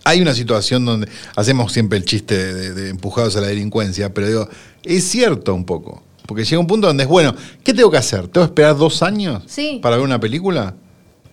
hay 0.05 0.20
una 0.20 0.35
situación 0.35 0.85
donde 0.85 1.09
hacemos 1.37 1.72
siempre 1.72 1.98
el 1.98 2.05
chiste 2.05 2.37
de, 2.37 2.55
de- 2.55 2.72
de 2.75 2.88
empujados 2.90 3.37
a 3.37 3.40
la 3.42 3.46
delincuencia, 3.48 4.12
pero 4.12 4.27
digo, 4.27 4.48
es 4.83 5.05
cierto 5.05 5.55
un 5.55 5.64
poco. 5.64 6.03
Porque 6.27 6.44
llega 6.44 6.59
un 6.59 6.66
punto 6.66 6.87
donde 6.87 7.03
es, 7.05 7.09
bueno, 7.09 7.35
¿qué 7.62 7.75
tengo 7.75 7.90
que 7.90 7.98
hacer? 7.98 8.29
¿Tengo 8.29 8.46
que 8.46 8.51
esperar 8.51 8.77
dos 8.77 9.03
años 9.03 9.42
Sí. 9.46 9.79
para 9.83 9.96
ver 9.96 10.05
una 10.05 10.18
película? 10.20 10.75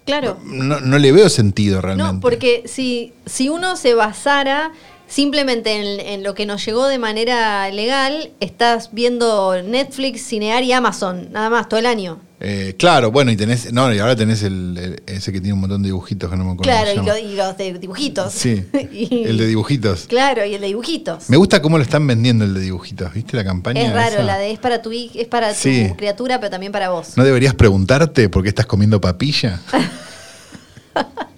Claro. 0.06 0.38
No, 0.44 0.80
no 0.80 0.98
le 0.98 1.12
veo 1.12 1.30
sentido 1.30 1.82
realmente. 1.82 2.14
No, 2.14 2.20
porque 2.20 2.64
si, 2.66 3.14
si 3.28 3.48
uno 3.50 3.76
se 3.78 3.94
basara 3.94 4.72
simplemente 5.10 5.74
en, 5.74 6.00
en 6.00 6.24
lo 6.24 6.34
que 6.34 6.46
nos 6.46 6.66
llegó 6.66 6.88
de 6.88 6.98
manera 7.00 7.70
legal, 7.72 8.32
estás 8.40 8.90
viendo 8.94 9.62
Netflix, 9.62 10.26
Cinear 10.26 10.64
y 10.64 10.72
Amazon, 10.72 11.28
nada 11.32 11.50
más, 11.50 11.68
todo 11.68 11.80
el 11.80 11.86
año. 11.88 12.20
Eh, 12.42 12.76
claro, 12.80 13.12
bueno, 13.12 13.32
y 13.32 13.36
tenés. 13.36 13.74
No, 13.74 13.94
y 13.94 14.00
ahora 14.00 14.16
tenés 14.16 14.44
el, 14.44 14.78
el- 14.78 15.04
ese 15.14 15.34
que 15.34 15.42
tiene 15.42 15.52
un 15.56 15.60
montón 15.60 15.82
de 15.84 15.88
dibujitos 15.88 16.30
que 16.32 16.38
no 16.38 16.46
me 16.46 16.52
acuerdo. 16.54 16.72
Claro, 16.72 16.92
y, 16.94 16.96
cómo 16.96 17.08
lo- 17.10 17.14
se 17.16 17.22
llama. 17.22 17.34
y 17.34 17.36
los 17.36 17.58
de 17.58 17.74
dibujitos. 17.80 18.32
Sí, 18.34 18.64
Y- 18.94 19.24
el 19.26 19.38
de 19.38 19.46
dibujitos. 19.48 20.06
Claro, 20.08 20.46
y 20.46 20.54
el 20.54 20.62
de 20.62 20.68
dibujitos. 20.68 21.30
Me 21.30 21.36
gusta 21.36 21.62
cómo 21.62 21.78
lo 21.78 21.84
están 21.84 22.08
vendiendo 22.08 22.46
el 22.46 22.54
de 22.54 22.62
dibujitos, 22.62 23.14
¿viste 23.14 23.36
la 23.36 23.44
campaña? 23.44 23.82
Es 23.82 23.92
raro, 23.94 24.14
esa? 24.16 24.24
la 24.24 24.38
de 24.38 24.52
es 24.52 24.60
para 24.60 24.82
tu 24.82 24.90
es 24.94 25.28
para 25.28 25.54
tu 25.54 25.96
criatura, 25.98 26.40
pero 26.40 26.50
también 26.50 26.72
para 26.72 26.92
vos. 26.92 27.18
¿No 27.18 27.26
deberías 27.26 27.56
preguntarte 27.56 28.30
por 28.30 28.42
qué 28.44 28.48
estás 28.50 28.66
comiendo 28.68 29.02
papilla? 29.02 29.60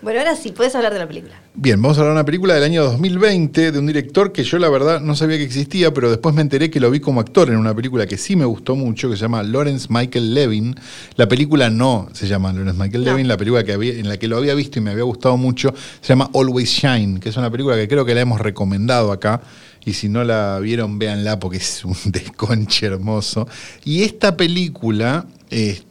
Bueno, 0.00 0.20
ahora 0.20 0.36
sí, 0.36 0.52
puedes 0.52 0.74
hablar 0.76 0.92
de 0.92 1.00
la 1.00 1.08
película. 1.08 1.34
Bien, 1.54 1.82
vamos 1.82 1.98
a 1.98 2.02
hablar 2.02 2.14
de 2.14 2.20
una 2.20 2.24
película 2.24 2.54
del 2.54 2.62
año 2.62 2.84
2020 2.84 3.72
de 3.72 3.78
un 3.78 3.86
director 3.86 4.30
que 4.30 4.44
yo 4.44 4.58
la 4.60 4.68
verdad 4.68 5.00
no 5.00 5.16
sabía 5.16 5.36
que 5.38 5.42
existía, 5.42 5.92
pero 5.92 6.08
después 6.08 6.36
me 6.36 6.40
enteré 6.40 6.70
que 6.70 6.78
lo 6.78 6.88
vi 6.90 7.00
como 7.00 7.20
actor 7.20 7.48
en 7.48 7.56
una 7.56 7.74
película 7.74 8.06
que 8.06 8.16
sí 8.16 8.36
me 8.36 8.44
gustó 8.44 8.76
mucho, 8.76 9.10
que 9.10 9.16
se 9.16 9.22
llama 9.22 9.42
Lawrence 9.42 9.88
Michael 9.90 10.34
Levin. 10.34 10.76
La 11.16 11.26
película 11.26 11.68
no 11.68 12.08
se 12.12 12.28
llama 12.28 12.52
Lawrence 12.52 12.80
Michael 12.80 13.04
No. 13.04 13.10
Levin, 13.10 13.26
la 13.26 13.36
película 13.36 13.64
que 13.64 13.72
había, 13.72 13.94
en 13.94 14.08
la 14.08 14.18
que 14.18 14.28
lo 14.28 14.36
había 14.36 14.54
visto 14.54 14.78
y 14.78 14.82
me 14.82 14.92
había 14.92 15.02
gustado 15.02 15.36
mucho 15.36 15.74
se 16.00 16.08
llama 16.08 16.30
Always 16.32 16.70
Shine, 16.70 17.18
que 17.18 17.30
es 17.30 17.36
una 17.36 17.50
película 17.50 17.74
que 17.74 17.88
creo 17.88 18.04
que 18.04 18.14
la 18.14 18.20
hemos 18.20 18.40
recomendado 18.40 19.10
acá. 19.10 19.40
Y 19.84 19.94
si 19.94 20.08
no 20.08 20.22
la 20.22 20.60
vieron, 20.60 20.98
véanla 20.98 21.40
porque 21.40 21.56
es 21.56 21.84
un 21.84 21.96
desconche 22.04 22.86
hermoso. 22.86 23.48
Y 23.84 24.04
esta 24.04 24.36
película, 24.36 25.26
este, 25.50 25.87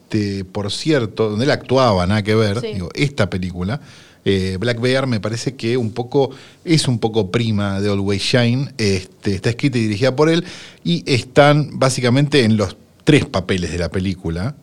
por 0.52 0.72
cierto, 0.72 1.30
donde 1.32 1.46
él 1.46 1.52
actuaba, 1.52 2.06
nada 2.08 2.24
que 2.24 2.36
ver, 2.36 2.62
Sí. 2.62 2.68
digo, 2.74 2.90
esta 2.94 3.30
película, 3.30 3.82
eh, 4.26 4.58
Black 4.60 4.80
Bear 4.82 5.08
me 5.08 5.20
parece 5.20 5.56
que 5.56 5.78
un 5.78 5.92
poco 5.92 6.32
es 6.66 6.88
un 6.88 7.00
poco 7.00 7.32
prima 7.32 7.80
de 7.82 7.90
Always 7.90 8.22
Shine. 8.22 8.74
Este, 8.78 9.36
está 9.36 9.50
escrita 9.52 9.78
y 9.78 9.82
dirigida 9.84 10.16
por 10.16 10.30
él 10.30 10.44
y 10.84 11.04
están 11.06 11.80
básicamente 11.80 12.44
en 12.44 12.58
los 12.58 12.76
tres 13.06 13.26
papeles 13.26 13.72
de 13.72 13.78
la 13.78 13.90
película. 13.90 14.56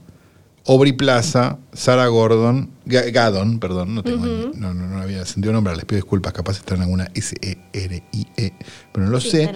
Aubrey 0.67 0.93
Plaza, 0.93 1.59
Sarah 1.75 2.07
Gordon, 2.09 2.71
Ga- 2.87 3.11
Gaddon, 3.13 3.59
perdón, 3.59 3.95
no 3.95 4.03
tengo 4.03 4.25
ni- 4.25 4.59
no, 4.59 4.73
no, 4.73 4.87
no 4.87 4.99
había 5.03 5.25
sentido 5.27 5.53
nombrar, 5.53 5.77
les 5.77 5.85
pido 5.85 5.97
disculpas, 5.99 6.33
capaz 6.33 6.57
está 6.59 6.75
en 6.75 6.83
alguna 6.83 7.11
S-E-R-I-E, 7.15 8.53
pero 8.93 9.07
no 9.07 9.13
lo 9.13 9.21
Sí, 9.21 9.31
sé. 9.31 9.53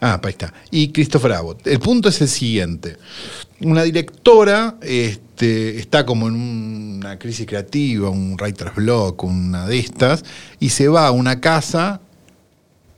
Ah, 0.00 0.20
ahí 0.22 0.30
está. 0.30 0.52
Y 0.72 0.88
Christopher 0.88 1.32
Abbott. 1.34 1.64
El 1.66 1.78
punto 1.78 2.08
es 2.08 2.20
el 2.20 2.28
siguiente. 2.28 2.96
Una 3.64 3.82
directora 3.84 4.76
este, 4.82 5.78
está 5.78 6.04
como 6.04 6.28
en 6.28 6.34
una 6.34 7.18
crisis 7.18 7.46
creativa, 7.46 8.10
un 8.10 8.36
writer's 8.36 8.74
block, 8.74 9.22
una 9.24 9.66
de 9.66 9.78
estas, 9.78 10.24
y 10.58 10.70
se 10.70 10.88
va 10.88 11.06
a 11.06 11.10
una 11.12 11.40
casa 11.40 12.00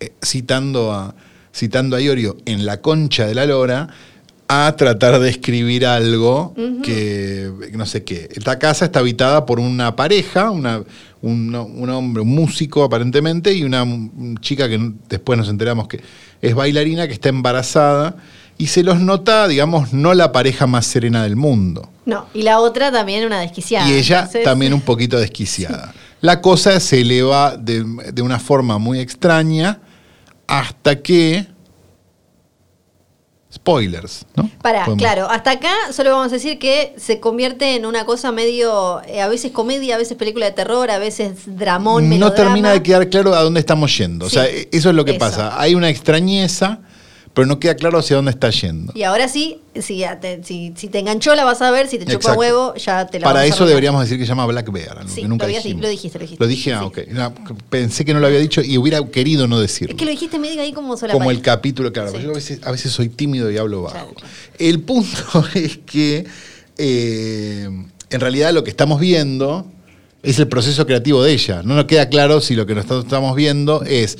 eh, 0.00 0.12
citando 0.24 0.92
a, 0.92 1.14
citando 1.54 1.96
a 1.96 2.00
Iorio 2.00 2.36
en 2.46 2.64
la 2.64 2.80
concha 2.80 3.26
de 3.26 3.34
la 3.34 3.46
lora 3.46 3.88
a 4.48 4.74
tratar 4.76 5.20
de 5.20 5.30
escribir 5.30 5.86
algo 5.86 6.54
que 6.82 7.50
no 7.72 7.86
sé 7.86 8.04
qué. 8.04 8.28
Esta 8.30 8.58
casa 8.58 8.84
está 8.84 8.98
habitada 9.00 9.46
por 9.46 9.58
una 9.58 9.96
pareja, 9.96 10.50
una, 10.50 10.82
un, 11.22 11.54
un 11.54 11.90
hombre, 11.90 12.22
un 12.22 12.28
músico 12.28 12.84
aparentemente, 12.84 13.54
y 13.54 13.64
una 13.64 13.86
chica 14.40 14.68
que 14.68 14.92
después 15.08 15.38
nos 15.38 15.48
enteramos 15.48 15.88
que 15.88 16.00
es 16.42 16.54
bailarina, 16.54 17.06
que 17.06 17.14
está 17.14 17.30
embarazada, 17.30 18.16
y 18.58 18.66
se 18.68 18.82
los 18.82 19.00
nota, 19.00 19.48
digamos, 19.48 19.92
no 19.92 20.14
la 20.14 20.32
pareja 20.32 20.66
más 20.66 20.86
serena 20.86 21.22
del 21.24 21.36
mundo. 21.36 21.88
No, 22.06 22.26
y 22.34 22.42
la 22.42 22.60
otra 22.60 22.92
también 22.92 23.24
una 23.26 23.40
desquiciada. 23.40 23.88
Y 23.88 23.94
ella 23.94 24.18
Entonces- 24.20 24.44
también 24.44 24.74
un 24.74 24.80
poquito 24.82 25.18
desquiciada. 25.18 25.92
La 26.20 26.40
cosa 26.40 26.78
se 26.80 27.00
eleva 27.00 27.56
de, 27.56 27.84
de 28.12 28.22
una 28.22 28.38
forma 28.38 28.78
muy 28.78 29.00
extraña 29.00 29.80
hasta 30.46 31.02
que 31.02 31.46
spoilers, 33.52 34.26
¿no? 34.34 34.50
Para, 34.62 34.84
Podemos- 34.84 34.98
claro, 34.98 35.28
hasta 35.30 35.52
acá 35.52 35.72
solo 35.92 36.10
vamos 36.10 36.28
a 36.32 36.34
decir 36.36 36.58
que 36.58 36.94
se 36.96 37.20
convierte 37.20 37.76
en 37.76 37.86
una 37.86 38.04
cosa 38.04 38.32
medio, 38.32 39.00
eh, 39.06 39.20
a 39.22 39.28
veces 39.28 39.52
comedia, 39.52 39.94
a 39.94 39.98
veces 39.98 40.16
película 40.16 40.46
de 40.46 40.52
terror, 40.52 40.90
a 40.90 40.98
veces 40.98 41.34
dramón, 41.56 42.04
no 42.04 42.08
melodrama. 42.10 42.34
termina 42.36 42.70
de 42.72 42.82
quedar 42.82 43.08
claro 43.08 43.32
a 43.34 43.42
dónde 43.42 43.60
estamos 43.60 43.96
yendo. 43.96 44.28
Sí, 44.28 44.36
o 44.36 44.40
sea, 44.42 44.50
e- 44.50 44.68
eso 44.72 44.90
es 44.90 44.96
lo 44.96 45.04
que 45.04 45.12
eso. 45.12 45.20
pasa. 45.20 45.60
Hay 45.60 45.74
una 45.76 45.88
extrañeza, 45.88 46.80
pero 47.34 47.46
no 47.46 47.58
queda 47.58 47.74
claro 47.74 47.98
hacia 47.98 48.14
dónde 48.14 48.30
está 48.30 48.48
yendo. 48.50 48.92
Y 48.94 49.02
ahora 49.02 49.26
sí, 49.28 49.58
si, 49.74 49.98
ya 49.98 50.20
te, 50.20 50.44
si, 50.44 50.72
si 50.76 50.86
te 50.86 51.00
enganchó 51.00 51.34
la 51.34 51.44
vas 51.44 51.60
a 51.62 51.72
ver, 51.72 51.88
si 51.88 51.98
te 51.98 52.06
chupa 52.06 52.34
huevo, 52.34 52.74
ya 52.76 53.08
te 53.08 53.18
la 53.18 53.24
Para 53.24 53.44
eso 53.44 53.66
deberíamos 53.66 54.02
decir 54.02 54.18
que 54.18 54.24
se 54.24 54.28
llama 54.28 54.46
Black 54.46 54.70
Bear, 54.70 54.98
algo 54.98 55.10
Sí, 55.10 55.22
que 55.22 55.28
nunca 55.28 55.46
lo 55.46 55.52
dijiste, 55.52 55.80
lo 55.80 55.88
dijiste. 55.88 56.36
Lo 56.38 56.46
dije, 56.46 56.72
ah, 56.72 56.78
Sí. 56.78 56.84
ok. 56.86 56.98
No, 57.08 57.34
pensé 57.68 58.04
que 58.04 58.14
no 58.14 58.20
lo 58.20 58.28
había 58.28 58.38
dicho 58.38 58.62
y 58.62 58.78
hubiera 58.78 59.04
querido 59.06 59.48
no 59.48 59.58
decirlo. 59.58 59.94
Es 59.94 59.98
que 59.98 60.04
lo 60.04 60.12
dijiste 60.12 60.38
medio 60.38 60.62
ahí 60.62 60.72
como 60.72 60.96
sola 60.96 61.12
como 61.12 61.32
el 61.32 61.42
capítulo, 61.42 61.92
claro. 61.92 62.16
Yo 62.20 62.30
a 62.30 62.34
veces, 62.34 62.60
a 62.62 62.70
veces 62.70 62.92
soy 62.92 63.08
tímido 63.08 63.50
y 63.50 63.58
hablo 63.58 63.82
bajo. 63.82 63.94
Claro, 63.94 64.12
claro. 64.14 64.34
El 64.58 64.80
punto 64.80 65.44
es 65.54 65.78
que 65.78 66.24
eh, 66.78 67.68
en 68.10 68.20
realidad 68.20 68.52
lo 68.52 68.62
que 68.62 68.70
estamos 68.70 69.00
viendo 69.00 69.66
es 70.22 70.38
el 70.38 70.46
proceso 70.46 70.86
creativo 70.86 71.22
de 71.24 71.32
ella. 71.32 71.62
No 71.64 71.74
nos 71.74 71.86
queda 71.86 72.08
claro 72.08 72.40
si 72.40 72.54
lo 72.54 72.64
que 72.64 72.76
nosotros 72.76 73.04
estamos 73.04 73.34
viendo 73.34 73.82
es 73.82 74.18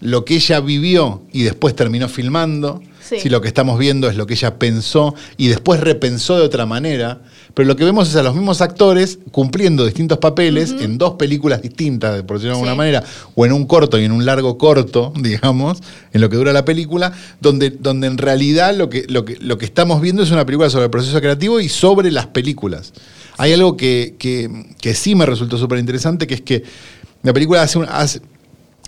lo 0.00 0.24
que 0.24 0.36
ella 0.36 0.60
vivió 0.60 1.22
y 1.32 1.42
después 1.42 1.74
terminó 1.74 2.08
filmando, 2.08 2.82
Sí. 3.00 3.16
si 3.20 3.28
lo 3.30 3.40
que 3.40 3.48
estamos 3.48 3.78
viendo 3.78 4.08
es 4.10 4.16
lo 4.16 4.26
que 4.26 4.34
ella 4.34 4.58
pensó 4.58 5.14
y 5.38 5.48
después 5.48 5.80
repensó 5.80 6.36
de 6.36 6.42
otra 6.42 6.66
manera. 6.66 7.22
Pero 7.54 7.66
lo 7.66 7.74
que 7.74 7.84
vemos 7.84 8.10
es 8.10 8.16
a 8.16 8.22
los 8.22 8.34
mismos 8.34 8.60
actores 8.60 9.18
cumpliendo 9.32 9.86
distintos 9.86 10.18
papeles 10.18 10.74
en 10.78 10.98
dos 10.98 11.14
películas 11.14 11.62
distintas, 11.62 12.22
por 12.24 12.36
decirlo 12.36 12.50
de 12.52 12.58
alguna 12.58 12.72
Sí. 12.72 12.76
manera, 12.76 13.04
o 13.34 13.46
en 13.46 13.52
un 13.52 13.66
corto 13.66 13.98
y 13.98 14.04
en 14.04 14.12
un 14.12 14.26
largo 14.26 14.58
corto, 14.58 15.12
digamos, 15.20 15.78
en 16.12 16.20
lo 16.20 16.28
que 16.28 16.36
dura 16.36 16.52
la 16.52 16.66
película, 16.66 17.12
donde, 17.40 17.70
donde 17.70 18.08
en 18.08 18.18
realidad 18.18 18.76
lo 18.76 18.90
que, 18.90 19.06
lo, 19.08 19.24
que, 19.24 19.36
lo 19.40 19.56
que 19.56 19.64
estamos 19.64 20.02
viendo 20.02 20.22
es 20.22 20.30
una 20.30 20.44
película 20.44 20.68
sobre 20.68 20.84
el 20.84 20.90
proceso 20.90 21.18
creativo 21.20 21.60
y 21.60 21.70
sobre 21.70 22.10
las 22.12 22.26
películas. 22.26 22.92
Hay 23.38 23.54
algo 23.54 23.76
que, 23.78 24.16
que- 24.18 24.66
que 24.82 24.94
sí 24.94 25.14
me 25.14 25.24
resultó 25.24 25.56
súper 25.56 25.78
interesante, 25.78 26.26
que 26.26 26.34
es 26.34 26.42
que 26.42 26.62
la 27.22 27.32
película 27.32 27.62
hace, 27.62 27.78
un- 27.78 27.86
hace- 27.88 28.20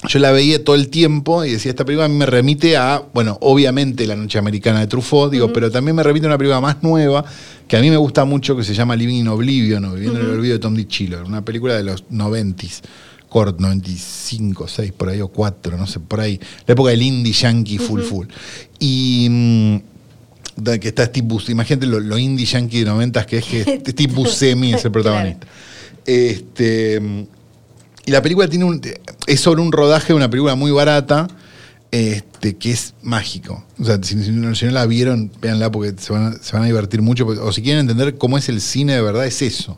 yo 0.08 0.18
la 0.18 0.30
veía 0.32 0.64
todo 0.64 0.76
el 0.76 0.88
tiempo 0.88 1.44
y 1.44 1.52
decía, 1.52 1.70
esta 1.70 1.84
película 1.84 2.06
a 2.06 2.08
mí 2.08 2.16
me 2.16 2.26
remite 2.26 2.76
a, 2.76 3.02
bueno, 3.12 3.36
obviamente 3.42 4.06
La 4.06 4.16
Noche 4.16 4.38
Americana 4.38 4.80
de 4.80 4.86
Truffaut, 4.86 5.30
digo, 5.30 5.52
pero 5.52 5.70
también 5.70 5.94
me 5.94 6.02
remite 6.02 6.26
a 6.26 6.28
una 6.28 6.38
película 6.38 6.60
más 6.60 6.82
nueva 6.82 7.24
que 7.68 7.76
a 7.76 7.80
mí 7.80 7.90
me 7.90 7.98
gusta 7.98 8.24
mucho, 8.24 8.56
que 8.56 8.64
se 8.64 8.74
llama 8.74 8.96
Living 8.96 9.16
in 9.16 9.28
Oblivion, 9.28 9.84
o 9.84 9.94
Viviendo 9.94 10.20
en 10.20 10.26
el 10.26 10.32
Olvido 10.32 10.54
de 10.54 10.58
Tom 10.58 10.74
DiCillo, 10.74 11.24
una 11.24 11.44
película 11.44 11.74
de 11.74 11.84
los 11.84 12.08
90s, 12.08 12.80
corto, 13.28 13.60
95, 13.60 14.66
6, 14.66 14.92
por 14.92 15.10
ahí, 15.10 15.20
o 15.20 15.28
4, 15.28 15.76
no 15.76 15.86
sé, 15.86 16.00
por 16.00 16.20
ahí, 16.20 16.40
la 16.66 16.72
época 16.72 16.90
del 16.90 17.02
indie 17.02 17.32
yankee 17.32 17.78
full 17.78 18.00
full. 18.00 18.26
Y... 18.78 19.28
mm, 19.30 19.76
que 20.80 20.88
está 20.88 21.06
Steve 21.06 21.26
Buscemi, 21.26 21.52
imagínate 21.52 21.86
lo, 21.86 22.00
lo 22.00 22.18
indie 22.18 22.44
yankee 22.44 22.80
de 22.80 22.84
90 22.86 23.24
que 23.24 23.38
es 23.38 23.44
que 23.44 23.82
Steve 23.86 24.12
Buscemi 24.12 24.74
es 24.74 24.84
el 24.84 24.90
protagonista. 24.90 25.46
Este, 26.04 27.00
y 28.06 28.10
la 28.10 28.22
película 28.22 28.48
tiene 28.48 28.64
un, 28.64 28.80
es 29.26 29.40
sobre 29.40 29.60
un 29.60 29.72
rodaje 29.72 30.08
de 30.08 30.14
una 30.14 30.30
película 30.30 30.54
muy 30.54 30.70
barata, 30.70 31.28
este, 31.90 32.56
que 32.56 32.70
es 32.70 32.94
mágico. 33.02 33.64
O 33.78 33.84
sea, 33.84 33.98
si, 34.02 34.14
no, 34.14 34.52
la 34.70 34.86
vieron, 34.86 35.30
véanla 35.40 35.70
porque 35.70 35.94
se 35.98 36.12
van, 36.12 36.38
a, 36.52 36.64
divertir 36.64 37.02
mucho. 37.02 37.26
o 37.26 37.52
si 37.52 37.62
quieren 37.62 37.80
entender 37.80 38.16
cómo 38.16 38.38
es 38.38 38.48
el 38.48 38.60
cine 38.60 38.94
de 38.94 39.02
verdad, 39.02 39.26
es 39.26 39.42
eso. 39.42 39.76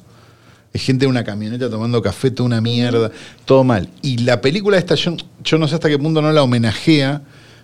Es 0.73 0.83
gente 0.83 1.05
en 1.05 1.11
una 1.11 1.25
camioneta 1.25 1.69
tomando 1.69 2.01
café, 2.01 2.31
toda 2.31 2.47
una 2.47 2.61
mierda, 2.61 3.11
todo 3.45 3.63
mal. 3.63 3.91
Y 4.01 4.19
la 4.19 4.41
película 4.41 4.79
esta, 4.79 4.95
yo, 4.95 5.17
yo 5.45 5.59
no 5.59 5.69
sé 5.69 5.75
hasta 5.75 5.89
qué 5.89 5.99
punto 5.99 6.23
no 6.23 6.33
la 6.33 6.43
homenajea 6.43 7.23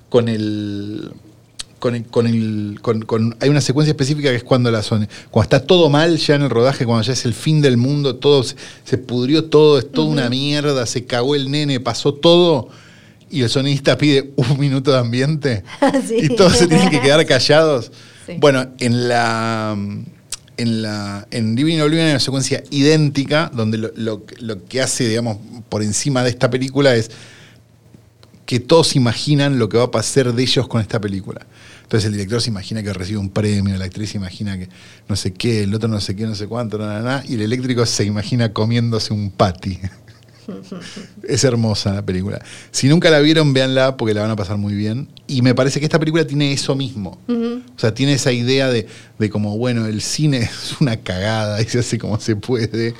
con 0.08 0.28
el. 0.28 1.12
Con 1.78 1.94
el, 1.94 2.04
con 2.06 2.26
el- 2.26 2.78
con- 2.82 3.02
con- 3.02 3.36
hay 3.40 3.48
una 3.50 3.60
secuencia 3.60 3.92
específica 3.92 4.30
que 4.30 4.36
es 4.36 4.42
cuando 4.44 4.70
la 4.72 4.82
son, 4.82 5.08
cuando 5.30 5.44
está 5.44 5.66
todo 5.66 5.88
mal 5.88 6.16
ya 6.18 6.34
en 6.34 6.42
el 6.42 6.50
rodaje, 6.50 6.84
cuando 6.84 7.04
ya 7.04 7.12
es 7.12 7.24
el 7.24 7.34
fin 7.34 7.60
del 7.60 7.76
mundo, 7.76 8.16
todo 8.16 8.42
se, 8.42 8.56
se 8.84 8.98
pudrió 8.98 9.44
todo, 9.44 9.78
es 9.78 9.90
toda 9.92 10.08
una 10.08 10.28
mierda, 10.28 10.86
se 10.86 11.04
cagó 11.04 11.36
el 11.36 11.50
nene, 11.50 11.78
pasó 11.78 12.14
todo, 12.14 12.68
y 13.30 13.42
el 13.42 13.48
sonidista 13.50 13.96
pide 13.96 14.32
un 14.36 14.58
minuto 14.58 14.90
de 14.90 14.98
ambiente 14.98 15.62
Sí. 16.08 16.16
y 16.22 16.28
todos 16.34 16.56
se 16.56 16.66
tienen 16.66 16.90
que 16.90 17.00
quedar 17.00 17.24
callados. 17.26 17.92
Sí. 18.26 18.32
Bueno, 18.40 18.66
en 18.80 19.08
la 19.08 19.76
en 20.56 20.82
la 20.82 21.28
en 21.30 21.54
Living 21.54 21.78
Oblivion 21.78 22.06
hay 22.06 22.10
una 22.12 22.18
secuencia 22.20 22.64
idéntica 22.70 23.52
donde 23.54 23.78
lo, 23.78 23.92
lo- 23.94 24.24
lo 24.40 24.64
que 24.64 24.80
hace, 24.82 25.06
digamos, 25.08 25.38
por 25.68 25.84
encima 25.84 26.24
de 26.24 26.30
esta 26.30 26.50
película 26.50 26.96
es 26.96 27.10
que 28.48 28.60
todos 28.60 28.96
imaginan 28.96 29.58
lo 29.58 29.68
que 29.68 29.76
va 29.76 29.84
a 29.84 29.90
pasar 29.90 30.32
de 30.32 30.42
ellos 30.42 30.66
con 30.68 30.80
esta 30.80 30.98
película. 30.98 31.46
Entonces 31.82 32.06
el 32.06 32.12
director 32.12 32.40
se 32.40 32.48
imagina 32.48 32.82
que 32.82 32.94
recibe 32.94 33.18
un 33.18 33.28
premio, 33.28 33.76
la 33.76 33.84
actriz 33.84 34.12
se 34.12 34.16
imagina 34.16 34.58
que 34.58 34.70
no 35.06 35.16
sé 35.16 35.34
qué, 35.34 35.64
el 35.64 35.74
otro 35.74 35.86
no 35.86 36.00
sé 36.00 36.16
qué, 36.16 36.24
no 36.24 36.34
sé 36.34 36.46
cuánto, 36.46 36.78
na, 36.78 36.94
na, 36.94 37.00
na, 37.02 37.24
y 37.28 37.34
el 37.34 37.42
eléctrico 37.42 37.84
se 37.84 38.04
imagina 38.04 38.54
comiéndose 38.54 39.12
un 39.12 39.30
patty. 39.30 39.78
es 41.24 41.44
hermosa 41.44 41.92
la 41.92 42.06
película. 42.06 42.42
Si 42.70 42.88
nunca 42.88 43.10
la 43.10 43.20
vieron, 43.20 43.52
véanla 43.52 43.98
porque 43.98 44.14
la 44.14 44.22
van 44.22 44.30
a 44.30 44.36
pasar 44.36 44.56
muy 44.56 44.72
bien. 44.72 45.08
Y 45.26 45.42
me 45.42 45.54
parece 45.54 45.78
que 45.78 45.84
esta 45.84 45.98
película 45.98 46.26
tiene 46.26 46.50
eso 46.50 46.74
mismo. 46.74 47.18
O 47.28 47.78
sea, 47.78 47.92
tiene 47.92 48.14
esa 48.14 48.32
idea 48.32 48.70
de, 48.70 48.86
de 49.18 49.28
como, 49.28 49.58
bueno, 49.58 49.84
el 49.84 50.00
cine 50.00 50.38
es 50.38 50.80
una 50.80 50.96
cagada 50.96 51.60
y 51.60 51.66
se 51.66 51.80
hace 51.80 51.98
como 51.98 52.18
se 52.18 52.34
puede. 52.34 52.94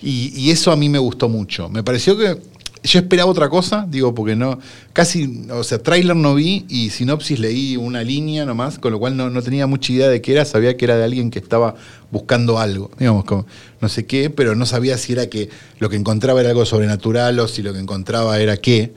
Y, 0.00 0.32
y 0.34 0.50
eso 0.50 0.72
a 0.72 0.76
mí 0.76 0.88
me 0.88 0.98
gustó 0.98 1.28
mucho. 1.28 1.68
Me 1.68 1.82
pareció 1.82 2.16
que 2.16 2.38
yo 2.84 2.98
esperaba 3.00 3.30
otra 3.30 3.48
cosa, 3.48 3.86
digo, 3.88 4.14
porque 4.14 4.36
no, 4.36 4.58
casi, 4.92 5.46
o 5.50 5.64
sea, 5.64 5.78
tráiler 5.82 6.14
no 6.14 6.34
vi 6.34 6.66
y 6.68 6.90
sinopsis 6.90 7.38
leí 7.38 7.76
una 7.76 8.02
línea 8.02 8.44
nomás, 8.44 8.78
con 8.78 8.92
lo 8.92 8.98
cual 8.98 9.16
no, 9.16 9.30
no 9.30 9.42
tenía 9.42 9.66
mucha 9.66 9.92
idea 9.92 10.08
de 10.08 10.20
qué 10.20 10.32
era, 10.32 10.44
sabía 10.44 10.76
que 10.76 10.84
era 10.84 10.96
de 10.96 11.04
alguien 11.04 11.30
que 11.30 11.38
estaba 11.38 11.74
buscando 12.10 12.58
algo, 12.58 12.90
digamos, 12.98 13.24
como 13.24 13.46
no 13.80 13.88
sé 13.88 14.06
qué, 14.06 14.28
pero 14.30 14.54
no 14.54 14.66
sabía 14.66 14.98
si 14.98 15.12
era 15.14 15.28
que 15.28 15.48
lo 15.78 15.88
que 15.88 15.96
encontraba 15.96 16.40
era 16.40 16.50
algo 16.50 16.64
sobrenatural 16.66 17.38
o 17.40 17.48
si 17.48 17.62
lo 17.62 17.72
que 17.72 17.78
encontraba 17.80 18.38
era 18.38 18.56
qué. 18.58 18.92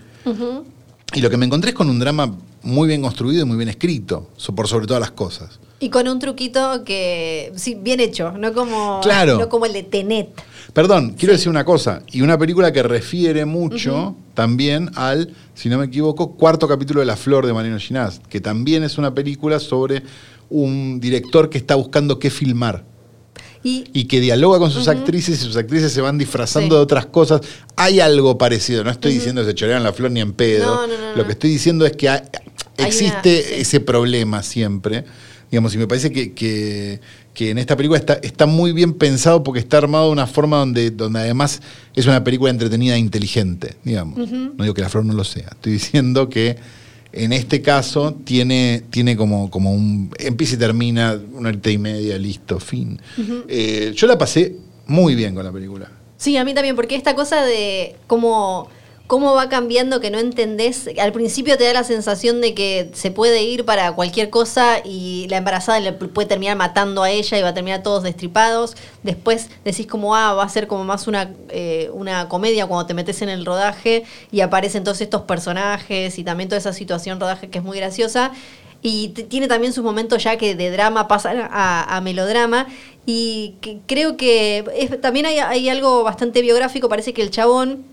Y 1.14 1.22
lo 1.22 1.30
que 1.30 1.38
me 1.38 1.46
encontré 1.46 1.70
es 1.70 1.76
con 1.76 1.90
un 1.90 2.00
drama 2.00 2.36
muy 2.64 2.88
bien 2.88 3.02
construido 3.02 3.44
y 3.44 3.46
muy 3.46 3.56
bien 3.56 3.70
escrito, 3.70 4.30
so- 4.36 4.54
por 4.54 4.68
sobre 4.68 4.88
todas 4.88 5.00
las 5.00 5.12
cosas. 5.12 5.60
Y 5.80 5.90
con 5.90 6.08
un 6.08 6.20
truquito 6.20 6.84
que, 6.84 7.54
sí, 7.56 7.76
bien 7.80 8.00
hecho, 8.00 8.32
no 8.32 8.52
como, 8.52 9.00
Claro. 9.02 9.38
no 9.38 9.48
como 9.48 9.66
el 9.68 9.74
de 9.74 9.84
Tenet. 9.84 10.30
Perdón, 10.74 11.16
quiero 11.18 11.34
decir 11.34 11.50
una 11.50 11.64
cosa, 11.66 12.04
y 12.12 12.22
una 12.22 12.38
película 12.38 12.72
que 12.72 12.84
refiere 12.84 13.46
mucho 13.46 14.16
también 14.34 14.92
al, 14.96 15.34
si 15.56 15.70
no 15.70 15.78
me 15.80 15.86
equivoco, 15.86 16.34
cuarto 16.36 16.68
capítulo 16.68 17.00
de 17.00 17.06
La 17.06 17.16
Flor 17.16 17.46
de 17.48 17.54
Mariano 17.54 17.80
Ginás, 17.80 18.22
que 18.30 18.42
también 18.42 18.84
es 18.84 18.98
una 18.98 19.14
película 19.14 19.60
sobre 19.60 20.04
un 20.50 21.00
director 21.00 21.50
que 21.50 21.58
está 21.58 21.76
buscando 21.76 22.20
qué 22.20 22.30
filmar 22.30 22.86
Y, 23.64 23.86
y 23.92 24.06
que 24.06 24.22
dialoga 24.22 24.60
con 24.60 24.70
sus 24.72 24.88
actrices 24.88 25.42
y 25.42 25.44
sus 25.46 25.58
actrices 25.58 25.92
se 25.92 26.00
van 26.02 26.18
disfrazando 26.18 26.76
Sí. 26.76 26.78
de 26.78 26.82
otras 26.84 27.06
cosas. 27.08 27.42
Hay 27.76 28.00
algo 28.00 28.38
parecido, 28.38 28.84
no 28.84 28.92
estoy 28.92 29.14
diciendo 29.14 29.42
que 29.42 29.48
se 29.48 29.56
chorean 29.56 29.84
la 29.84 29.92
flor 29.94 30.12
ni 30.12 30.22
en 30.22 30.34
pedo. 30.34 30.66
No, 30.76 30.88
no, 30.88 30.94
no, 31.12 31.16
Lo 31.18 31.26
que 31.26 31.32
estoy 31.34 31.50
diciendo 31.50 31.86
es 31.86 31.94
que 31.98 32.08
existe 32.78 33.40
una- 33.40 33.48
sí. 33.56 33.62
ese 33.62 33.80
problema 33.80 34.44
siempre. 34.44 35.04
Digamos, 35.50 35.74
y 35.74 35.78
me 35.80 35.88
parece 35.88 36.12
que, 36.12 36.34
que- 36.34 37.00
que 37.38 37.52
en 37.52 37.60
esta 37.60 37.78
película 37.78 38.00
está, 38.00 38.16
está 38.16 38.48
muy 38.48 38.74
bien 38.74 38.94
pensado 38.94 39.44
porque 39.44 39.60
está 39.60 39.78
armado 39.78 40.08
de 40.08 40.12
una 40.12 40.26
forma 40.26 40.58
donde, 40.58 40.90
donde 40.90 41.20
además 41.20 41.62
es 41.96 42.08
una 42.08 42.24
película 42.24 42.50
entretenida 42.50 42.96
e 42.96 42.98
inteligente, 42.98 43.76
digamos. 43.84 44.28
No 44.32 44.64
digo 44.64 44.74
que 44.74 44.82
la 44.82 44.90
flor 44.90 45.06
no 45.06 45.14
lo 45.14 45.24
sea, 45.24 45.50
estoy 45.52 45.74
diciendo 45.74 46.30
que 46.30 46.58
en 47.12 47.34
este 47.34 47.62
caso 47.62 48.16
tiene, 48.24 48.82
tiene 48.90 49.16
como, 49.16 49.52
como 49.52 49.72
un. 49.72 50.10
empieza 50.18 50.56
y 50.56 50.58
termina, 50.58 51.16
una 51.32 51.50
horita 51.50 51.70
y 51.70 51.78
media, 51.78 52.18
listo, 52.18 52.60
fin. 52.60 53.00
Eh, 53.48 53.94
yo 53.96 54.08
la 54.08 54.18
pasé 54.18 54.56
muy 54.88 55.14
bien 55.14 55.36
con 55.36 55.46
la 55.46 55.52
película. 55.52 55.92
sí, 56.18 56.38
a 56.38 56.44
mí 56.44 56.56
también, 56.56 56.76
porque 56.76 56.96
esta 56.96 57.14
cosa 57.14 57.44
de 57.44 57.98
cómo, 58.08 58.68
cómo 59.08 59.34
va 59.34 59.48
cambiando 59.48 60.02
que 60.02 60.12
no 60.12 60.20
entendés, 60.20 60.90
al 61.00 61.14
principio 61.14 61.58
te 61.58 61.64
da 61.64 61.72
la 61.72 61.86
sensación 61.86 62.42
de 62.42 62.54
que 62.54 62.92
se 62.94 63.10
puede 63.10 63.42
ir 63.42 63.64
para 63.64 63.94
cualquier 63.94 64.30
cosa 64.30 64.80
y 64.84 65.28
la 65.30 65.38
embarazada 65.38 65.80
le 65.80 65.94
puede 65.94 66.28
terminar 66.28 66.58
matando 66.58 67.04
a 67.04 67.10
ella 67.10 67.40
y 67.40 67.42
va 67.42 67.50
a 67.50 67.54
terminar 67.54 67.82
todos 67.84 68.04
destripados. 68.04 68.76
Después 69.04 69.50
decís 69.64 69.88
como, 69.88 70.14
ah, 70.14 70.34
va 70.34 70.44
a 70.44 70.50
ser 70.50 70.68
como 70.68 70.84
más 70.84 71.08
una, 71.08 71.32
eh, 71.50 71.90
una 71.94 72.28
comedia 72.28 72.68
cuando 72.68 72.86
te 72.86 72.94
metes 72.94 73.22
en 73.22 73.30
el 73.30 73.46
rodaje 73.46 74.04
y 74.30 74.42
aparecen 74.42 74.84
todos 74.84 75.00
estos 75.00 75.22
personajes 75.22 76.20
y 76.20 76.24
también 76.26 76.50
toda 76.50 76.60
esa 76.60 76.74
situación 76.74 77.20
rodaje 77.20 77.50
que 77.50 77.60
es 77.60 77.64
muy 77.64 77.78
graciosa. 77.78 78.34
Y 78.82 79.10
tiene 79.10 79.48
también 79.48 79.74
sus 79.74 79.84
momentos 79.84 80.24
ya 80.24 80.38
que 80.38 80.54
de 80.54 80.70
drama 80.70 81.08
pasan 81.08 81.48
a, 81.50 82.00
melodrama. 82.04 82.68
Y 83.06 83.56
creo 83.88 84.18
que 84.18 85.00
también 85.02 85.26
hay, 85.26 85.40
hay 85.40 85.70
algo 85.70 86.04
bastante 86.04 86.42
biográfico. 86.42 86.90
Parece 86.90 87.14
que 87.14 87.22
el 87.22 87.32
chabón 87.32 87.86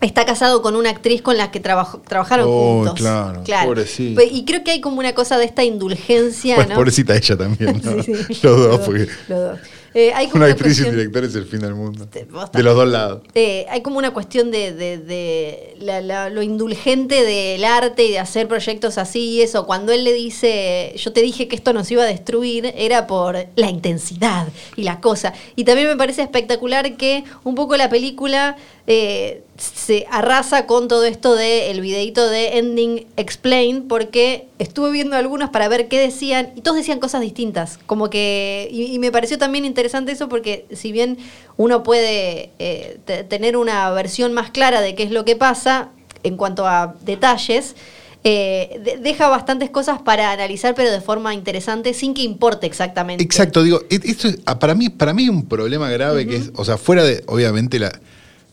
está 0.00 0.26
casado 0.26 0.60
con 0.60 0.76
una 0.76 0.90
actriz 0.90 1.22
con 1.22 1.36
la 1.36 1.50
que 1.50 1.60
trabajó- 1.60 2.00
trabajaron 2.06 2.46
Oh, 2.48 2.76
juntos. 2.84 2.94
claro, 2.94 3.42
pobrecito. 3.64 4.20
Pe- 4.20 4.26
Y 4.30 4.44
creo 4.44 4.62
que 4.64 4.72
hay 4.72 4.80
como 4.80 4.98
una 4.98 5.14
cosa 5.14 5.38
de 5.38 5.44
esta 5.46 5.64
indulgencia, 5.64 6.56
Pues 6.56 6.68
¿no? 6.68 6.74
pobrecita 6.74 7.16
ella 7.16 7.36
también, 7.36 7.80
¿no? 7.84 8.02
Sí, 8.02 8.12
sí. 8.14 8.38
Los 8.42 8.58
dos, 8.58 8.80
porque. 8.80 9.06
los 9.28 9.38
dos. 9.40 9.58
Eh, 9.96 10.12
hay 10.12 10.26
como 10.26 10.38
Una 10.38 10.46
una 10.46 10.54
actriz 10.54 10.80
y 10.80 10.82
un 10.82 10.90
director 10.90 11.22
es 11.22 11.36
el 11.36 11.46
fin 11.46 11.60
del 11.60 11.76
mundo. 11.76 12.08
De 12.12 12.62
los 12.64 12.74
dos 12.74 12.88
lados. 12.88 13.22
Eh, 13.36 13.64
hay 13.70 13.80
como 13.80 13.98
una 13.98 14.12
cuestión 14.12 14.50
de, 14.50 14.72
de- 14.72 14.98
de 14.98 15.76
la- 15.78 16.00
la- 16.00 16.30
lo 16.30 16.42
indulgente 16.42 17.22
del 17.22 17.64
arte 17.64 18.02
y 18.04 18.10
de 18.10 18.18
hacer 18.18 18.48
proyectos 18.48 18.98
así 18.98 19.20
y 19.20 19.42
eso. 19.42 19.66
Cuando 19.66 19.92
él 19.92 20.02
le 20.02 20.12
dice, 20.12 20.92
yo 20.96 21.12
te 21.12 21.22
dije 21.22 21.46
que 21.46 21.54
esto 21.54 21.72
nos 21.72 21.88
iba 21.92 22.02
a 22.02 22.06
destruir, 22.06 22.74
era 22.76 23.06
por 23.06 23.36
la 23.54 23.70
intensidad 23.70 24.48
y 24.74 24.82
la 24.82 25.00
cosa. 25.00 25.32
Y 25.54 25.62
también 25.62 25.86
me 25.86 25.96
parece 25.96 26.22
espectacular 26.22 26.96
que 26.96 27.22
un 27.44 27.54
poco 27.54 27.76
la 27.76 27.88
película 27.88 28.56
eh, 28.88 29.44
se 29.56 30.06
arrasa 30.10 30.66
con 30.66 30.88
todo 30.88 31.04
esto 31.04 31.34
del 31.36 31.80
videito 31.80 32.28
de 32.28 32.58
Ending 32.58 33.06
Explain, 33.16 33.86
porque 33.86 34.46
estuve 34.58 34.90
viendo 34.90 35.16
algunos 35.16 35.50
para 35.50 35.68
ver 35.68 35.86
qué 35.88 35.98
decían 36.00 36.52
y 36.56 36.60
todos 36.62 36.76
decían 36.76 36.98
cosas 36.98 37.20
distintas. 37.20 37.78
Como 37.86 38.10
que, 38.10 38.68
y, 38.70 38.86
y 38.86 38.98
me 38.98 39.12
pareció 39.12 39.38
también 39.38 39.64
interesante 39.64 40.12
eso 40.12 40.28
porque 40.28 40.66
si 40.72 40.90
bien 40.90 41.18
uno 41.56 41.82
puede 41.84 42.50
eh, 42.58 42.98
te- 43.04 43.22
tener 43.24 43.56
una 43.56 43.90
versión 43.90 44.32
más 44.32 44.50
clara 44.50 44.80
de 44.80 44.94
qué 44.96 45.04
es 45.04 45.10
lo 45.12 45.24
que 45.24 45.36
pasa 45.36 45.90
en 46.24 46.36
cuanto 46.36 46.66
a 46.66 46.96
detalles, 47.02 47.76
eh, 48.24 48.80
de- 48.82 48.96
deja 48.96 49.28
bastantes 49.28 49.70
cosas 49.70 50.00
para 50.02 50.32
analizar, 50.32 50.74
pero 50.74 50.90
de 50.90 51.00
forma 51.00 51.32
interesante, 51.34 51.94
sin 51.94 52.14
que 52.14 52.22
importe 52.22 52.66
exactamente. 52.66 53.22
Exacto, 53.22 53.62
digo, 53.62 53.82
e- 53.90 54.00
esto 54.02 54.26
es- 54.28 54.38
ah, 54.46 54.58
para 54.58 54.74
mí, 54.74 54.88
para 54.88 55.12
mí 55.14 55.28
un 55.28 55.46
problema 55.46 55.90
grave 55.90 56.26
que 56.26 56.36
es, 56.36 56.50
o 56.56 56.64
sea, 56.64 56.76
fuera 56.78 57.04
de, 57.04 57.22
obviamente, 57.26 57.78
la, 57.78 57.90
de 57.90 58.00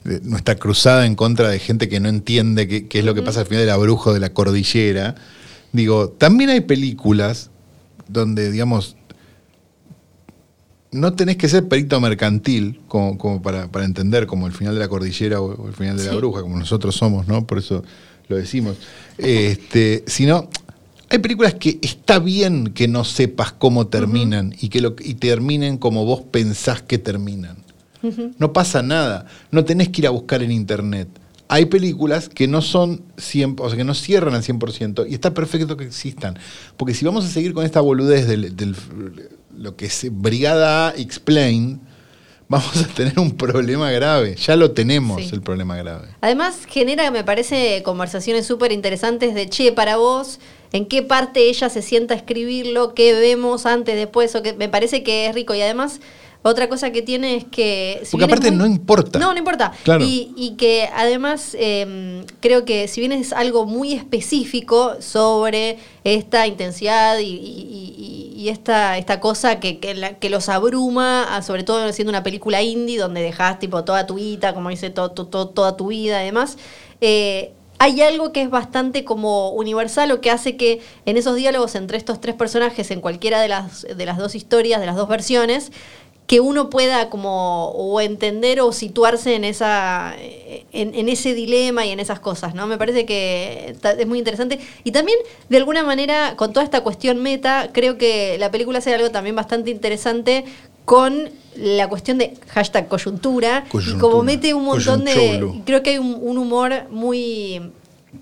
nuestra 0.03 0.55
cruzada 0.55 1.05
en 1.05 1.15
contra 1.15 1.49
de 1.49 1.59
gente 1.59 1.87
que 1.87 1.99
no 1.99 2.09
entiende 2.09 2.67
qué, 2.67 2.87
qué 2.87 2.99
es 2.99 3.05
lo 3.05 3.13
que 3.13 3.21
pasa 3.21 3.41
al 3.41 3.45
final 3.45 3.61
de 3.61 3.67
la 3.67 3.77
bruja 3.77 4.09
o 4.09 4.13
de 4.13 4.19
la 4.19 4.33
cordillera, 4.33 5.15
digo, 5.71 6.09
también 6.09 6.49
hay 6.49 6.61
películas 6.61 7.51
donde, 8.07 8.51
digamos, 8.51 8.95
no 10.91 11.13
tenés 11.13 11.37
que 11.37 11.47
ser 11.47 11.67
perito 11.67 11.99
mercantil 11.99 12.81
como, 12.87 13.17
como 13.17 13.41
para, 13.41 13.71
para 13.71 13.85
entender 13.85 14.27
como 14.27 14.47
el 14.47 14.53
final 14.53 14.73
de 14.73 14.79
la 14.81 14.89
cordillera 14.89 15.39
o, 15.41 15.67
el 15.67 15.73
final 15.73 15.97
de 15.97 16.05
la 16.05 16.15
bruja, 16.15 16.41
como 16.41 16.57
nosotros 16.57 16.95
somos, 16.95 17.27
¿no? 17.27 17.47
Por 17.47 17.59
eso 17.59 17.83
lo 18.27 18.35
decimos. 18.35 18.77
Este, 19.17 20.03
sino, 20.07 20.49
hay 21.09 21.19
películas 21.19 21.55
que 21.55 21.79
está 21.81 22.19
bien 22.19 22.73
que 22.73 22.87
no 22.87 23.03
sepas 23.05 23.53
cómo 23.53 23.87
terminan 23.87 24.53
y 24.59 24.69
que 24.69 24.81
lo, 24.81 24.95
y 24.99 25.15
terminen 25.15 25.77
como 25.77 26.05
vos 26.05 26.21
pensás 26.29 26.81
que 26.81 26.97
terminan. 26.97 27.60
No 28.37 28.53
pasa 28.53 28.81
nada. 28.81 29.25
No 29.51 29.63
tenés 29.65 29.89
que 29.89 30.01
ir 30.01 30.07
a 30.07 30.11
buscar 30.11 30.41
en 30.43 30.51
internet. 30.51 31.07
Hay 31.47 31.65
películas 31.65 32.29
que 32.29 32.47
no 32.47 32.61
son 32.61 33.01
100, 33.17 33.57
o 33.59 33.67
sea, 33.67 33.77
que 33.77 33.83
no 33.83 33.93
cierran 33.93 34.33
al 34.35 34.41
100% 34.43 35.05
y 35.09 35.13
está 35.13 35.33
perfecto 35.33 35.75
que 35.75 35.83
existan. 35.83 36.39
Porque 36.77 36.93
si 36.93 37.03
vamos 37.05 37.25
a 37.25 37.27
seguir 37.27 37.53
con 37.53 37.65
esta 37.65 37.81
boludez 37.81 38.25
del, 38.27 38.55
del- 38.55 38.75
lo 39.57 39.75
que 39.75 39.87
es 39.87 40.07
Brigada 40.09 40.87
A 40.89 40.93
Explain, 40.95 41.81
vamos 42.47 42.77
a 42.77 42.87
tener 42.87 43.19
un 43.19 43.31
problema 43.35 43.91
grave. 43.91 44.35
Ya 44.37 44.55
lo 44.55 44.71
tenemos, 44.71 45.21
Sí. 45.23 45.29
el 45.33 45.41
problema 45.41 45.75
grave. 45.75 46.07
Además, 46.21 46.59
genera, 46.67 47.11
me 47.11 47.23
parece, 47.25 47.83
conversaciones 47.83 48.45
súper 48.45 48.71
interesantes 48.71 49.35
de, 49.35 49.49
che, 49.49 49.73
para 49.73 49.97
vos, 49.97 50.39
¿en 50.71 50.85
qué 50.85 51.01
parte 51.03 51.49
ella 51.49 51.69
se 51.69 51.81
sienta 51.81 52.13
a 52.13 52.17
escribirlo? 52.17 52.93
¿Qué 52.95 53.13
vemos 53.13 53.65
antes, 53.65 53.95
después? 53.95 54.33
O 54.35 54.41
que 54.41 54.53
me 54.53 54.69
parece 54.69 55.03
que 55.03 55.27
es 55.27 55.35
rico. 55.35 55.53
Y 55.53 55.61
además, 55.61 55.99
otra 56.43 56.67
cosa 56.69 56.91
que 56.91 57.01
tiene 57.03 57.35
es 57.35 57.45
que... 57.45 58.01
si 58.03 58.11
Porque 58.11 58.25
aparte 58.25 58.49
no 58.51 58.65
importa. 58.65 59.19
No, 59.19 59.31
no 59.31 59.37
importa. 59.37 59.71
Claro. 59.83 60.03
Y, 60.03 60.31
y 60.35 60.55
que 60.55 60.89
además 60.95 61.55
eh, 61.59 62.25
creo 62.39 62.65
que 62.65 62.87
si 62.87 62.99
bien 62.99 63.11
es 63.11 63.31
algo 63.31 63.65
muy 63.65 63.93
específico 63.93 64.95
sobre 65.01 65.77
esta 66.03 66.47
intensidad 66.47 67.19
y, 67.19 67.25
y- 67.25 67.95
y- 67.97 68.41
y 68.41 68.49
esta, 68.49 68.97
esta 68.97 69.19
cosa 69.19 69.59
que, 69.59 69.77
que, 69.79 69.93
la- 69.93 70.13
que 70.17 70.31
los 70.31 70.49
abruma, 70.49 71.41
sobre 71.43 71.63
todo 71.63 71.93
siendo 71.93 72.09
una 72.09 72.23
película 72.23 72.61
indie 72.63 72.97
donde 72.97 73.21
dejas 73.21 73.59
tipo 73.59 73.83
toda 73.83 74.07
tu 74.07 74.15
vida, 74.15 74.55
como 74.55 74.69
dice, 74.69 74.89
to- 74.89 75.11
to- 75.11 75.27
to- 75.27 75.49
toda 75.49 75.77
tu 75.77 75.87
vida 75.87 76.23
y 76.23 76.25
demás, 76.25 76.57
eh, 77.01 77.51
hay 77.77 78.01
algo 78.01 78.31
que 78.31 78.41
es 78.43 78.49
bastante 78.49 79.03
como 79.03 79.49
universal 79.51 80.11
o 80.11 80.21
que 80.21 80.29
hace 80.31 80.55
que 80.55 80.81
en 81.05 81.17
esos 81.17 81.35
diálogos 81.35 81.75
entre 81.75 81.97
estos 81.97 82.19
tres 82.21 82.35
personajes, 82.35 82.89
en 82.91 83.01
cualquiera 83.01 83.39
de 83.41 83.47
las, 83.47 83.83
de 83.83 84.05
las 84.05 84.17
dos 84.17 84.33
historias, 84.35 84.79
de 84.79 84.85
las 84.87 84.95
dos 84.95 85.07
versiones, 85.07 85.71
que 86.27 86.39
uno 86.39 86.69
pueda 86.69 87.09
como 87.09 87.71
o 87.71 87.99
entender 87.99 88.61
o 88.61 88.71
situarse 88.71 89.35
en 89.35 89.43
esa 89.43 90.15
en, 90.17 90.95
en 90.95 91.09
ese 91.09 91.33
dilema 91.33 91.85
y 91.85 91.89
en 91.91 91.99
esas 91.99 92.19
cosas, 92.19 92.55
¿no? 92.55 92.67
Me 92.67 92.77
parece 92.77 93.05
que 93.05 93.75
es 93.83 94.07
muy 94.07 94.19
interesante. 94.19 94.59
Y 94.83 94.91
también, 94.91 95.17
de 95.49 95.57
alguna 95.57 95.83
manera, 95.83 96.35
con 96.37 96.53
toda 96.53 96.63
esta 96.63 96.81
cuestión 96.81 97.21
meta, 97.21 97.69
creo 97.73 97.97
que 97.97 98.37
la 98.39 98.49
película 98.51 98.79
hace 98.79 98.93
algo 98.93 99.11
también 99.11 99.35
bastante 99.35 99.71
interesante 99.71 100.45
con 100.85 101.29
la 101.55 101.89
cuestión 101.89 102.17
de 102.17 102.33
hashtag 102.47 102.87
coyuntura, 102.87 103.65
y 103.67 103.69
Coyuntura, 103.69 103.99
como 103.99 104.23
mete 104.23 104.53
un 104.53 104.63
montón 104.65 105.03
de... 105.03 105.61
Creo 105.65 105.83
que 105.83 105.91
hay 105.91 105.97
un, 105.97 106.17
un 106.21 106.37
humor 106.37 106.85
muy 106.89 107.61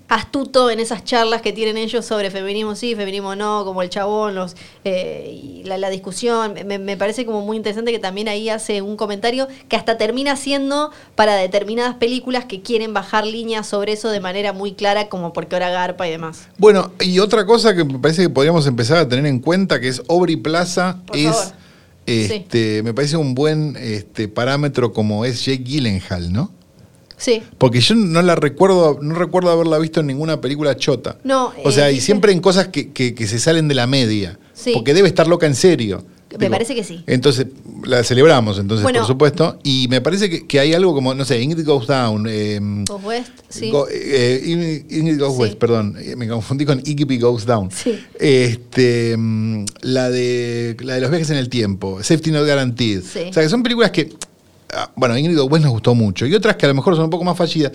astuto 0.08 0.70
en 0.70 0.80
esas 0.80 1.04
charlas 1.04 1.42
que 1.42 1.52
tienen 1.52 1.76
ellos 1.76 2.04
sobre 2.04 2.30
feminismo 2.30 2.74
sí, 2.74 2.94
feminismo 2.94 3.34
no, 3.36 3.64
como 3.64 3.82
el 3.82 3.90
chabón, 3.90 4.34
los 4.34 4.54
eh, 4.84 5.40
y 5.42 5.64
la, 5.64 5.78
la 5.78 5.90
discusión. 5.90 6.54
Me, 6.66 6.78
me 6.78 6.96
parece 6.96 7.26
como 7.26 7.42
muy 7.42 7.56
interesante 7.56 7.90
que 7.92 7.98
también 7.98 8.28
ahí 8.28 8.48
hace 8.48 8.82
un 8.82 8.96
comentario 8.96 9.48
que 9.68 9.76
hasta 9.76 9.98
termina 9.98 10.36
siendo 10.36 10.90
para 11.14 11.34
determinadas 11.36 11.96
películas 11.96 12.44
que 12.44 12.62
quieren 12.62 12.92
bajar 12.94 13.26
líneas 13.26 13.66
sobre 13.66 13.92
eso 13.92 14.10
de 14.10 14.20
manera 14.20 14.52
muy 14.52 14.72
clara, 14.74 15.08
como 15.08 15.32
porque 15.32 15.56
ahora 15.56 15.70
garpa 15.70 16.06
y 16.06 16.10
demás. 16.12 16.48
Bueno, 16.58 16.92
y 17.00 17.18
otra 17.18 17.46
cosa 17.46 17.74
que 17.74 17.84
me 17.84 17.98
parece 17.98 18.22
que 18.22 18.30
podríamos 18.30 18.66
empezar 18.66 18.98
a 18.98 19.08
tener 19.08 19.26
en 19.26 19.40
cuenta, 19.40 19.80
que 19.80 19.88
es 19.88 20.02
Aubrey 20.08 20.36
Plaza, 20.36 21.00
Por 21.06 21.16
es, 21.16 21.30
favor. 21.36 21.54
este, 22.06 22.82
me 22.82 22.94
parece 22.94 23.16
un 23.16 23.34
buen 23.34 23.76
este, 23.76 24.28
parámetro 24.28 24.92
como 24.92 25.24
es 25.24 25.44
Jake 25.44 25.64
Gyllenhaal, 25.64 26.32
¿no? 26.32 26.52
Sí. 27.20 27.42
Porque 27.58 27.80
yo 27.80 27.94
no 27.94 28.22
la 28.22 28.34
recuerdo, 28.34 28.98
no 29.02 29.14
recuerdo 29.14 29.50
haberla 29.50 29.78
visto 29.78 30.00
en 30.00 30.06
ninguna 30.06 30.40
película 30.40 30.74
chota. 30.76 31.18
No, 31.22 31.52
O 31.64 31.70
sea, 31.70 31.90
eh, 31.90 31.92
y 31.94 32.00
siempre 32.00 32.32
en 32.32 32.40
cosas 32.40 32.68
que, 32.68 32.90
que- 32.92 33.14
que 33.14 33.26
se 33.26 33.38
salen 33.38 33.68
de 33.68 33.74
la 33.74 33.86
media. 33.86 34.38
Sí. 34.54 34.72
Porque 34.74 34.94
debe 34.94 35.06
estar 35.08 35.26
loca 35.28 35.46
en 35.46 35.54
serio. 35.54 36.02
Me 36.38 36.48
parece 36.48 36.76
que 36.76 36.84
sí. 36.84 37.02
Entonces, 37.08 37.46
la 37.84 38.04
celebramos, 38.04 38.58
entonces, 38.60 38.84
Bueno. 38.84 39.00
por 39.00 39.06
supuesto. 39.08 39.58
Y 39.64 39.88
me 39.90 40.00
parece 40.00 40.30
que, 40.30 40.46
que 40.46 40.60
hay 40.60 40.72
algo 40.74 40.94
como, 40.94 41.12
no 41.12 41.24
sé, 41.24 41.42
Ingrid 41.42 41.66
Goes 41.66 41.88
Down. 41.88 42.24
eh, 42.30 42.60
Goes 42.88 43.04
West, 43.04 43.30
sí. 43.48 43.68
Go- 43.70 43.88
eh, 43.90 44.40
Ingrid, 44.46 44.92
Ingrid 44.92 45.18
Goes 45.18 45.34
Sí. 45.34 45.40
West, 45.40 45.54
perdón. 45.58 45.96
eh, 46.00 46.14
Me 46.16 46.28
confundí 46.28 46.64
con 46.64 46.80
Iggy 46.84 47.18
Goes 47.18 47.44
Down. 47.46 47.68
Sí. 47.72 47.98
Este, 48.18 49.16
mm, 49.16 49.64
la, 49.82 50.08
de, 50.08 50.76
la 50.80 50.94
de 50.94 51.00
los 51.00 51.10
viajes 51.10 51.30
en 51.30 51.36
el 51.36 51.48
tiempo, 51.48 51.98
Safety 52.02 52.30
Not 52.30 52.44
Guaranteed. 52.46 53.02
Sí. 53.02 53.20
O 53.28 53.32
sea, 53.32 53.42
que 53.42 53.48
son 53.48 53.62
películas 53.64 53.90
que, 53.90 54.10
bueno, 54.96 55.16
Ingrid 55.16 55.38
West 55.40 55.64
nos 55.64 55.72
gustó 55.72 55.94
mucho. 55.94 56.26
Y 56.26 56.34
otras 56.34 56.56
que 56.56 56.66
a 56.66 56.68
lo 56.68 56.74
mejor 56.74 56.94
son 56.96 57.04
un 57.04 57.10
poco 57.10 57.24
más 57.24 57.36
fallidas, 57.36 57.72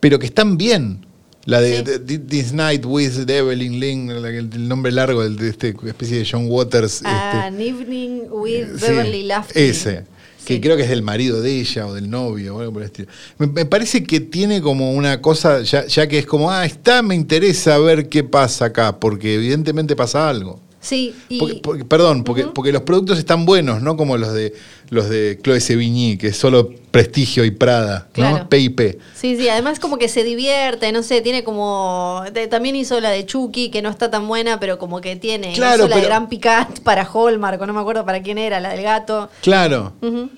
pero 0.00 0.18
que 0.18 0.26
están 0.26 0.56
bien. 0.56 1.04
La 1.44 1.60
de, 1.60 1.76
Sí. 1.78 1.82
de- 1.84 1.98
de- 2.00 2.18
This 2.18 2.52
Night 2.52 2.84
with 2.84 3.28
Evelyn 3.30 3.78
que- 4.08 4.12
el, 4.38 4.50
el 4.52 4.68
nombre 4.68 4.90
largo 4.90 5.22
del- 5.22 5.36
de 5.36 5.48
este 5.50 5.68
especie 5.86 6.18
de 6.18 6.28
John 6.28 6.46
Waters. 6.48 6.94
este, 6.96 7.06
An 7.08 7.60
Evening 7.60 8.22
with 8.30 8.66
Sí, 8.78 8.86
Beverly 8.88 9.22
Lafton. 9.22 9.62
Ese. 9.62 10.04
Que 10.44 10.60
creo 10.60 10.76
que 10.76 10.82
es 10.84 10.88
del 10.88 11.02
marido 11.02 11.40
de 11.40 11.58
ella 11.60 11.86
o 11.86 11.94
del 11.94 12.08
novio 12.10 12.56
o 12.56 12.60
algo 12.60 12.72
por 12.72 12.82
el 12.82 12.86
estilo. 12.86 13.08
Me, 13.38 13.46
me 13.48 13.64
parece 13.64 14.02
que 14.04 14.20
tiene 14.20 14.60
como 14.60 14.92
una 14.92 15.20
cosa, 15.20 15.62
ya, 15.62 15.86
ya 15.86 16.06
que 16.08 16.18
es 16.20 16.26
como, 16.26 16.50
ah, 16.52 16.64
está, 16.64 17.02
me 17.02 17.14
interesa 17.16 17.78
ver 17.78 18.08
qué 18.08 18.22
pasa 18.24 18.66
acá, 18.66 18.98
porque 19.00 19.34
evidentemente 19.34 19.94
pasa 19.96 20.28
algo. 20.28 20.60
Sí, 20.86 21.14
y... 21.28 21.38
Porque- 21.40 21.60
porque- 21.62 21.84
perdón, 21.84 22.22
porque, 22.22 22.44
porque 22.46 22.70
los 22.70 22.82
productos 22.82 23.18
están 23.18 23.44
buenos, 23.44 23.82
no 23.82 23.96
como 23.96 24.16
los 24.16 24.32
de 24.32 24.54
los 24.88 25.08
de 25.08 25.36
Chloe 25.42 25.58
Sevigny, 25.60 26.16
que 26.16 26.28
es 26.28 26.36
solo 26.36 26.70
prestigio 26.92 27.44
y 27.44 27.50
Prada, 27.50 28.06
Claro. 28.12 28.38
¿no? 28.38 28.48
PIP. 28.48 29.00
Sí, 29.16 29.36
sí, 29.36 29.48
además 29.48 29.80
como 29.80 29.98
que 29.98 30.08
se 30.08 30.22
divierte, 30.22 30.92
no 30.92 31.02
sé, 31.02 31.22
tiene 31.22 31.42
como... 31.42 32.22
de- 32.32 32.46
también 32.46 32.76
hizo 32.76 33.00
la 33.00 33.10
de 33.10 33.26
Chucky, 33.26 33.70
que 33.70 33.82
no 33.82 33.88
está 33.90 34.12
tan 34.12 34.28
buena, 34.28 34.60
pero 34.60 34.78
como 34.78 35.00
que 35.00 35.16
tiene... 35.16 35.54
Claro, 35.54 35.86
hizo 35.86 35.88
la 35.88 35.96
de 35.96 36.02
Gran 36.02 36.28
Picat 36.28 36.78
para 36.84 37.02
Hallmark, 37.04 37.60
o 37.60 37.66
no 37.66 37.72
me 37.72 37.80
acuerdo 37.80 38.04
para 38.06 38.22
quién 38.22 38.38
era, 38.38 38.60
la 38.60 38.68
del 38.70 38.82
gato. 38.82 39.28
Claro. 39.42 39.92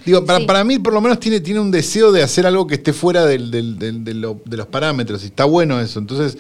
Digo, 0.07 0.24
para, 0.24 0.38
Sí. 0.38 0.46
para 0.46 0.64
mí 0.64 0.78
por 0.78 0.94
lo 0.94 1.03
menos 1.03 1.20
tiene, 1.20 1.40
tiene 1.40 1.61
un 1.61 1.70
deseo 1.70 2.11
de 2.11 2.22
hacer 2.22 2.46
algo 2.46 2.66
que 2.66 2.76
esté 2.76 2.94
fuera 2.94 3.26
del- 3.26 3.51
del- 3.51 3.78
del- 3.78 4.03
de, 4.03 4.14
lo- 4.14 4.40
de 4.46 4.57
los 4.57 4.66
parámetros. 4.68 5.22
Y 5.24 5.26
está 5.26 5.44
bueno 5.44 5.78
eso. 5.78 5.99
Entonces, 5.99 6.38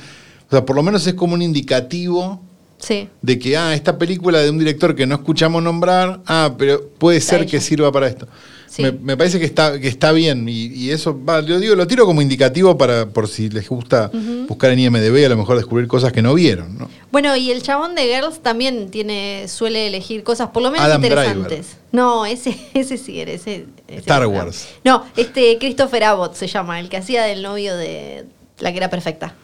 o 0.48 0.50
sea, 0.50 0.64
por 0.64 0.76
lo 0.76 0.82
menos 0.82 1.06
es 1.06 1.12
como 1.12 1.34
un 1.34 1.42
indicativo 1.42 2.42
Sí. 2.78 3.08
de 3.22 3.38
que, 3.38 3.56
ah, 3.56 3.74
esta 3.74 3.98
película 3.98 4.38
de 4.40 4.50
un 4.50 4.58
director 4.58 4.94
que 4.94 5.06
no 5.06 5.16
escuchamos 5.16 5.62
nombrar, 5.62 6.20
ah, 6.26 6.54
pero 6.56 6.88
puede 6.98 7.20
ser 7.20 7.46
que 7.46 7.60
sirva 7.60 7.90
para 7.90 8.06
esto. 8.06 8.28
Sí. 8.68 8.82
Me, 8.82 8.92
me 8.92 9.16
parece 9.16 9.38
que 9.38 9.46
está, 9.46 9.80
que 9.80 9.88
está 9.88 10.12
bien 10.12 10.46
y, 10.48 10.66
y 10.66 10.90
eso, 10.90 11.18
va, 11.24 11.40
lo 11.40 11.58
digo, 11.58 11.74
lo 11.74 11.86
tiro 11.86 12.04
como 12.04 12.20
indicativo 12.20 12.76
para, 12.76 13.08
por 13.08 13.26
si 13.26 13.48
les 13.48 13.66
gusta 13.68 14.10
buscar 14.46 14.70
en 14.72 14.78
IMDB, 14.80 15.24
a 15.24 15.30
lo 15.30 15.38
mejor 15.38 15.56
descubrir 15.56 15.88
cosas 15.88 16.12
que 16.12 16.20
no 16.20 16.34
vieron, 16.34 16.76
¿no? 16.78 16.88
Bueno, 17.10 17.34
y 17.34 17.50
el 17.50 17.62
chabón 17.62 17.94
de 17.94 18.02
Girls 18.02 18.40
también 18.42 18.90
tiene 18.90 19.46
suele 19.48 19.86
elegir 19.86 20.22
cosas 20.22 20.50
por 20.50 20.62
lo 20.62 20.70
menos 20.70 20.84
Adam 20.86 21.02
interesantes. 21.02 21.48
Driver. 21.48 21.88
No, 21.92 22.26
ese, 22.26 22.56
ese 22.74 22.98
sí 22.98 23.20
era, 23.20 23.32
ese, 23.32 23.66
ese 23.88 24.00
Star 24.00 24.20
era. 24.22 24.28
Wars. 24.28 24.68
No, 24.84 25.04
este 25.16 25.56
Christopher 25.58 26.04
Abbott 26.04 26.34
se 26.34 26.46
llama, 26.46 26.78
el 26.78 26.90
que 26.90 26.98
hacía 26.98 27.24
del 27.24 27.42
novio 27.42 27.74
de 27.74 28.26
la 28.58 28.70
que 28.70 28.76
era 28.76 28.90
perfecta. 28.90 29.34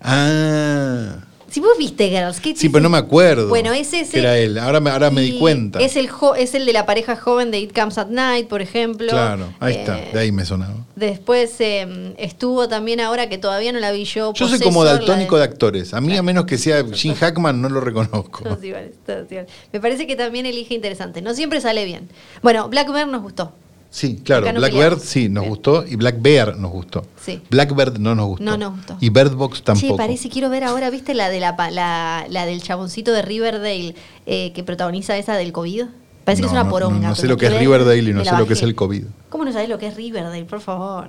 Ah, 0.00 1.16
Si 1.50 1.60
vos 1.60 1.70
viste 1.78 2.08
Girls, 2.10 2.40
¿qué 2.40 2.54
Sí, 2.54 2.68
pero 2.68 2.82
no 2.82 2.88
me 2.90 2.98
acuerdo. 2.98 3.48
Bueno, 3.48 3.72
es 3.72 3.92
ese. 3.92 4.12
que 4.12 4.18
era 4.20 4.36
él. 4.38 4.58
Ahora 4.58 4.80
me, 4.80 4.90
ahora 4.90 5.10
me 5.10 5.22
di 5.22 5.38
cuenta. 5.38 5.78
Es 5.80 5.96
el, 5.96 6.08
jo- 6.08 6.34
es 6.34 6.54
el 6.54 6.66
de 6.66 6.72
la 6.72 6.84
pareja 6.86 7.16
joven 7.16 7.50
de 7.50 7.58
It 7.58 7.74
Comes 7.74 7.96
at 7.98 8.08
Night, 8.08 8.48
por 8.48 8.60
ejemplo. 8.62 9.08
Claro, 9.08 9.52
ahí 9.60 9.74
está. 9.74 9.98
Eh, 9.98 10.10
De 10.12 10.18
ahí 10.20 10.32
me 10.32 10.44
sonaba. 10.44 10.74
Después 10.96 11.54
eh, 11.60 12.14
estuvo 12.18 12.68
también 12.68 13.00
ahora 13.00 13.28
que 13.28 13.38
todavía 13.38 13.72
no 13.72 13.78
la 13.80 13.92
vi 13.92 14.04
yo. 14.04 14.32
Yo 14.34 14.48
soy 14.48 14.58
como 14.60 14.84
daltónico 14.84 15.38
de 15.38 15.44
actores. 15.44 15.94
A 15.94 16.00
mí, 16.00 16.16
a 16.16 16.22
menos 16.22 16.44
que 16.44 16.58
sea 16.58 16.84
Jim 16.92 17.14
Hackman, 17.14 17.60
no 17.62 17.68
lo 17.68 17.80
reconozco. 17.80 18.42
Todos 18.44 18.62
iguales, 18.62 18.92
todos 19.06 19.30
iguales. 19.30 19.50
Me 19.72 19.80
parece 19.80 20.06
que 20.06 20.16
también 20.16 20.44
elige 20.46 20.74
interesante. 20.74 21.22
No 21.22 21.34
siempre 21.34 21.60
sale 21.60 21.84
bien. 21.84 22.08
Bueno, 22.42 22.68
Black 22.68 22.92
Bear 22.92 23.08
nos 23.08 23.22
gustó. 23.22 23.52
Sí, 23.90 24.20
claro. 24.22 24.52
Blackbird 24.52 24.98
sí 25.00 25.28
nos 25.28 25.42
Bien. 25.44 25.50
gustó 25.54 25.84
y 25.86 25.96
Black 25.96 26.16
Bear 26.20 26.56
nos 26.58 26.70
gustó. 26.70 27.06
Sí. 27.24 27.40
Blackbird 27.50 27.98
no 27.98 28.14
nos 28.14 28.26
gustó. 28.26 28.44
No 28.44 28.56
nos 28.58 28.72
gustó. 28.76 28.96
Y 29.00 29.08
Bird 29.08 29.34
Box 29.34 29.62
tampoco. 29.62 29.94
Che, 29.94 29.96
parece, 29.96 30.28
quiero 30.28 30.50
ver 30.50 30.64
ahora, 30.64 30.90
¿viste 30.90 31.14
la 31.14 31.30
de 31.30 31.40
la, 31.40 31.56
pa- 31.56 31.70
la, 31.70 32.26
la 32.28 32.44
del 32.46 32.62
chaboncito 32.62 33.12
de 33.12 33.22
Riverdale 33.22 33.94
eh, 34.26 34.52
que 34.52 34.62
protagoniza 34.62 35.16
esa 35.16 35.34
del 35.36 35.52
COVID? 35.52 35.84
Parece 36.24 36.42
que 36.42 36.46
es 36.46 36.52
una 36.52 36.68
poronga. 36.68 36.98
no, 37.00 37.08
no 37.08 37.14
sé 37.14 37.26
lo 37.26 37.38
que 37.38 37.46
es 37.46 37.58
Riverdale 37.58 38.10
y 38.10 38.12
no 38.12 38.24
sé 38.24 38.36
lo 38.36 38.46
que 38.46 38.52
es 38.52 38.62
el 38.62 38.74
COVID. 38.74 39.04
¿Cómo 39.30 39.44
no 39.46 39.52
sabés 39.52 39.70
lo 39.70 39.78
que 39.78 39.86
es 39.86 39.96
Riverdale, 39.96 40.44
por 40.44 40.60
favor? 40.60 41.08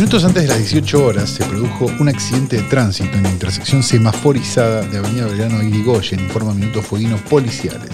Minutos 0.00 0.24
antes 0.24 0.44
de 0.44 0.48
las 0.48 0.56
18 0.56 1.04
horas 1.04 1.28
se 1.28 1.44
produjo 1.44 1.84
un 2.00 2.08
accidente 2.08 2.56
de 2.56 2.62
tránsito 2.62 3.18
en 3.18 3.22
la 3.22 3.30
intersección 3.30 3.82
semaforizada 3.82 4.80
de 4.80 4.96
Avenida 4.96 5.26
Belgrano 5.26 5.62
y 5.62 5.66
Irigoyen, 5.66 6.20
informa 6.20 6.54
minutos 6.54 6.86
fueguinos 6.86 7.20
policiales. 7.20 7.90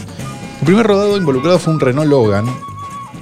El 0.61 0.67
primer 0.67 0.87
rodado 0.87 1.17
involucrado 1.17 1.59
fue 1.59 1.73
un 1.73 1.81
Renault 1.81 2.09
Logan 2.09 2.47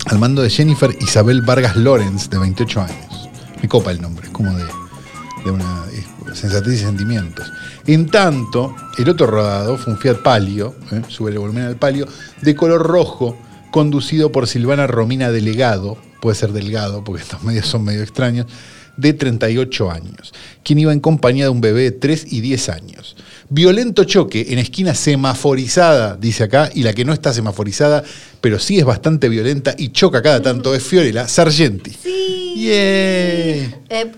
al 0.05 0.18
mando 0.18 0.43
de 0.43 0.51
Jennifer 0.51 0.95
Isabel 1.01 1.41
Vargas 1.41 1.76
Lorenz, 1.76 2.28
de 2.28 2.37
28 2.37 2.80
años. 2.82 3.30
Me 3.62 3.68
copa 3.70 3.91
el 3.91 4.03
nombre, 4.03 4.26
es 4.26 4.32
como 4.35 4.55
de, 4.55 4.66
de 5.47 5.51
una 5.51 5.85
sensatez 6.35 6.74
y 6.74 6.78
sentimientos. 6.85 7.51
En 7.87 8.11
tanto, 8.11 8.76
el 8.99 9.09
otro 9.09 9.28
rodado 9.28 9.78
fue 9.78 9.95
un 9.95 9.99
Fiat 9.99 10.18
Palio, 10.18 10.74
eh, 10.93 11.01
sube 11.09 11.30
el 11.30 11.39
volumen 11.39 11.64
al 11.64 11.76
Palio, 11.76 12.07
de 12.43 12.55
color 12.55 12.82
rojo, 12.82 13.35
conducido 13.70 14.30
por 14.30 14.47
Silvana 14.47 14.87
Romina 14.87 15.30
Delegado, 15.30 15.97
puede 16.25 16.37
ser 16.37 16.53
Delgado, 16.53 17.05
porque 17.05 17.22
estos 17.22 17.43
medios 17.43 17.66
son 17.66 17.85
medio 17.85 18.03
extraños, 18.03 18.47
de 18.97 19.12
38 19.12 19.91
años, 19.91 20.33
quien 20.62 20.79
iba 20.79 20.91
en 20.91 21.01
compañía 21.01 21.45
de 21.45 21.51
un 21.51 21.61
bebé 21.61 21.83
de 21.83 21.91
3 21.91 22.33
y 22.33 22.41
10 22.41 22.68
años. 22.70 23.14
Violento 23.51 24.05
choque 24.05 24.47
en 24.49 24.59
esquina 24.59 24.95
semaforizada, 24.95 26.16
dice 26.16 26.45
acá, 26.45 26.70
y 26.75 26.83
la 26.83 26.95
que 26.95 27.05
no 27.05 27.12
está 27.12 27.35
semaforizada, 27.35 28.03
pero 28.41 28.59
sí 28.59 28.79
es 28.79 28.87
bastante 28.87 29.29
violenta 29.29 29.75
y 29.77 29.91
choca 29.91 30.22
cada 30.22 30.41
tanto, 30.41 30.75
es 30.75 30.83
Fiorella 30.83 31.29
Sargenti. 31.29 31.91
Sí. 31.91 32.55
Eh, 32.57 33.68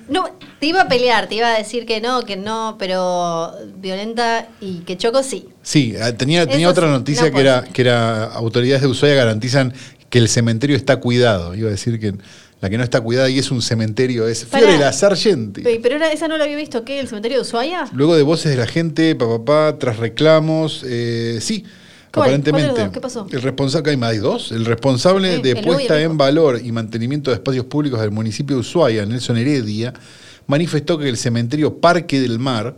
no, 0.09 0.31
te 0.61 0.67
iba 0.67 0.83
a 0.83 0.89
pelear, 0.89 1.29
te 1.29 1.35
iba 1.35 1.53
a 1.53 1.59
decir 1.59 1.87
que 1.87 2.01
no, 2.01 2.23
que 2.23 2.37
no, 2.37 2.77
pero 2.79 3.53
violenta 3.79 4.47
y 4.61 4.79
que 4.81 4.97
choco 4.97 5.25
sí. 5.25 5.49
Sí, 5.63 5.95
ah, 6.01 6.13
tenía, 6.13 6.47
tenía 6.47 6.67
Eso 6.67 6.73
otra 6.73 6.87
sí, 6.87 6.93
noticia 6.93 7.27
no 7.27 7.35
que, 7.35 7.41
era, 7.41 7.65
que 7.65 7.83
era 7.83 8.25
autoridades 8.27 8.83
de 8.83 8.89
Ushuaia 8.89 9.17
garantizan 9.17 9.75
que 10.11 10.19
el 10.19 10.29
cementerio 10.29 10.77
está 10.77 10.97
cuidado. 10.99 11.55
Iba 11.55 11.69
a 11.69 11.73
decir 11.73 11.99
que 12.01 12.15
la 12.61 12.71
que 12.71 12.79
no 12.79 12.85
está 12.85 13.01
cuidada 13.01 13.29
y 13.29 13.39
es 13.39 13.51
un 13.51 13.61
cementerio 13.61 14.27
es. 14.29 14.45
Fiorella 14.47 14.93
Sargenti. 14.93 15.61
Pe- 15.63 15.81
Pero 15.83 15.97
era- 15.97 16.11
esa 16.13 16.27
no 16.29 16.37
la 16.39 16.45
había 16.45 16.57
visto, 16.57 16.85
¿qué? 16.85 17.01
¿El 17.01 17.09
cementerio 17.09 17.39
de 17.39 17.43
Ushuaia? 17.43 17.87
Luego 17.93 18.17
de 18.17 18.23
voces 18.23 18.51
de 18.53 18.57
la 18.57 18.67
gente, 18.67 19.15
papá, 19.15 19.39
papá, 19.45 19.79
tras 19.79 19.99
reclamos, 19.99 20.83
eh, 20.87 21.39
sí, 21.43 21.65
¿Cuál? 22.13 22.25
aparentemente. 22.31 22.89
¿Qué 22.93 23.01
pasó? 23.01 23.27
El 23.31 23.43
responsable, 23.43 23.91
hay 23.91 23.97
más 23.99 24.13
de 24.13 24.21
dos. 24.21 24.53
El 24.53 24.65
responsable 24.65 25.37
Sí, 25.37 25.43
de 25.43 25.51
el 25.51 25.65
puesta 25.65 26.01
en 26.01 26.17
valor 26.17 26.61
y 26.65 26.73
mantenimiento 26.73 27.31
de 27.31 27.35
espacios 27.37 27.67
públicos 27.67 28.01
del 28.01 28.11
municipio 28.11 28.57
de 28.57 28.61
Ushuaia, 28.61 29.05
Nelson 29.05 29.37
Heredia, 29.37 29.93
manifestó 30.47 30.97
que 30.99 31.09
el 31.09 31.17
cementerio 31.19 31.79
Parque 31.79 32.21
del 32.21 32.39
Mar 32.39 32.75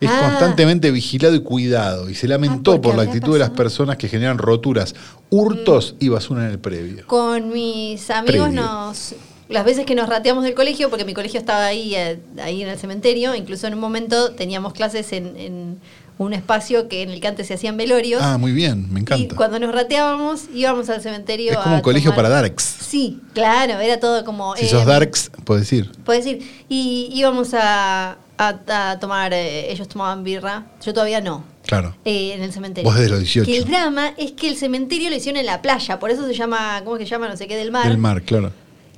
es 0.00 0.10
Ah. 0.10 0.20
constantemente 0.28 0.90
vigilado 0.90 1.34
y 1.34 1.40
cuidado 1.40 2.08
y 2.10 2.14
se 2.14 2.28
lamentó 2.28 2.72
Ah, 2.74 2.80
por 2.80 2.94
la 2.96 3.02
actitud 3.02 3.32
de 3.32 3.40
las 3.40 3.50
personas 3.50 3.96
que 3.96 4.08
generan 4.08 4.38
roturas, 4.38 4.94
hurtos 5.30 5.94
y 5.98 6.08
basura 6.08 6.44
en 6.44 6.50
el 6.52 6.58
previo. 6.58 7.06
Con 7.06 7.50
mis 7.52 8.08
amigos 8.10 8.48
Previo. 8.48 8.62
nos. 8.62 9.14
Las 9.48 9.64
veces 9.64 9.86
que 9.86 9.94
nos 9.94 10.10
rateamos 10.10 10.44
del 10.44 10.52
colegio, 10.54 10.90
porque 10.90 11.06
mi 11.06 11.14
colegio 11.14 11.40
estaba 11.40 11.64
ahí, 11.64 11.94
eh, 11.94 12.20
ahí 12.42 12.62
en 12.62 12.68
el 12.68 12.78
cementerio, 12.78 13.34
incluso 13.34 13.66
en 13.66 13.72
un 13.74 13.80
momento 13.80 14.32
teníamos 14.32 14.74
clases 14.74 15.10
en, 15.12 15.36
en 15.38 15.78
un 16.18 16.34
espacio 16.34 16.86
que 16.88 17.00
en 17.02 17.08
el 17.10 17.20
que 17.20 17.28
antes 17.28 17.46
se 17.46 17.54
hacían 17.54 17.78
velorios. 17.78 18.20
Ah, 18.22 18.36
muy 18.36 18.52
bien, 18.52 18.92
me 18.92 19.00
y 19.00 19.02
encanta. 19.02 19.36
cuando 19.36 19.58
nos 19.58 19.74
rateábamos 19.74 20.42
íbamos 20.54 20.90
al 20.90 21.00
cementerio. 21.00 21.52
Es 21.52 21.58
como 21.58 21.76
a 21.76 21.78
un 21.78 21.80
colegio 21.82 22.10
tomar- 22.10 22.16
para 22.24 22.28
darks. 22.42 22.62
Sí, 22.62 23.20
claro, 23.32 23.80
era 23.80 23.98
todo 23.98 24.22
como. 24.22 24.54
Si 24.56 24.66
eh, 24.66 24.68
sos 24.68 24.84
darks, 24.84 25.30
puedes 25.44 25.62
decir. 25.62 25.92
Puedes 26.04 26.26
decir. 26.26 26.46
Y 26.68 27.08
íbamos 27.14 27.54
a, 27.54 28.18
a- 28.38 28.90
a 28.90 28.98
tomar, 28.98 29.32
eh, 29.34 29.70
ellos 29.72 29.88
tomaban 29.88 30.24
birra, 30.24 30.66
yo 30.84 30.92
todavía 30.94 31.20
no. 31.20 31.44
Claro. 31.66 31.94
eh, 32.06 32.32
en 32.34 32.42
el 32.42 32.50
cementerio. 32.52 32.88
Vos 32.88 32.98
desde 32.98 33.10
los 33.10 33.18
18. 33.20 33.44
Que 33.50 33.58
el 33.58 33.64
drama 33.66 34.14
es 34.16 34.32
que 34.32 34.48
el 34.48 34.56
cementerio 34.56 35.10
lo 35.10 35.16
hicieron 35.16 35.38
en 35.40 35.44
la 35.44 35.60
playa, 35.60 35.98
por 35.98 36.10
eso 36.10 36.26
se 36.26 36.32
llama, 36.32 36.80
¿cómo 36.82 36.96
es 36.96 37.00
que 37.00 37.04
se 37.06 37.10
llama? 37.10 37.28
No 37.28 37.36
sé 37.36 37.46
qué, 37.46 37.56
del 37.56 37.70
mar. 37.70 37.86
Del 37.86 37.98
mar, 37.98 38.22
claro. 38.22 38.52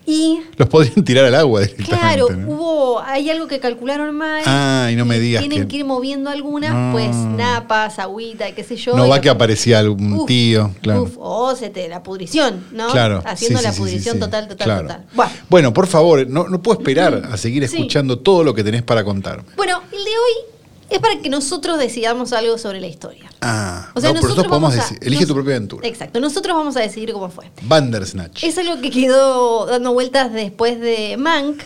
Y 0.07 0.41
Los 0.57 0.69
podrían 0.69 1.05
tirar 1.05 1.25
al 1.27 1.35
agua 1.35 1.61
directamente. 1.61 1.97
claro, 1.97 2.29
¿no? 2.31 2.49
hubo, 2.49 3.01
hay 3.01 3.31
algo 3.31 3.47
que 3.47 3.61
calcularon 3.61 4.15
mal. 4.15 4.43
Ah, 4.47 4.89
y 4.91 4.97
no 4.97 5.05
me 5.05 5.19
digas 5.19 5.41
Tienen 5.41 5.63
que- 5.63 5.69
que 5.69 5.77
ir 5.79 5.85
moviendo 5.85 6.31
algunas, 6.31 6.75
No. 6.75 6.93
pues 6.93 7.15
napas, 7.15 7.99
agüita, 7.99 8.53
qué 8.55 8.65
sé 8.65 8.77
yo. 8.77 8.97
No 8.97 9.09
va 9.09 9.17
lo 9.17 9.23
que 9.23 9.29
aparecía 9.31 9.79
algún 9.79 10.13
Uf, 10.15 10.27
tío, 10.27 10.71
claro. 10.83 11.03
Uf, 11.03 11.17
o 11.19 11.55
se 11.55 11.71
te, 11.71 11.89
la 11.89 12.03
pudrición, 12.03 12.65
¿no? 12.73 12.89
Claro. 12.89 13.23
Haciendo 13.25 13.59
sí, 13.61 13.65
la 13.65 13.73
sí, 13.73 13.81
pudrición 13.81 14.15
sí, 14.15 14.21
total, 14.21 14.49
total, 14.49 14.65
Claro. 14.65 14.83
total. 14.89 15.05
Bueno. 15.15 15.33
Bueno, 15.49 15.73
por 15.75 15.87
favor, 15.87 16.27
no, 16.29 16.49
no 16.49 16.61
puedo 16.63 16.79
esperar 16.81 17.29
a 17.31 17.37
seguir 17.37 17.63
escuchando 17.63 18.19
todo 18.19 18.43
lo 18.43 18.55
que 18.55 18.65
tenés 18.65 18.83
para 18.83 19.05
contarme. 19.05 19.45
Bueno, 19.57 19.81
el 19.93 19.99
de 20.05 20.11
hoy 20.11 20.50
es 20.91 20.99
para 20.99 21.19
que 21.21 21.29
nosotros 21.31 21.79
decidamos 21.79 22.33
algo 22.33 22.59
sobre 22.59 22.81
la 22.81 22.87
historia. 22.89 23.31
Ah, 23.41 23.91
O 23.95 24.01
sea, 24.01 24.11
no, 24.11 24.15
nosotros 24.17 24.37
nosotros 24.37 24.47
podemos 24.49 24.71
vamos 24.75 24.75
a- 24.75 24.83
decir, 24.93 24.99
elige 25.07 25.23
nos- 25.23 25.29
tu 25.29 25.35
propia 25.35 25.55
aventura. 25.57 25.87
Exacto, 25.89 26.21
nosotros 26.21 26.57
vamos 26.57 26.77
a 26.77 26.81
decidir 26.81 27.13
cómo 27.13 27.31
fue. 27.31 27.51
Bandersnatch. 27.63 28.45
Es 28.45 28.59
algo 28.59 28.81
que 28.81 28.91
quedó 28.91 29.67
dando 29.67 29.93
vueltas 29.93 30.33
después 30.33 30.81
de 30.81 31.17
Mank, 31.17 31.59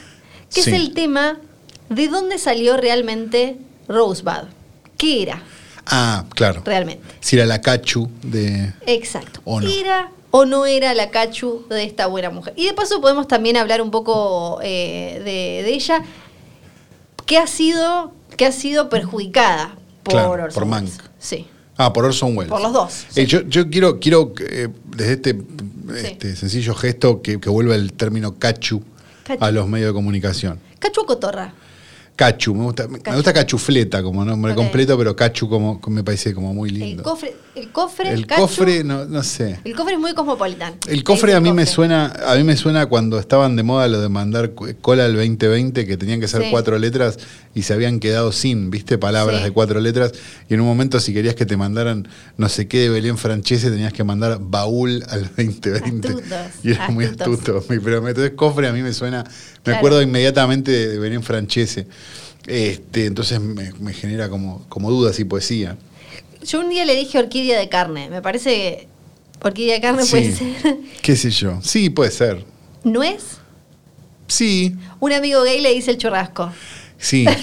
que 0.53 0.63
Sí. 0.63 0.71
es 0.71 0.77
el 0.77 0.93
tema 0.95 1.39
de 1.89 2.09
dónde 2.09 2.39
salió 2.39 2.77
realmente 2.77 3.57
Rosebud. 3.89 4.49
¿Qué 4.97 5.23
era 5.23 5.43
Ah, 5.87 6.25
claro. 6.35 6.63
realmente? 6.65 7.03
Si 7.21 7.37
era 7.37 7.45
la 7.47 7.61
cachu 7.61 8.09
de. 8.23 8.73
Exacto. 8.87 9.41
¿O 9.45 9.61
no? 9.61 9.69
¿Era 9.69 10.11
o 10.31 10.47
no 10.47 10.67
era 10.67 10.95
la 10.95 11.11
cachu 11.11 11.65
de 11.69 11.85
esta 11.85 12.07
buena 12.07 12.31
mujer? 12.31 12.55
Y 12.57 12.67
de 12.67 12.73
paso 12.75 13.01
podemos 13.01 13.29
también 13.29 13.57
hablar 13.57 13.81
un 13.83 13.91
poco 13.91 14.59
eh, 14.63 15.21
de, 15.25 15.63
de 15.65 15.75
ella, 15.75 16.03
que 17.27 17.39
ha 17.39 17.47
sido, 17.47 18.13
que 18.37 18.47
ha 18.47 18.53
sido 18.53 18.89
perjudicada 18.89 19.75
por 20.03 20.13
Claro, 20.15 20.31
Orson 20.45 20.53
por 20.55 20.63
Welles. 20.73 20.99
Mank. 20.99 21.09
Sí. 21.19 21.47
Ah, 21.77 21.93
por 21.93 22.05
Orson 22.05 22.37
Welles. 22.37 22.51
Por 22.51 22.61
los 22.61 22.73
dos, 22.73 23.03
Eh, 23.17 23.23
sí. 23.23 23.27
yo, 23.27 23.41
yo 23.43 23.69
quiero, 23.71 23.99
quiero 24.01 24.33
eh, 24.49 24.69
desde 24.97 25.13
este, 25.15 25.39
este 25.97 26.37
sencillo 26.37 26.75
gesto 26.75 27.21
que, 27.23 27.41
que 27.41 27.49
vuelva 27.51 27.75
el 27.75 27.93
término 27.93 28.39
cachu, 28.39 28.83
Cachu. 29.25 29.45
a 29.45 29.51
los 29.51 29.67
medios 29.69 29.89
de 29.89 29.95
comunicación. 29.95 30.61
¿Cachu 30.79 31.01
o 31.03 31.07
cotorra? 31.07 31.53
Cachu, 32.17 32.55
me 32.55 32.63
gusta, 32.63 32.87
me 32.87 32.99
gusta 33.17 33.33
cachufleta 33.33 34.01
como 34.01 34.25
nombre 34.25 34.53
Ok. 34.53 34.59
completo, 34.59 34.97
pero 34.97 35.17
cachu 35.17 35.49
como, 35.49 35.81
me 35.89 36.05
parece 36.05 36.33
como 36.33 36.55
muy 36.55 36.69
El 36.71 36.79
lindo. 36.79 37.03
cofre, 37.03 37.35
el 37.57 37.73
cofre, 37.73 38.11
El 38.11 38.25
cachu. 38.25 38.43
cofre, 38.43 38.85
no, 38.85 39.05
no 39.05 39.25
sé. 39.25 39.59
El 39.65 39.75
cofre 39.75 39.95
es 39.95 39.99
muy 40.01 40.15
cosmopolitano. 40.15 40.77
El 40.87 41.03
cofre 41.03 41.33
a 41.35 41.39
el 41.39 41.43
mí 41.43 41.53
me 41.53 41.67
suena, 41.67 42.13
a 42.29 42.37
mí 42.37 42.45
me 42.45 42.57
suena 42.57 42.87
cuando 42.87 43.19
estaban 43.19 43.57
de 43.57 43.65
moda 43.65 43.89
lo 43.89 44.01
de 44.01 44.09
mandar 44.09 44.53
cola 44.81 45.07
al 45.07 45.17
2020, 45.17 45.85
que 45.87 45.97
tenían 45.97 46.21
que 46.21 46.29
ser 46.29 46.43
Sí. 46.43 46.49
cuatro 46.53 46.79
letras 46.79 47.19
y 47.53 47.63
se 47.63 47.73
habían 47.75 47.99
quedado 47.99 48.31
sin, 48.31 48.71
viste, 48.71 48.97
palabras 48.97 49.39
Sí. 49.39 49.45
de 49.47 49.51
cuatro 49.51 49.81
letras. 49.81 50.13
Y 50.49 50.55
en 50.55 50.61
un 50.61 50.67
momento, 50.69 51.01
si 51.01 51.13
querías 51.13 51.35
que 51.35 51.47
te 51.47 51.57
mandaran 51.57 52.07
no 52.37 52.49
sé 52.49 52.69
qué 52.69 52.79
de 52.79 52.91
Belén 52.91 53.19
Francese, 53.19 53.73
tenías 53.73 53.93
que 53.93 54.05
mandar 54.05 54.39
baúl 54.41 55.03
al 55.09 55.23
2020. 55.37 56.09
Astutos, 56.09 56.39
y 56.63 56.71
era 56.71 56.89
muy 56.91 57.07
astuto. 57.07 57.65
Pero 57.67 58.07
entonces 58.07 58.35
cofre 58.37 58.69
a 58.69 58.73
mí 58.73 58.83
me 58.83 58.93
suena, 58.93 59.25
Claro. 59.65 59.79
acuerdo 59.79 60.03
inmediatamente 60.03 60.71
de, 60.71 60.99
Belén 60.99 61.23
Francese. 61.23 61.87
Este, 62.47 63.07
entonces 63.07 63.41
me, 63.41 63.73
me 63.81 63.93
genera 63.93 64.29
como, 64.29 64.65
como 64.69 64.91
dudas 64.91 65.19
y 65.19 65.25
poesía. 65.25 65.77
Yo 66.45 66.61
un 66.61 66.69
día 66.69 66.85
le 66.85 66.95
dije 66.95 67.19
orquídea 67.19 67.59
de 67.59 67.69
carne. 67.69 68.11
Me 68.11 68.21
parece 68.21 68.51
que 68.51 68.89
orquídea 69.43 69.75
de 69.77 69.81
carne 69.81 70.05
puede 70.05 70.33
ser. 70.33 70.77
¿Qué 71.03 71.17
sé 71.17 71.31
yo? 71.31 71.59
Sí, 71.63 71.91
puede 71.91 72.11
ser. 72.11 72.45
¿Nuez? 72.85 73.39
Sí, 74.27 74.75
Un 75.01 75.13
amigo 75.13 75.43
gay 75.43 75.61
le 75.61 75.73
dice 75.73 75.91
el 75.91 75.99
churrasco. 75.99 76.53
sí. 76.99 77.27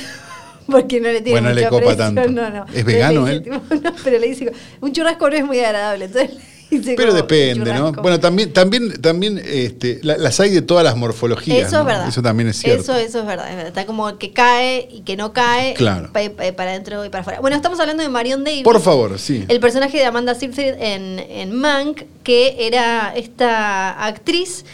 Porque 0.68 1.02
no 1.02 1.10
le 1.10 1.22
tiene 1.22 1.42
Bueno, 1.42 1.50
mucha 1.50 1.62
le 1.62 1.70
copa 1.70 1.98
tanto. 1.98 2.30
No, 2.30 2.50
no. 2.50 2.66
¿Es 2.74 2.86
vegano 2.86 3.28
él? 3.28 3.44
no, 3.84 3.94
pero 4.06 4.20
le 4.20 4.28
dice, 4.28 4.54
un 4.80 4.94
churrasco 4.94 5.30
no 5.30 5.36
es 5.36 5.46
muy 5.46 5.60
agradable. 5.60 6.06
Entonces 6.06 6.38
Pero 6.96 7.14
depende, 7.14 7.74
¿no? 7.74 7.92
Bueno, 7.92 8.20
también, 8.20 8.54
también, 8.54 8.94
también 9.02 9.42
este, 9.44 10.00
la- 10.04 10.18
las 10.18 10.40
hay 10.40 10.52
de 10.52 10.62
todas 10.62 10.84
las 10.84 10.96
morfologías. 10.96 11.68
eso 11.68 11.76
¿no? 11.76 11.80
es 11.82 11.86
verdad. 11.88 12.08
Eso 12.08 12.22
también 12.22 12.50
es 12.50 12.58
cierto. 12.58 12.82
Eso, 12.84 12.96
eso 12.96 13.20
es 13.20 13.26
verdad, 13.26 13.50
es 13.50 13.56
verdad. 13.56 13.68
Está 13.68 13.86
como 13.86 14.18
que 14.18 14.32
cae 14.32 14.88
y 14.92 15.02
que 15.02 15.18
no 15.18 15.34
cae. 15.34 15.74
Claro. 15.74 16.12
pa- 16.14 16.22
pa- 16.30 16.52
para 16.56 16.72
adentro 16.72 17.04
y 17.06 17.10
para 17.10 17.22
afuera. 17.22 17.40
Bueno, 17.42 17.56
estamos 17.56 17.80
hablando 17.80 18.02
de 18.04 18.10
Marion 18.10 18.44
Davis. 18.44 18.64
Por 18.64 18.80
favor, 18.82 19.20
sí. 19.20 19.46
El 19.48 19.60
personaje 19.60 19.98
de 19.98 20.06
Amanda 20.06 20.34
Seyfried 20.34 20.76
en, 20.80 21.20
en 21.20 21.54
Mank, 21.54 22.04
que 22.24 22.56
era 22.68 23.14
esta 23.16 24.06
actriz 24.06 24.66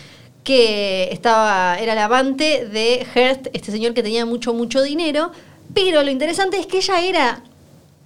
que 0.43 1.09
estaba, 1.11 1.77
era 1.79 1.93
la 1.95 2.05
amante 2.05 2.65
de 2.71 3.05
Hearst, 3.15 3.47
este 3.53 3.71
señor 3.71 3.93
que 3.93 4.01
tenía 4.03 4.25
mucho, 4.25 4.53
mucho 4.53 4.81
dinero. 4.81 5.31
Pero 5.73 6.03
lo 6.03 6.09
interesante 6.11 6.57
es 6.57 6.65
que 6.67 6.77
ella 6.77 7.01
era 7.05 7.43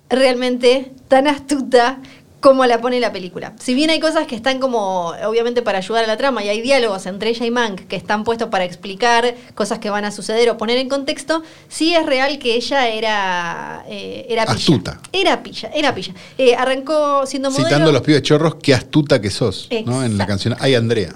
realmente 0.09 0.91
tan 1.07 1.27
astuta 1.27 1.99
como 2.41 2.65
la 2.65 2.81
pone 2.81 2.99
la 2.99 3.13
película. 3.13 3.53
Si 3.59 3.73
bien 3.75 3.91
hay 3.91 3.99
cosas 3.99 4.27
que 4.27 4.35
están 4.35 4.59
como, 4.59 5.13
obviamente, 5.25 5.61
para 5.61 5.77
ayudar 5.77 6.03
a 6.03 6.07
la 6.07 6.17
trama 6.17 6.43
y 6.43 6.49
hay 6.49 6.61
diálogos 6.61 7.05
entre 7.05 7.29
ella 7.29 7.45
y 7.45 7.51
Mank 7.51 7.81
que 7.87 7.95
están 7.95 8.23
puestos 8.23 8.49
para 8.49 8.65
explicar 8.65 9.35
cosas 9.53 9.79
que 9.79 9.89
van 9.89 10.05
a 10.05 10.11
suceder 10.11 10.49
o 10.49 10.57
poner 10.57 10.77
en 10.77 10.89
contexto, 10.89 11.43
sí 11.69 11.93
es 11.93 12.05
real 12.05 12.39
que 12.39 12.55
ella 12.55 12.89
era, 12.89 13.85
eh, 13.87 14.25
era 14.27 14.43
pilla. 14.43 14.55
Astuta. 14.55 14.99
Era 15.13 15.43
pilla, 15.43 15.69
era 15.73 15.93
pilla. 15.93 16.13
Eh, 16.37 16.55
arrancó 16.55 17.25
siendo 17.27 17.51
modelo. 17.51 17.67
Citando 17.67 17.89
a 17.91 17.93
los 17.93 18.01
pibes 18.01 18.23
chorros, 18.23 18.55
qué 18.55 18.73
astuta 18.73 19.21
que 19.21 19.29
sos, 19.29 19.69
¿no? 19.85 20.03
En 20.03 20.17
la 20.17 20.25
canción 20.25 20.55
Ay 20.59 20.73
Andrea, 20.73 21.13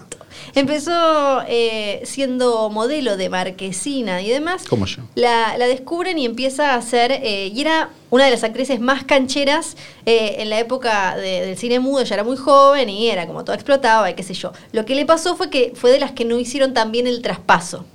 Empezó 0.60 1.42
eh, 1.48 2.02
siendo 2.06 2.70
modelo 2.70 3.18
de 3.18 3.30
marquesina 3.30 4.22
y 4.22 4.30
demás. 4.30 4.64
como 4.68 4.86
yo. 4.86 5.04
La, 5.16 5.58
la 5.58 5.68
descubren 5.68 6.18
y 6.18 6.26
empieza 6.26 6.74
a 6.74 6.76
hacer, 6.76 7.12
eh, 7.12 7.52
y 7.54 7.62
era 7.62 7.90
una 8.10 8.26
de 8.26 8.32
las 8.32 8.44
actrices 8.44 8.80
más 8.80 9.04
cancheras 9.04 9.76
eh, 10.06 10.36
en 10.40 10.50
la 10.50 10.60
época 10.60 11.18
de- 11.18 11.46
del 11.46 11.58
cine 11.58 11.80
mudo, 11.80 12.02
ella 12.02 12.14
era 12.16 12.24
muy 12.24 12.38
joven 12.38 12.90
y 12.90 13.08
era 13.10 13.28
como 13.28 13.44
toda 13.44 13.56
explotaba 13.56 14.10
y 14.10 14.14
qué 14.14 14.24
sé 14.24 14.34
yo. 14.34 14.54
Lo 14.72 14.86
que 14.86 14.96
le 14.96 15.06
pasó 15.06 15.36
fue 15.36 15.50
que 15.50 15.74
fue 15.76 15.92
de 15.92 16.00
las 16.00 16.12
que 16.14 16.24
no 16.26 16.40
hicieron 16.40 16.74
tan 16.74 16.92
bien 16.92 17.08
el 17.08 17.22
traspaso. 17.22 17.86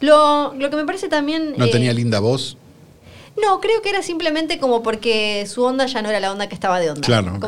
Lo, 0.00 0.54
lo 0.54 0.70
que 0.70 0.76
me 0.76 0.84
parece 0.86 1.08
también... 1.08 1.54
No 1.56 1.66
eh, 1.66 1.70
tenía 1.70 1.92
linda 1.92 2.20
voz. 2.20 2.56
No, 3.40 3.60
creo 3.60 3.80
que 3.82 3.88
era 3.90 4.02
simplemente 4.02 4.58
como 4.58 4.82
porque 4.82 5.46
su 5.46 5.62
onda 5.62 5.86
ya 5.86 6.02
no 6.02 6.08
era 6.10 6.20
la 6.20 6.32
onda 6.32 6.48
que 6.48 6.54
estaba 6.54 6.78
de 6.80 6.90
onda. 6.90 7.00
Claro, 7.00 7.38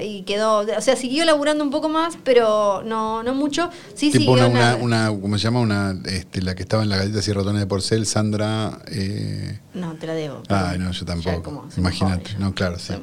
y 0.00 0.22
quedó, 0.22 0.58
o 0.60 0.80
sea, 0.80 0.96
siguió 0.96 1.24
laburando 1.24 1.64
un 1.64 1.70
poco 1.70 1.88
más, 1.88 2.18
pero 2.24 2.82
no, 2.84 3.22
no 3.22 3.34
mucho. 3.34 3.70
Sí, 3.94 4.10
tipo 4.10 4.34
siguió 4.36 4.48
una, 4.48 4.76
una, 4.76 5.08
una, 5.08 5.20
¿cómo 5.20 5.38
se 5.38 5.44
llama? 5.44 5.60
Una, 5.60 5.96
este, 6.06 6.42
la 6.42 6.54
que 6.54 6.62
estaba 6.62 6.82
en 6.82 6.88
la 6.88 6.96
galleta 6.98 7.20
y 7.26 7.32
ratones 7.32 7.60
de 7.60 7.66
porcel, 7.66 8.06
Sandra. 8.06 8.78
Eh... 8.88 9.58
No, 9.74 9.94
te 9.94 10.06
la 10.06 10.14
debo. 10.14 10.42
Ay, 10.48 10.78
no, 10.78 10.90
yo 10.92 11.04
tampoco. 11.04 11.42
como- 11.42 11.68
Imagínate. 11.76 12.34
No, 12.38 12.54
claro, 12.54 12.78
sí. 12.78 12.94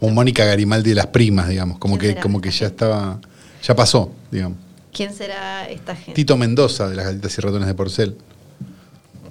Un 0.00 0.14
Mónica 0.14 0.44
Garimaldi 0.44 0.90
de 0.90 0.96
las 0.96 1.06
primas, 1.08 1.48
digamos. 1.48 1.78
Como 1.78 1.96
¿Quién 1.96 2.14
que, 2.16 2.20
como 2.20 2.40
que 2.40 2.50
ya 2.50 2.66
estaba. 2.66 3.20
Ya 3.62 3.74
pasó, 3.76 4.12
digamos. 4.30 4.58
¿Quién 4.92 5.14
será 5.14 5.68
esta 5.68 5.94
gente? 5.94 6.12
Tito 6.14 6.36
Mendoza 6.36 6.88
de 6.88 6.96
las 6.96 7.06
galletas 7.06 7.36
y 7.38 7.40
ratones 7.40 7.66
de 7.68 7.74
porcel. 7.74 8.16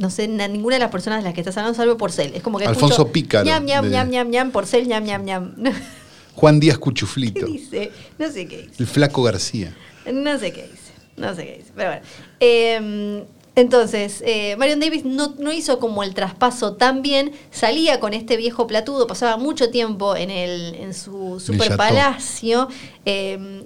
No 0.02 0.10
sé 0.10 0.28
na- 0.28 0.48
ninguna 0.48 0.76
de 0.76 0.80
las 0.80 0.92
personas 0.92 1.20
de 1.20 1.26
las 1.26 1.34
que 1.34 1.42
estás 1.42 1.56
hablando, 1.58 1.78
salvo 1.78 1.96
Porcel. 1.98 2.34
Es 2.36 2.42
como 2.44 2.58
que 2.58 2.66
Alfonso 2.66 2.96
escucho 2.96 3.12
Pícaro, 3.12 3.46
ñam, 3.46 3.64
ñam, 3.66 3.86
de- 3.86 3.92
ñam, 3.92 4.10
ñam, 4.10 4.30
ñam, 4.30 4.52
Porcel, 4.52 4.88
ñam, 4.88 5.04
ñam, 5.04 5.24
ñam. 5.26 5.54
Juan 6.36 6.60
Díaz 6.60 6.78
¿Qué 6.78 6.82
Cuchuflito. 6.82 7.46
dice? 7.46 7.92
No 8.18 8.30
sé 8.32 8.48
qué 8.48 8.64
dice. 8.64 8.76
El 8.80 8.88
Flaco 8.88 9.22
García. 9.24 9.76
No 10.12 10.38
sé 10.40 10.52
qué 10.52 10.64
dice. 10.64 10.92
No 11.18 11.36
sé 11.36 11.46
qué 11.46 11.58
dice. 11.60 11.72
Pero 11.76 11.90
bueno. 11.92 12.06
Eh, 12.40 13.26
entonces, 13.54 14.24
eh, 14.26 14.56
Marion 14.58 14.80
Davis 14.80 15.04
no, 15.04 15.36
no 15.38 15.52
hizo 15.52 15.78
como 15.78 16.04
el 16.04 16.14
traspaso 16.14 16.74
tan 16.78 17.02
bien. 17.02 17.34
Salía 17.52 18.00
con 18.00 18.14
este 18.14 18.38
viejo 18.38 18.66
platudo, 18.66 19.08
pasaba 19.08 19.36
mucho 19.38 19.70
tiempo 19.70 20.16
en, 20.16 20.32
el, 20.32 20.74
en 20.76 20.94
su 20.94 21.40
super 21.40 21.76
palacio. 21.76 22.70
eh, 23.06 23.66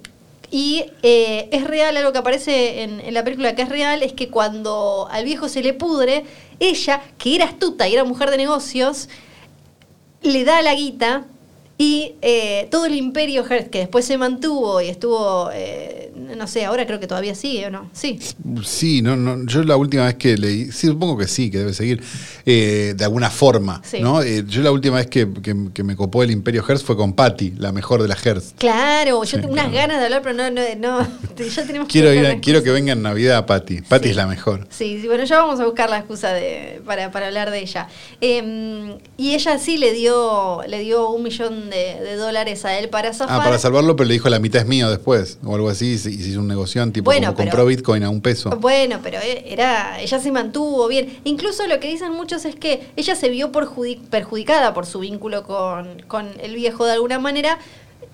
y 0.55 0.85
eh, 1.03 1.49
es 1.51 1.65
real, 1.65 1.97
algo 1.97 2.13
que 2.13 2.19
aparece 2.19 2.83
en, 2.83 3.13
la 3.13 3.25
película 3.25 3.55
que 3.55 3.63
es 3.63 3.67
real, 3.67 4.01
es 4.03 4.13
que 4.13 4.29
cuando 4.29 5.05
al 5.11 5.25
viejo 5.25 5.49
se 5.49 5.61
le 5.61 5.73
pudre, 5.73 6.23
ella, 6.61 7.01
que 7.17 7.35
era 7.35 7.43
astuta 7.43 7.89
y 7.89 7.93
era 7.93 8.05
mujer 8.05 8.31
de 8.31 8.37
negocios, 8.37 9.09
le 10.21 10.45
da 10.45 10.61
la 10.61 10.73
guita 10.73 11.25
y 11.77 12.13
eh, 12.21 12.67
todo 12.71 12.85
el 12.85 12.95
imperio 12.95 13.43
Hearst, 13.45 13.69
que 13.69 13.79
después 13.79 14.05
se 14.05 14.17
mantuvo 14.17 14.79
y 14.79 14.87
estuvo, 14.87 15.49
eh, 15.53 16.11
no 16.15 16.47
sé, 16.47 16.63
ahora 16.63 16.85
creo 16.87 17.01
que 17.01 17.07
todavía 17.07 17.35
sigue 17.35 17.65
o 17.67 17.69
no. 17.69 17.89
Sí. 17.91 18.17
Sí, 18.63 19.01
no, 19.01 19.17
no, 19.17 19.45
yo 19.45 19.61
la 19.63 19.75
última 19.75 20.05
vez 20.05 20.15
que 20.15 20.37
leí, 20.37 20.71
sí, 20.71 20.87
supongo 20.87 21.17
que 21.17 21.27
sí, 21.27 21.51
que 21.51 21.57
debe 21.57 21.73
seguir, 21.73 22.01
eh, 22.45 22.93
de 22.95 23.03
alguna 23.03 23.29
forma, 23.29 23.81
Sí. 23.83 23.99
¿no? 23.99 24.21
Eh, 24.21 24.45
yo 24.47 24.61
la 24.61 24.71
última 24.71 24.95
vez 24.97 25.07
que, 25.07 25.27
que- 25.43 25.69
que 25.73 25.83
me 25.83 25.97
copó 25.97 26.23
el 26.23 26.31
Imperio 26.31 26.63
Hearst 26.65 26.85
fue 26.85 26.95
con 26.95 27.11
Patty, 27.13 27.55
la 27.57 27.73
mejor 27.73 28.01
de 28.01 28.07
las 28.07 28.25
Hearst. 28.25 28.57
Claro, 28.57 29.21
yo 29.23 29.29
Sí, 29.29 29.35
tengo 29.41 29.51
unas 29.51 29.71
ganas 29.73 29.99
de 29.99 30.05
hablar, 30.05 30.21
pero 30.21 30.33
no, 30.33 30.49
no, 30.49 30.61
no 30.79 30.99
ya 31.55 31.65
tenemos 31.65 31.89
Quiero, 31.89 32.07
buscar 32.09 32.31
ir 32.31 32.37
a- 32.37 32.39
quiero 32.39 32.63
que 32.63 32.71
venga 32.71 32.93
en 32.93 33.01
Navidad 33.01 33.45
Patty. 33.45 33.81
Patty 33.81 34.05
Sí. 34.05 34.09
es 34.11 34.15
la 34.15 34.27
mejor. 34.27 34.65
Sí, 34.69 34.99
sí, 35.01 35.07
bueno, 35.07 35.25
ya 35.25 35.39
vamos 35.39 35.59
a 35.59 35.65
buscar 35.65 35.89
la 35.89 35.97
excusa 35.97 36.31
de, 36.31 36.81
para, 36.85 37.11
para 37.11 37.27
hablar 37.27 37.51
de 37.51 37.59
ella. 37.59 37.89
Eh, 38.21 38.97
y 39.17 39.33
ella 39.33 39.57
sí 39.59 39.77
le 39.77 39.91
dio, 39.93 40.61
le 40.67 40.79
dio 40.79 41.09
un 41.09 41.23
millón 41.23 41.64
de, 41.69 41.99
de 41.99 42.15
dólares 42.15 42.65
a 42.65 42.77
él 42.77 42.89
para 42.89 43.13
zafar. 43.13 43.41
Ah, 43.41 43.43
para 43.43 43.57
salvarlo, 43.59 43.95
pero 43.95 44.07
le 44.07 44.13
dijo 44.13 44.29
la 44.29 44.39
mitad 44.39 44.61
es 44.61 44.67
mío 44.67 44.89
después, 44.89 45.37
o 45.43 45.55
algo 45.55 45.69
así, 45.69 45.91
y 45.93 45.97
se 45.97 46.09
hizo 46.11 46.39
un 46.39 46.47
negocio, 46.47 46.83
tipo 46.91 47.05
Bueno, 47.05 47.27
como 47.27 47.37
pero- 47.37 47.51
compró 47.51 47.65
Bitcoin 47.65 48.03
a 48.03 48.09
un 48.09 48.21
peso. 48.21 48.49
Bueno, 48.51 48.99
pero 49.03 49.19
e- 49.19 49.45
era, 49.51 49.99
ella 50.01 50.19
se 50.19 50.31
mantuvo 50.31 50.87
bien. 50.87 51.19
Incluso 51.23 51.65
lo 51.67 51.79
que 51.79 51.87
dicen 51.87 52.11
muchos 52.13 52.45
es 52.45 52.55
que 52.55 52.87
ella 52.95 53.15
se 53.15 53.29
vio 53.29 53.51
perjudi- 53.51 53.99
perjudicada 54.09 54.73
por 54.73 54.85
su 54.85 54.99
vínculo 54.99 55.43
con, 55.43 56.01
con 56.07 56.29
el 56.41 56.55
viejo 56.55 56.85
de 56.85 56.93
alguna 56.93 57.19
manera. 57.19 57.59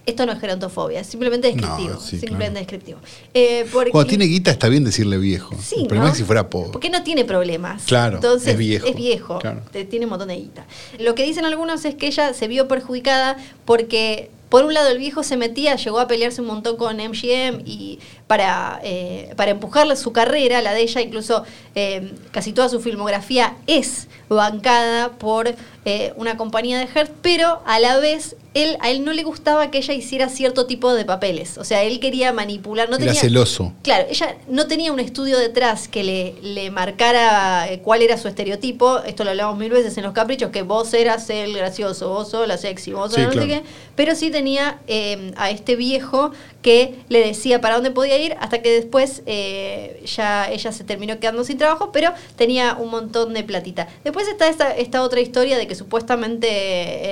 Esto 0.06 0.26
no 0.26 0.32
es 0.32 0.40
gerontofobia, 0.40 1.00
es 1.02 1.08
simplemente 1.08 1.54
No, 1.54 1.62
descriptivo. 1.62 2.00
sí, 2.00 2.18
simplemente 2.20 2.46
claro. 2.52 2.60
descriptivo. 2.60 3.00
Eh, 3.36 3.68
porque- 3.72 3.92
Cuando 3.92 4.10
tiene 4.10 4.26
guita 4.26 4.50
está 4.50 4.68
bien 4.68 4.84
decirle 4.84 5.18
viejo. 5.20 5.56
Sí, 5.62 5.76
el 5.82 5.88
problema 5.88 6.08
¿no? 6.08 6.12
es 6.12 6.18
si 6.18 6.24
fuera 6.24 6.50
pobre. 6.50 6.72
Porque 6.72 6.90
no 6.90 7.04
tiene 7.04 7.24
problemas. 7.24 7.84
Claro, 7.84 8.16
Entonces, 8.16 8.48
es 8.50 8.58
viejo. 8.58 8.88
Es 8.88 8.96
viejo. 8.96 9.38
Claro. 9.40 9.62
Tiene 9.90 10.06
un 10.06 10.10
montón 10.10 10.30
de 10.30 10.38
guita. 10.38 10.66
Lo 11.00 11.14
que 11.14 11.24
dicen 11.24 11.46
algunos 11.46 11.86
es 11.86 11.94
que 11.96 12.08
ella 12.08 12.34
se 12.34 12.48
vio 12.48 12.68
perjudicada 12.68 13.38
porque, 13.64 14.32
por 14.50 14.66
un 14.66 14.74
lado, 14.74 14.90
el 14.90 14.98
viejo 14.98 15.22
se 15.24 15.38
metía, 15.38 15.76
llegó 15.76 16.00
a 16.00 16.08
pelearse 16.08 16.42
un 16.42 16.48
montón 16.48 16.78
con 16.78 16.98
MGM 17.00 17.62
y 17.66 18.00
para, 18.26 18.80
eh, 18.84 19.34
para 19.38 19.52
empujarle 19.52 19.96
su 19.96 20.12
carrera, 20.12 20.64
la 20.64 20.74
de 20.74 20.82
ella, 20.82 21.00
incluso 21.02 21.44
eh, 21.76 22.12
casi 22.32 22.54
toda 22.54 22.70
su 22.70 22.80
filmografía 22.82 23.56
es 23.68 24.08
bancada 24.30 25.12
por 25.12 25.54
eh, 25.86 26.14
una 26.16 26.38
compañía 26.38 26.78
de 26.80 26.86
Hearst, 26.86 27.12
pero 27.22 27.62
a 27.66 27.80
la 27.80 27.98
vez 28.00 28.36
él, 28.54 28.78
a 28.82 28.90
él 28.92 29.06
no 29.06 29.14
le 29.14 29.24
gustaba 29.24 29.72
que 29.72 29.78
ella 29.78 29.94
hiciera 29.94 30.28
cierto 30.30 30.66
tipo 30.68 30.94
de 30.94 31.06
papeles. 31.06 31.58
O 31.58 31.64
sea, 31.64 31.84
él 31.84 32.00
quería 32.00 32.34
manipular. 32.34 32.90
No 32.90 32.98
Era 32.98 33.06
tenía, 33.06 33.20
celoso. 33.22 33.74
Claro, 33.82 34.06
ella 34.10 34.36
no 34.50 34.68
tenía 34.68 34.92
un 34.92 35.00
estudio 35.00 35.40
detrás 35.40 35.88
que 35.88 36.04
le, 36.04 36.36
le 36.42 36.70
marcara 36.70 37.72
eh, 37.72 37.80
cuál 37.80 38.02
era 38.02 38.18
su 38.18 38.28
estereotipo. 38.28 39.00
Esto 39.06 39.24
lo 39.24 39.30
hablamos 39.32 39.58
mil 39.58 39.72
veces 39.72 39.98
en 39.98 40.04
los 40.04 40.14
caprichos, 40.14 40.52
que 40.52 40.64
vos 40.64 40.94
eras 40.94 41.30
el 41.30 41.56
gracioso, 41.56 42.10
vos 42.10 42.30
sos 42.30 42.48
la 42.48 42.58
sexy, 42.58 42.92
vos 42.92 43.12
sos 43.12 43.16
Sí, 43.16 43.22
no 43.22 43.32
sé 43.32 43.38
claro. 43.40 43.48
qué. 43.48 43.64
Pero 43.96 44.16
sí 44.16 44.30
tenía 44.32 44.80
eh, 44.88 45.32
a 45.38 45.50
este 45.50 45.76
viejo 45.78 46.32
que 46.62 47.00
le 47.10 47.26
decía 47.26 47.62
para 47.62 47.76
dónde 47.76 47.92
podía 47.92 48.18
ir, 48.18 48.36
hasta 48.40 48.62
que 48.62 48.72
después 48.72 49.24
eh, 49.26 50.04
ya 50.06 50.50
ella 50.50 50.72
se 50.72 50.84
terminó 50.84 51.20
quedando 51.20 51.44
sin 51.44 51.58
trabajo, 51.58 51.92
pero 51.92 52.12
tenía 52.36 52.76
un 52.76 52.90
montón 52.92 53.34
de 53.34 53.44
platita. 53.44 53.88
Después 54.04 54.28
está 54.28 54.48
esta, 54.48 54.76
esta 54.76 55.02
otra 55.02 55.22
historia 55.22 55.58
de 55.58 55.68
que 55.68 55.76
supuestamente 55.76 56.48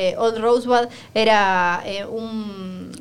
eh, 0.10 0.16
Old 0.18 0.38
Rosebud 0.38 0.88
era 1.14 1.82
eh, 1.86 2.06
un 2.06 2.92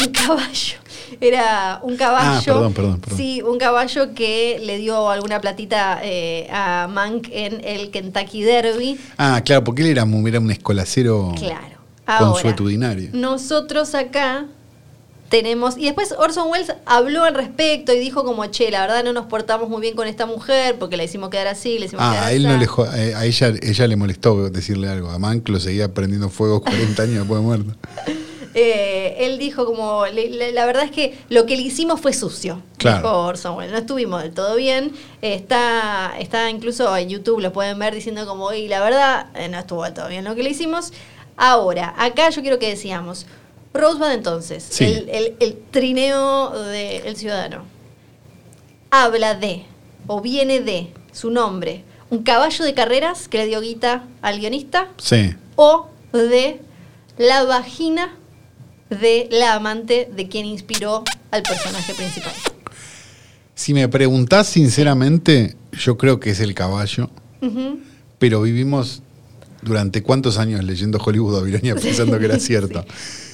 un 0.00 0.12
caballo. 0.12 0.78
Era 1.20 1.80
un 1.82 1.96
caballo. 1.96 2.38
Ah, 2.38 2.42
perdón, 2.44 2.72
perdón, 2.72 3.00
perdón. 3.00 3.18
Sí, 3.18 3.42
un 3.42 3.58
caballo 3.58 4.14
que 4.14 4.60
le 4.62 4.78
dio 4.78 5.10
alguna 5.10 5.40
platita 5.40 6.00
eh, 6.02 6.48
a 6.52 6.88
Mank 6.90 7.28
en 7.32 7.62
el 7.64 7.90
Kentucky 7.90 8.42
Derby. 8.42 8.98
Ah, 9.18 9.42
claro, 9.44 9.64
porque 9.64 9.82
él 9.82 9.88
era, 9.88 10.02
era 10.02 10.40
un 10.40 10.50
escolacero 10.50 11.34
Claro. 11.36 11.80
Ahora, 12.06 12.32
consuetudinario. 12.32 13.10
nosotros 13.12 13.94
acá 13.94 14.46
tenemos. 15.30 15.78
Y 15.78 15.84
después 15.84 16.12
Orson 16.18 16.50
Welles 16.50 16.74
habló 16.84 17.24
al 17.24 17.34
respecto 17.34 17.94
y 17.94 17.98
dijo 17.98 18.24
como, 18.24 18.44
che, 18.46 18.70
la 18.70 18.82
verdad 18.82 19.02
no 19.04 19.14
nos 19.14 19.24
portamos 19.26 19.70
muy 19.70 19.80
bien 19.80 19.94
con 19.96 20.06
esta 20.06 20.26
mujer 20.26 20.76
porque 20.78 20.98
la 20.98 21.04
hicimos 21.04 21.30
quedar 21.30 21.46
así, 21.46 21.78
le 21.78 21.86
hicimos 21.86 22.04
Ah, 22.06 22.10
quedar 22.12 22.24
a 22.26 22.32
él 22.32 22.42
no 22.42 22.50
así". 22.50 22.58
le 22.60 22.66
jo- 22.66 22.92
eh, 22.92 23.14
a 23.14 23.24
ella, 23.24 23.52
ella 23.62 23.86
le 23.86 23.96
molestó 23.96 24.50
decirle 24.50 24.88
algo. 24.90 25.08
A 25.08 25.18
Mank 25.18 25.48
lo 25.48 25.58
seguía 25.60 25.94
prendiendo 25.94 26.28
fuego 26.28 26.60
40 26.62 27.02
años 27.04 27.18
después 27.20 27.40
de 27.40 27.46
muerto. 27.46 27.72
Eh, 28.52 29.14
él 29.20 29.38
dijo 29.38 29.64
como, 29.64 30.06
le- 30.06 30.28
le- 30.28 30.50
la 30.52 30.66
verdad 30.66 30.82
es 30.82 30.90
que 30.90 31.16
lo 31.28 31.46
que 31.46 31.54
le 31.56 31.62
hicimos 31.62 32.00
fue 32.00 32.12
sucio. 32.12 32.60
Claro. 32.78 32.98
Dijo 32.98 33.18
Orson 33.20 33.56
Welles, 33.56 33.70
no 33.72 33.78
estuvimos 33.78 34.22
del 34.22 34.32
todo 34.32 34.56
bien. 34.56 34.90
Eh, 35.22 35.34
está, 35.34 36.14
está 36.18 36.50
incluso 36.50 36.96
en 36.96 37.08
YouTube, 37.08 37.40
lo 37.40 37.52
pueden 37.52 37.78
ver 37.78 37.94
diciendo 37.94 38.26
como, 38.26 38.52
y 38.52 38.66
la 38.66 38.80
verdad, 38.80 39.26
eh, 39.36 39.48
no 39.48 39.58
estuvo 39.60 39.84
del 39.84 39.94
todo 39.94 40.08
bien 40.08 40.24
lo 40.24 40.34
que 40.34 40.42
le 40.42 40.50
hicimos. 40.50 40.92
Ahora, 41.36 41.94
acá 41.96 42.28
yo 42.30 42.42
quiero 42.42 42.58
que 42.58 42.68
decíamos, 42.68 43.26
Rosebud 43.72 44.10
entonces, 44.12 44.66
Sí. 44.68 44.84
el, 44.84 45.08
el- 45.10 45.36
el 45.40 45.56
trineo 45.70 46.50
del 46.64 47.16
ciudadano, 47.16 47.64
habla 48.90 49.34
de, 49.34 49.64
o 50.06 50.20
viene 50.20 50.60
de, 50.60 50.92
su 51.12 51.30
nombre, 51.30 51.84
un 52.10 52.22
caballo 52.22 52.64
de 52.64 52.74
carreras 52.74 53.28
que 53.28 53.38
le 53.38 53.46
dio 53.46 53.60
guita 53.60 54.04
al 54.22 54.40
guionista, 54.40 54.88
Sí. 54.98 55.34
o 55.56 55.88
de 56.12 56.60
la 57.18 57.44
vagina 57.44 58.16
de 58.88 59.28
la 59.30 59.54
amante 59.54 60.08
de 60.12 60.28
quien 60.28 60.46
inspiró 60.46 61.04
al 61.30 61.42
personaje 61.42 61.94
principal. 61.94 62.32
Si 63.54 63.72
me 63.74 63.88
preguntás 63.88 64.48
sinceramente, 64.48 65.56
yo 65.72 65.96
creo 65.96 66.18
que 66.18 66.30
es 66.30 66.40
el 66.40 66.54
caballo, 66.54 67.08
pero 68.18 68.42
vivimos 68.42 69.02
durante 69.62 70.02
cuántos 70.02 70.38
años 70.38 70.64
leyendo 70.64 70.98
Hollywood 70.98 71.34
Babilonia 71.40 71.74
pensando 71.80 72.18
que 72.18 72.24
era 72.24 72.40
cierto. 72.40 72.84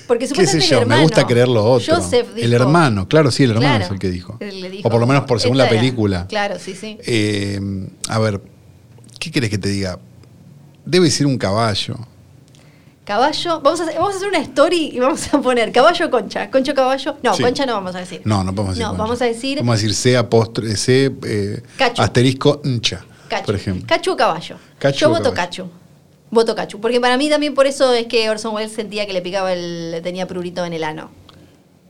Porque 0.07 0.25
¿Qué 0.29 0.29
sé 0.29 0.61
supuestamente 0.61 0.67
yo? 0.69 0.77
el 0.79 0.79
Me 0.81 0.83
hermano, 0.95 1.03
gusta 1.03 1.27
creer 1.27 1.49
lo 1.49 1.65
otro. 1.65 1.97
Joseph 1.97 2.29
el 2.37 2.51
dijo- 2.51 2.55
hermano, 2.63 3.09
claro, 3.09 3.31
sí, 3.31 3.43
el 3.45 3.51
hermano 3.51 3.69
Claro, 3.69 3.85
es 3.85 3.91
el 3.91 3.99
que 3.99 4.11
dijo. 4.11 4.39
o 4.85 4.89
por 4.91 5.01
lo 5.01 5.07
menos 5.07 5.25
por 5.25 5.41
según 5.41 5.59
la 5.59 5.67
era- 5.67 5.77
película. 5.77 6.27
Claro, 6.29 6.59
sí, 6.59 6.75
sí. 6.75 6.99
Eh, 7.05 7.61
a 8.09 8.19
ver, 8.19 8.41
¿qué 9.19 9.31
querés 9.31 9.51
que 9.51 9.59
te 9.59 9.69
diga? 9.69 9.99
Debe 10.85 11.11
ser 11.11 11.27
un 11.27 11.37
caballo. 11.39 11.97
Caballo, 13.05 13.61
vamos 13.61 13.81
a, 13.81 13.85
hacer, 13.85 13.95
vamos 13.97 14.15
a 14.15 14.17
hacer 14.17 14.29
una 14.29 14.39
story 14.41 14.91
y 14.93 14.99
vamos 14.99 15.33
a 15.33 15.41
poner 15.41 15.71
caballo 15.71 16.11
concha, 16.11 16.51
concho 16.51 16.75
caballo. 16.75 17.17
No, 17.23 17.35
Sí. 17.35 17.43
concha 17.45 17.65
no 17.65 17.75
vamos 17.75 17.95
a 17.95 18.01
decir. 18.01 18.21
No, 18.25 18.43
no 18.43 18.53
podemos 18.53 18.75
decir. 18.75 18.83
No, 18.83 18.89
concha. 18.91 19.03
vamos 19.05 19.23
a 19.23 19.25
decir 19.27 19.59
Vamos 19.59 19.73
a 19.73 19.77
decir 19.77 19.95
C 19.95 20.17
apóstrofe, 20.17 20.77
C 20.77 21.13
eh, 21.25 21.63
asterisco 21.99 22.61
ncha, 22.65 23.05
cacho. 23.29 23.47
por 23.47 23.55
ejemplo. 23.55 23.87
Cacho 23.87 24.13
o 24.13 24.17
caballo. 24.17 24.57
Cacho 24.79 24.99
Yo 24.99 25.09
voto 25.11 25.23
caballo. 25.33 25.37
cacho. 25.37 25.71
Voto 26.31 26.55
cacho. 26.55 26.81
Porque 26.81 27.01
para 27.01 27.17
mí 27.17 27.29
también 27.29 27.55
por 27.55 27.67
eso 27.67 27.93
es 27.95 28.07
que 28.07 28.29
Orson 28.31 28.55
Welles 28.55 28.73
sentía 28.73 29.07
que 29.07 29.13
le 29.13 29.23
picaba 29.23 29.53
el. 29.53 30.01
tenía 30.03 30.27
prurito 30.27 30.65
en 30.65 30.73
el 30.73 30.85
ano. 30.85 31.11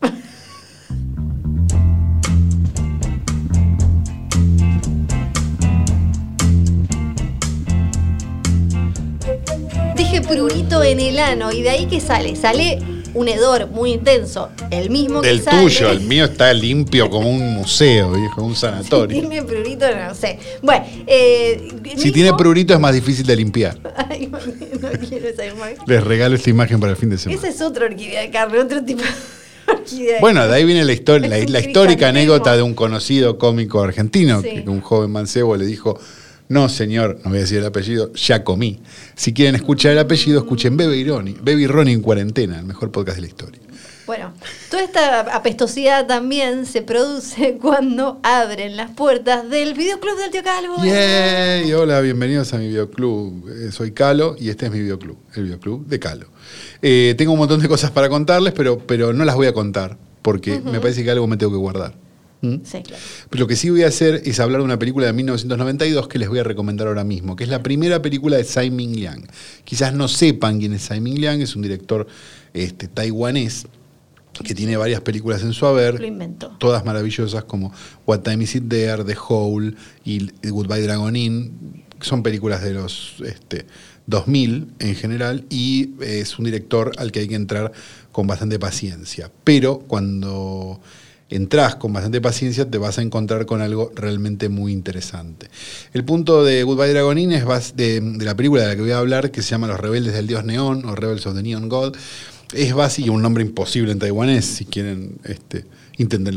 Dije 9.96 10.20
prurito 10.20 10.82
en 10.82 11.00
el 11.00 11.18
ano 11.18 11.52
y 11.52 11.62
de 11.62 11.70
ahí 11.70 11.86
que 11.86 12.00
sale, 12.00 12.36
sale 12.36 12.95
un 13.16 13.28
hedor 13.28 13.68
muy 13.68 13.92
intenso, 13.92 14.50
el 14.70 14.90
mismo 14.90 15.20
que 15.22 15.28
Del 15.28 15.42
sale. 15.42 15.62
tuyo, 15.62 15.90
el 15.90 16.00
mío 16.00 16.26
está 16.26 16.52
limpio 16.52 17.08
como 17.10 17.28
un 17.30 17.54
museo, 17.54 18.12
viejo, 18.12 18.42
un 18.42 18.54
sanatorio. 18.54 19.18
Tiene 19.20 19.42
prurito, 19.42 19.86
no 19.96 20.14
sé. 20.14 20.38
Bueno, 20.62 20.84
eh, 21.06 21.68
Si 21.84 21.96
mismo- 21.96 22.12
tiene 22.12 22.34
prurito 22.34 22.74
es 22.74 22.80
más 22.80 22.94
difícil 22.94 23.26
de 23.26 23.36
limpiar. 23.36 23.78
Ay, 24.10 24.26
no 24.30 24.38
quiero 25.08 25.28
esa 25.28 25.46
imagen. 25.46 25.78
Les 25.86 26.04
regalo 26.04 26.34
esta 26.36 26.50
imagen 26.50 26.78
para 26.78 26.92
el 26.92 26.98
fin 26.98 27.10
de 27.10 27.18
semana. 27.18 27.38
Esa 27.38 27.48
es 27.48 27.60
otra 27.60 27.86
orquídea 27.86 28.20
de 28.20 28.30
carne, 28.30 28.58
otro 28.58 28.84
tipo 28.84 29.02
de 29.02 29.08
orquídea. 29.72 30.20
Bueno, 30.20 30.46
de 30.46 30.54
ahí 30.54 30.64
viene 30.64 30.84
la, 30.84 30.92
historia, 30.92 31.28
la, 31.28 31.60
histórica 31.60 32.08
anécdota 32.08 32.54
de 32.56 32.62
un 32.62 32.74
conocido 32.74 33.38
cómico 33.38 33.80
argentino, 33.82 34.42
Sí. 34.42 34.62
que 34.62 34.70
un 34.70 34.80
joven 34.80 35.10
mancebo 35.10 35.56
le 35.56 35.64
dijo, 35.66 35.98
no 36.48 36.68
señor, 36.68 37.18
no 37.24 37.30
voy 37.30 37.38
a 37.38 37.40
decir 37.42 37.58
el 37.58 37.66
apellido, 37.66 38.12
ya 38.12 38.44
comí. 38.44 38.80
Si 39.14 39.32
quieren 39.32 39.54
escuchar 39.54 39.92
el 39.92 39.98
apellido, 39.98 40.38
escuchen 40.38 40.76
Bebe 40.76 40.96
Ironi, 40.96 41.36
Baby 41.40 41.66
Ronnie 41.66 41.94
en 41.94 42.02
cuarentena, 42.02 42.58
el 42.58 42.64
mejor 42.64 42.92
podcast 42.92 43.16
de 43.16 43.22
la 43.22 43.28
historia. 43.28 43.60
Bueno, 44.06 44.32
toda 44.70 44.84
esta 44.84 45.20
apestosidad 45.34 46.06
también 46.06 46.64
se 46.64 46.82
produce 46.82 47.58
cuando 47.60 48.20
abren 48.22 48.76
las 48.76 48.92
puertas 48.92 49.50
del 49.50 49.74
videoclub 49.74 50.16
del 50.16 50.30
tío 50.30 50.44
Calvo. 50.44 50.76
Yay, 50.84 51.72
hola, 51.72 52.00
bienvenidos 52.00 52.54
a 52.54 52.58
mi 52.58 52.68
videoclub. 52.68 53.48
Eh, 53.48 53.72
soy 53.72 53.90
Calo 53.90 54.36
y 54.38 54.48
este 54.48 54.66
es 54.66 54.72
mi 54.72 54.78
videoclub, 54.80 55.18
el 55.34 55.44
videoclub 55.44 55.86
de 55.86 55.98
Calo. 55.98 56.26
Eh, 56.82 57.16
tengo 57.18 57.32
un 57.32 57.38
montón 57.38 57.60
de 57.60 57.66
cosas 57.66 57.90
para 57.90 58.08
contarles, 58.08 58.52
pero, 58.52 58.78
pero 58.78 59.12
no 59.12 59.24
las 59.24 59.34
voy 59.34 59.48
a 59.48 59.52
contar, 59.52 59.96
porque 60.22 60.60
me 60.60 60.78
parece 60.78 61.02
que 61.02 61.10
algo 61.10 61.26
me 61.26 61.36
tengo 61.36 61.50
que 61.50 61.58
guardar. 61.58 62.05
¿Mm? 62.42 62.56
Sí, 62.64 62.82
claro. 62.82 63.02
Pero 63.30 63.40
lo 63.44 63.46
que 63.46 63.56
sí 63.56 63.70
voy 63.70 63.82
a 63.82 63.88
hacer 63.88 64.22
es 64.24 64.40
hablar 64.40 64.60
de 64.60 64.64
una 64.64 64.78
película 64.78 65.06
de 65.06 65.12
1992 65.12 66.08
que 66.08 66.18
les 66.18 66.28
voy 66.28 66.38
a 66.38 66.44
recomendar 66.44 66.88
ahora 66.88 67.04
mismo, 67.04 67.36
que 67.36 67.44
es 67.44 67.50
la 67.50 67.62
primera 67.62 68.02
película 68.02 68.36
de 68.36 68.44
Tsai 68.44 68.70
Ming 68.70 68.94
Liang. 68.94 69.26
Quizás 69.64 69.94
no 69.94 70.08
sepan 70.08 70.58
quién 70.58 70.72
es 70.74 70.82
Tsai 70.82 71.00
Ming 71.00 71.18
Liang, 71.18 71.40
es 71.40 71.56
un 71.56 71.62
director 71.62 72.06
este, 72.52 72.88
taiwanés 72.88 73.66
que 74.44 74.54
tiene 74.54 74.76
varias 74.76 75.00
películas 75.00 75.42
en 75.42 75.52
su 75.52 75.66
haber. 75.66 76.00
Lo 76.00 76.06
inventó. 76.06 76.50
Todas 76.58 76.84
maravillosas 76.84 77.44
como 77.44 77.72
What 78.06 78.20
Time 78.20 78.44
Is 78.44 78.56
It 78.56 78.68
There, 78.68 79.04
The 79.04 79.16
Hole 79.28 79.74
y 80.04 80.30
Goodbye 80.48 80.82
Dragon 80.82 81.14
Inn. 81.16 81.84
Son 82.00 82.22
películas 82.22 82.62
de 82.62 82.74
los 82.74 83.14
este, 83.24 83.64
2000 84.06 84.68
en 84.78 84.94
general 84.94 85.46
y 85.48 85.90
es 86.00 86.38
un 86.38 86.44
director 86.44 86.92
al 86.98 87.12
que 87.12 87.20
hay 87.20 87.28
que 87.28 87.34
entrar 87.34 87.72
con 88.12 88.26
bastante 88.26 88.58
paciencia. 88.58 89.30
Pero 89.44 89.78
cuando 89.78 90.80
entras 91.28 91.76
con 91.76 91.92
bastante 91.92 92.20
paciencia 92.20 92.70
te 92.70 92.78
vas 92.78 92.98
a 92.98 93.02
encontrar 93.02 93.46
con 93.46 93.60
algo 93.60 93.90
realmente 93.94 94.48
muy 94.48 94.72
interesante. 94.72 95.48
El 95.92 96.04
punto 96.04 96.44
de 96.44 96.62
Goodbye 96.62 96.92
Dragon 96.92 97.18
Inn 97.18 97.32
es 97.32 97.76
de, 97.76 98.00
la 98.20 98.36
película 98.36 98.62
de 98.62 98.68
la 98.68 98.76
que 98.76 98.82
voy 98.82 98.92
a 98.92 98.98
hablar 98.98 99.30
que 99.30 99.42
se 99.42 99.50
llama 99.50 99.66
Los 99.66 99.80
Rebeldes 99.80 100.14
del 100.14 100.26
Dios 100.26 100.44
Neón 100.44 100.84
o 100.84 100.94
Rebels 100.94 101.26
of 101.26 101.34
the 101.34 101.42
Neon 101.42 101.68
God. 101.68 101.96
Es 102.52 102.74
básico, 102.74 103.12
un 103.12 103.22
nombre 103.22 103.42
imposible 103.42 103.90
en 103.90 103.98
taiwanés, 103.98 104.44
si 104.44 104.64
quieren 104.66 105.18
este, 105.24 105.64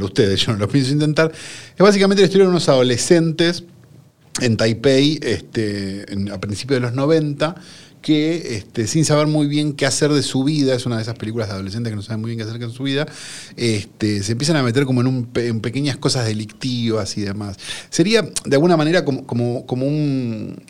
ustedes, 0.02 0.44
yo 0.44 0.54
no 0.54 0.58
lo 0.58 0.68
pienso 0.68 0.92
intentar. 0.92 1.32
Es 1.32 1.80
básicamente 1.80 2.24
la 2.24 2.26
historia 2.26 2.46
de 2.46 2.50
unos 2.50 2.68
adolescentes 2.68 3.64
en 4.42 4.58
Taipei 4.58 5.20
este, 5.22 6.06
a 6.32 6.40
principios 6.40 6.78
de 6.78 6.88
los 6.88 6.94
90 6.94 7.56
que 8.02 8.56
este, 8.56 8.88
sin 8.88 9.06
saber 9.06 9.28
muy 9.28 9.48
bien 9.48 9.74
qué 9.74 9.86
hacer 9.86 10.12
de 10.12 10.24
su 10.24 10.44
vida, 10.44 10.74
es 10.74 10.86
una 10.86 10.98
de 10.98 11.02
esas 11.02 11.16
películas 11.16 11.50
de 11.50 11.56
adolescentes 11.56 11.92
que 11.92 11.96
no 11.96 12.02
saben 12.02 12.22
muy 12.22 12.30
bien 12.30 12.40
qué 12.40 12.44
hacer 12.44 12.60
con 12.60 12.72
su 12.72 12.84
vida, 12.84 13.08
este, 13.58 14.24
se 14.24 14.34
empiezan 14.34 14.56
a 14.56 14.64
meter 14.64 14.86
como 14.86 15.02
en, 15.02 15.60
pequeñas 15.62 15.98
cosas 15.98 16.26
delictivas 16.26 17.18
y 17.18 17.22
demás. 17.22 17.58
Sería 17.90 18.22
de 18.22 18.56
alguna 18.56 18.78
manera 18.78 19.04
como, 19.04 19.26
como, 19.26 19.66
como 19.66 19.86
un... 19.86 20.64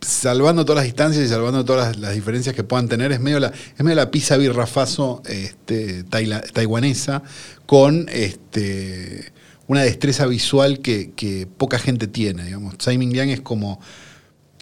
salvando 0.00 0.64
todas 0.64 0.78
las 0.78 0.84
distancias 0.84 1.24
y 1.24 1.28
salvando 1.28 1.64
todas 1.64 1.98
las, 1.98 2.14
diferencias 2.14 2.54
que 2.54 2.64
puedan 2.64 2.88
tener, 2.88 3.12
es 3.12 3.20
medio 3.20 3.40
la, 3.40 3.48
es 3.48 3.84
medio 3.84 3.96
la 3.96 4.10
pizza 4.10 4.36
birrafazo 4.36 5.22
este, 5.26 6.04
taiwanesa 6.04 7.22
con 7.66 8.08
este, 8.08 9.32
una 9.66 9.82
destreza 9.82 10.26
visual 10.26 10.80
que, 10.80 11.46
poca 11.58 11.78
gente 11.78 12.08
tiene. 12.08 12.44
Digamos. 12.44 12.78
Tsai 12.78 12.98
Ming 12.98 13.12
Liang 13.12 13.28
es 13.28 13.40
como 13.42 13.78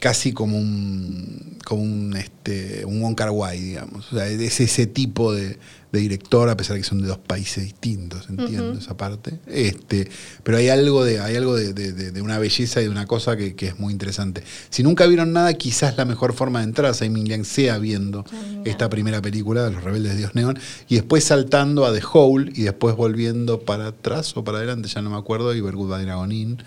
casi 0.07 0.33
como 0.33 0.57
un 0.57 1.59
como 1.65 1.83
un 1.83 2.17
este 2.47 2.85
un 2.85 3.01
Wong 3.01 3.15
Kar 3.15 3.31
Wai, 3.31 3.61
digamos. 3.61 4.13
O 4.13 4.17
sea, 4.17 4.27
es 4.29 4.61
ese 4.61 4.87
tipo 4.87 5.33
de, 5.33 5.59
de 5.93 6.01
director, 6.01 6.49
a 6.49 6.57
pesar 6.57 6.75
de 6.75 6.83
que 6.83 6.89
son 6.89 7.01
de 7.03 7.09
dos 7.09 7.19
países 7.19 7.65
distintos, 7.65 8.29
entiendo 8.29 8.79
esa 8.79 8.97
parte. 8.97 9.39
Este, 9.47 10.09
pero 10.43 10.59
hay 10.59 10.69
algo 10.69 11.05
de, 11.05 11.21
hay 11.21 11.37
algo 11.37 11.57
de, 11.57 11.73
de- 11.73 11.93
de- 11.93 12.11
de 12.13 12.23
una 12.23 12.39
belleza 12.39 12.81
y 12.81 12.85
de 12.85 12.91
una 12.91 13.07
cosa 13.07 13.37
que, 13.37 13.55
que 13.55 13.69
es 13.69 13.79
muy 13.79 13.93
interesante. 13.93 14.43
Si 14.71 14.83
nunca 14.83 15.07
vieron 15.07 15.33
nada, 15.33 15.55
quizás 15.55 15.97
la 15.97 16.05
mejor 16.05 16.33
forma 16.35 16.61
de 16.61 16.67
entrar 16.67 16.91
a 16.91 16.93
Tsai 16.93 17.11
Ming 17.11 17.45
sea 17.45 17.79
viendo 17.79 18.25
esta 18.65 18.89
primera 18.89 19.21
película 19.23 19.65
de 19.65 19.71
Los 19.73 19.83
Rebeldes 19.85 20.13
de 20.13 20.19
Dios 20.19 20.35
Neón 20.35 20.59
y 20.89 20.97
después 20.97 21.25
saltando 21.25 21.85
a 21.87 21.93
The 21.93 22.03
Hole 22.13 22.53
y 22.55 22.63
después 22.63 22.95
volviendo 22.97 23.61
para 23.61 23.89
atrás 23.89 24.37
o 24.37 24.45
para 24.45 24.59
adelante, 24.59 24.89
ya 24.89 25.03
no 25.03 25.11
me 25.11 25.17
acuerdo, 25.17 25.55
y 25.55 25.61
ver 25.61 25.75
Goodbye 25.77 26.05
Dragon 26.05 26.31
Inn 26.33 26.63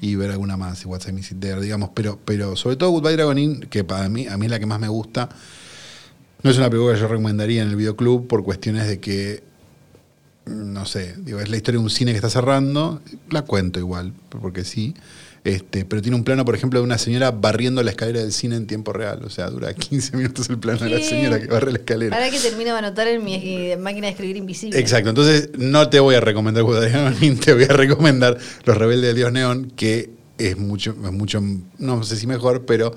y 0.00 0.14
ver 0.16 0.30
alguna 0.32 0.56
más, 0.56 0.82
y 0.84 0.86
What's 0.86 1.08
I 1.08 1.12
Missing 1.12 1.40
There, 1.40 1.60
digamos, 1.60 1.90
pero, 1.94 2.18
pero 2.24 2.56
sobre 2.56 2.76
todo 2.76 2.90
Goodbye 2.90 3.14
Dragon 3.14 3.38
Inn, 3.38 3.60
que 3.70 3.84
para 3.84 4.08
mí, 4.08 4.26
a 4.26 4.36
mí 4.36 4.46
es 4.46 4.50
la 4.50 4.58
que 4.58 4.66
más 4.66 4.80
me 4.80 4.88
gusta, 4.88 5.15
no 6.42 6.50
es 6.50 6.58
una 6.58 6.70
película 6.70 6.94
que 6.94 7.00
yo 7.00 7.08
recomendaría 7.08 7.62
en 7.62 7.68
el 7.68 7.76
videoclub 7.76 8.26
por 8.28 8.44
cuestiones 8.44 8.86
de 8.86 9.00
que, 9.00 9.42
no 10.46 10.84
sé, 10.86 11.14
digo, 11.18 11.40
es 11.40 11.48
la 11.48 11.56
historia 11.56 11.78
de 11.80 11.84
un 11.84 11.90
cine 11.90 12.12
que 12.12 12.16
está 12.16 12.30
cerrando, 12.30 13.00
la 13.30 13.42
cuento 13.42 13.78
igual, 13.78 14.12
porque 14.28 14.64
sí, 14.64 14.94
este, 15.46 15.84
pero 15.84 16.02
tiene 16.02 16.16
un 16.16 16.24
plano, 16.24 16.44
por 16.44 16.56
ejemplo, 16.56 16.80
de 16.80 16.84
una 16.84 16.98
señora 16.98 17.30
barriendo 17.30 17.80
la 17.84 17.92
escalera 17.92 18.20
del 18.20 18.32
cine 18.32 18.56
en 18.56 18.66
tiempo 18.66 18.92
real, 18.92 19.22
o 19.24 19.30
sea, 19.30 19.48
dura 19.48 19.72
15 19.74 20.16
minutos 20.16 20.50
el 20.50 20.58
plano 20.58 20.80
de 20.80 20.90
la 20.90 21.00
señora 21.00 21.40
que 21.40 21.46
barre 21.46 21.70
la 21.70 21.78
escalera. 21.78 22.16
Para 22.16 22.30
que 22.30 22.40
termine 22.40 22.72
de 22.72 22.78
anotar 22.78 23.06
en 23.06 23.24
mi 23.24 23.34
eh, 23.34 23.76
máquina 23.76 24.08
de 24.08 24.10
escribir 24.10 24.36
invisible. 24.36 24.78
Exacto, 24.78 25.08
entonces 25.08 25.50
no 25.56 25.88
te 25.88 26.00
voy 26.00 26.16
a 26.16 26.20
recomendar 26.20 26.64
Inn, 27.20 27.38
te 27.40 27.54
voy 27.54 27.62
a 27.62 27.68
recomendar 27.68 28.36
Los 28.64 28.76
Rebeldes 28.76 29.06
del 29.06 29.16
Dios 29.16 29.32
Neón, 29.32 29.70
que 29.76 30.10
es 30.36 30.58
mucho, 30.58 30.96
es 31.04 31.12
mucho, 31.12 31.40
no 31.78 32.02
sé 32.02 32.16
si 32.16 32.26
mejor, 32.26 32.66
pero 32.66 32.92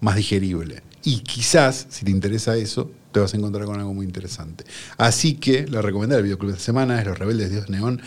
más 0.00 0.16
digerible. 0.16 0.82
Y 1.02 1.20
quizás, 1.20 1.86
si 1.88 2.04
te 2.04 2.10
interesa 2.10 2.56
eso, 2.56 2.90
te 3.12 3.20
vas 3.20 3.32
a 3.34 3.36
encontrar 3.36 3.66
con 3.66 3.78
algo 3.78 3.94
muy 3.94 4.06
interesante. 4.06 4.64
Así 4.98 5.34
que 5.34 5.66
la 5.66 5.82
recomendada 5.82 6.16
del 6.18 6.24
videoclub 6.24 6.52
de 6.52 6.58
semana 6.58 7.00
es 7.00 7.06
Los 7.06 7.18
Rebeldes 7.18 7.50
Dios 7.50 7.70
Neón, 7.70 8.02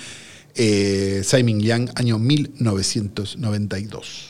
eh, 0.56 1.22
Tsai 1.24 1.44
Ming 1.44 1.62
Liang, 1.62 1.90
año 1.96 2.20
1992. 2.20 4.30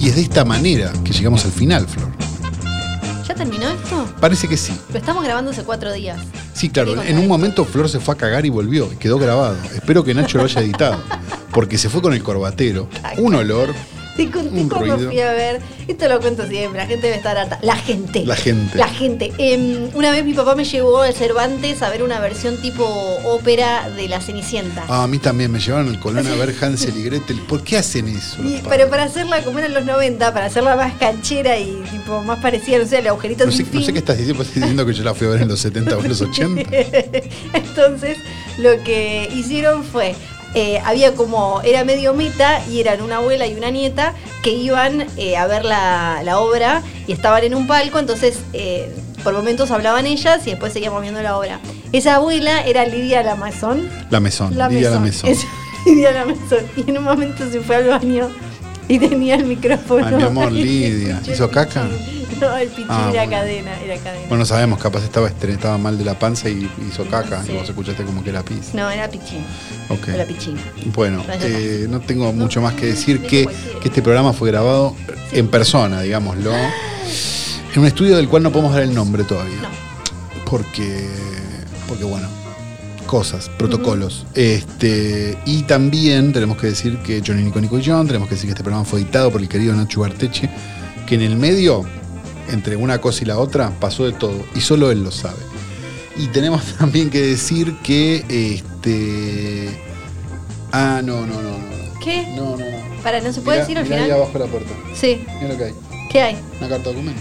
Y 0.00 0.08
es 0.08 0.16
de 0.16 0.22
esta 0.22 0.44
manera 0.44 0.92
que 1.04 1.12
llegamos 1.12 1.44
al 1.44 1.52
final, 1.52 1.86
Flor. 1.86 2.10
¿Ya 3.28 3.34
terminó 3.34 3.68
esto? 3.68 4.12
Parece 4.20 4.48
que 4.48 4.56
sí. 4.56 4.72
Lo 4.90 4.98
estamos 4.98 5.22
grabando 5.22 5.52
hace 5.52 5.62
cuatro 5.62 5.92
días. 5.92 6.18
Sí, 6.62 6.70
claro. 6.70 7.02
En 7.02 7.18
un 7.18 7.26
momento 7.26 7.64
Flor 7.64 7.88
se 7.88 7.98
fue 7.98 8.14
a 8.14 8.16
cagar 8.16 8.46
y 8.46 8.48
volvió. 8.48 8.88
Quedó 9.00 9.18
grabado. 9.18 9.56
Espero 9.74 10.04
que 10.04 10.14
Nacho 10.14 10.38
lo 10.38 10.44
haya 10.44 10.60
editado. 10.60 11.02
Porque 11.50 11.76
se 11.76 11.88
fue 11.88 12.00
con 12.00 12.14
el 12.14 12.22
corbatero. 12.22 12.88
Un 13.18 13.34
olor. 13.34 13.74
Te 14.16 14.30
conté 14.30 14.68
cuando 14.68 14.98
fui 14.98 15.20
a 15.20 15.32
ver. 15.32 15.60
Esto 15.88 16.06
lo 16.08 16.20
cuento 16.20 16.46
siempre. 16.46 16.78
La 16.80 16.86
gente 16.86 17.06
debe 17.06 17.16
estar 17.16 17.36
harta. 17.36 17.58
La 17.62 17.76
gente. 17.76 18.24
La 18.26 18.36
gente. 18.36 18.76
La 18.78 18.88
gente. 18.88 19.32
Em, 19.38 19.88
una 19.94 20.10
vez 20.10 20.24
mi 20.24 20.34
papá 20.34 20.54
me 20.54 20.64
llevó 20.64 21.00
al 21.00 21.14
Cervantes 21.14 21.82
a 21.82 21.88
ver 21.90 22.02
una 22.02 22.20
versión 22.20 22.60
tipo 22.60 22.84
ópera 23.24 23.88
de 23.90 24.08
La 24.08 24.20
Cenicienta. 24.20 24.84
Ah, 24.88 25.04
a 25.04 25.06
mí 25.06 25.18
también 25.18 25.50
me 25.50 25.58
llevaron 25.60 25.88
al 25.88 25.98
Colón 25.98 26.26
a 26.26 26.34
ver 26.36 26.54
Hansel 26.60 26.96
y 26.96 27.04
Gretel. 27.04 27.40
¿Por 27.48 27.64
qué 27.64 27.78
hacen 27.78 28.06
eso? 28.08 28.42
Y- 28.42 28.62
pero 28.68 28.88
para 28.90 29.04
hacerla 29.04 29.42
como 29.44 29.58
era 29.58 29.68
en 29.68 29.74
los 29.74 29.84
90, 29.86 30.32
para 30.34 30.46
hacerla 30.46 30.76
más 30.76 30.92
canchera 30.98 31.58
y 31.58 31.82
tipo 31.90 32.22
más 32.22 32.38
parecida, 32.40 32.78
no 32.78 32.86
sé, 32.86 32.98
el 32.98 33.08
agujerito 33.08 33.46
No 33.46 33.52
sé, 33.52 33.64
no 33.72 33.80
sé 33.80 33.92
qué 33.92 33.98
estás 34.00 34.18
diciendo, 34.18 34.42
estás 34.42 34.56
diciendo 34.56 34.84
que 34.86 34.92
yo 34.92 35.04
la 35.04 35.14
fui 35.14 35.26
a 35.26 35.30
ver 35.30 35.42
en 35.42 35.48
los 35.48 35.60
70 35.60 35.96
o 35.96 36.00
en 36.00 36.08
los 36.08 36.20
80. 36.20 36.70
Entonces, 37.54 38.18
lo 38.58 38.82
que 38.84 39.28
hicieron 39.34 39.84
fue 39.84 40.14
eh, 40.54 40.80
había 40.84 41.14
como, 41.14 41.60
era 41.62 41.84
medio 41.84 42.12
meta 42.14 42.64
y 42.66 42.80
eran 42.80 43.00
una 43.00 43.16
abuela 43.16 43.46
y 43.46 43.54
una 43.54 43.70
nieta 43.70 44.14
que 44.42 44.50
iban 44.50 45.06
eh, 45.16 45.36
a 45.36 45.46
ver 45.46 45.64
la, 45.64 46.20
la 46.24 46.38
obra 46.40 46.82
y 47.06 47.12
estaban 47.12 47.42
en 47.44 47.54
un 47.54 47.66
palco, 47.66 47.98
entonces 47.98 48.38
eh, 48.52 48.94
por 49.24 49.32
momentos 49.34 49.70
hablaban 49.70 50.06
ellas 50.06 50.46
y 50.46 50.50
después 50.50 50.72
seguíamos 50.72 51.00
viendo 51.02 51.22
la 51.22 51.38
obra. 51.38 51.60
Esa 51.92 52.16
abuela 52.16 52.62
era 52.66 52.84
Lidia 52.84 53.22
Lamazón. 53.22 53.88
La 54.10 54.20
mesón, 54.20 54.50
Lidia 54.50 54.90
la 54.90 55.00
mesón. 55.00 55.30
Lidia 55.86 56.12
Lamazón. 56.12 56.66
Y 56.76 56.90
en 56.90 56.98
un 56.98 57.04
momento 57.04 57.50
se 57.50 57.60
fue 57.60 57.76
al 57.76 57.88
baño 57.88 58.30
y 58.88 58.98
tenía 58.98 59.36
el 59.36 59.44
micrófono. 59.44 60.06
Ay, 60.06 60.14
mi 60.16 60.22
amor, 60.22 60.52
Lidia. 60.52 61.20
¿Hizo 61.30 61.50
caca? 61.50 61.86
No, 62.40 62.56
el 62.56 62.68
pichín 62.70 62.86
Ah, 62.88 63.10
era 63.12 63.22
bueno. 63.24 63.30
cadena, 63.30 63.80
era 63.82 63.96
cadena. 63.98 64.26
Bueno, 64.28 64.44
sabemos, 64.44 64.80
capaz 64.80 65.04
estaba, 65.04 65.28
estaba 65.28 65.78
mal 65.78 65.96
de 65.96 66.04
la 66.04 66.18
panza 66.18 66.48
y 66.48 66.68
hizo 66.90 67.04
caca. 67.06 67.40
Sí. 67.44 67.52
Y 67.52 67.54
vos 67.56 67.68
escuchaste 67.68 68.02
como 68.02 68.24
que 68.24 68.30
era 68.30 68.42
pis. 68.42 68.74
No, 68.74 68.90
era 68.90 69.08
pichín. 69.08 69.44
Ok. 69.88 70.08
Era 70.08 70.24
pichín. 70.24 70.56
Bueno, 70.86 71.24
eh, 71.40 71.86
no 71.88 72.00
tengo 72.00 72.32
mucho 72.32 72.60
más 72.60 72.74
que 72.74 72.86
decir 72.86 73.22
que 73.22 73.46
este 73.84 74.02
programa 74.02 74.32
fue 74.32 74.50
grabado 74.50 74.96
en 75.30 75.46
persona, 75.48 76.00
digámoslo, 76.00 76.52
en 77.74 77.80
un 77.80 77.86
estudio 77.86 78.16
del 78.16 78.28
cual 78.28 78.42
no 78.42 78.50
podemos 78.50 78.74
dar 78.74 78.82
el 78.82 78.92
nombre 78.92 79.22
todavía. 79.22 79.62
No. 79.62 79.68
Porque, 80.44 81.06
porque 81.88 82.02
bueno, 82.04 82.28
cosas, 83.02 83.48
protocolos. 83.58 84.26
Este, 84.34 85.38
y 85.46 85.62
también 85.62 86.32
tenemos 86.32 86.56
que 86.56 86.68
decir 86.68 86.98
que 86.98 87.22
Johnny 87.26 87.42
Nico 87.44 87.60
Nico 87.60 87.78
y 87.78 87.82
John, 87.84 88.06
tenemos 88.06 88.28
que 88.28 88.34
decir 88.34 88.46
que 88.48 88.52
este 88.52 88.62
programa 88.64 88.84
fue 88.84 89.00
editado 89.00 89.30
por 89.30 89.40
el 89.40 89.48
querido 89.48 89.74
Nacho 89.74 90.00
Barteche, 90.00 90.48
que 91.06 91.14
en 91.16 91.22
el 91.22 91.36
medio, 91.36 91.84
entre 92.50 92.76
una 92.76 93.00
cosa 93.00 93.22
y 93.22 93.26
la 93.26 93.38
otra, 93.38 93.70
pasó 93.80 94.04
de 94.04 94.12
todo. 94.12 94.44
Y 94.54 94.60
solo 94.60 94.90
él 94.90 95.02
lo 95.04 95.10
sabe. 95.10 95.38
Y 96.16 96.26
tenemos 96.28 96.62
también 96.78 97.10
que 97.10 97.20
decir 97.22 97.76
que 97.82 98.24
este. 98.28 99.68
Ah, 100.72 101.00
no, 101.04 101.26
no, 101.26 101.34
no, 101.42 101.50
no. 101.58 102.00
¿Qué? 102.02 102.26
No, 102.36 102.56
no, 102.56 102.64
no. 102.64 103.02
Para, 103.02 103.20
¿no 103.20 103.32
se 103.32 103.40
puede 103.40 103.58
Mirá- 103.58 103.66
decir 103.66 103.78
al 103.78 103.84
mirá 103.84 103.96
ahí 103.96 104.02
final? 104.04 104.20
abajo 104.20 104.32
de 104.38 104.44
la 104.44 104.50
puerta. 104.50 104.70
Sí. 104.94 105.24
Mira 105.40 105.48
lo 105.52 105.58
que 105.58 105.64
hay. 105.64 105.74
¿Qué 106.10 106.20
hay? 106.22 106.36
Una 106.60 106.68
carta 106.68 106.88
de 106.90 106.94
documento. 106.94 107.20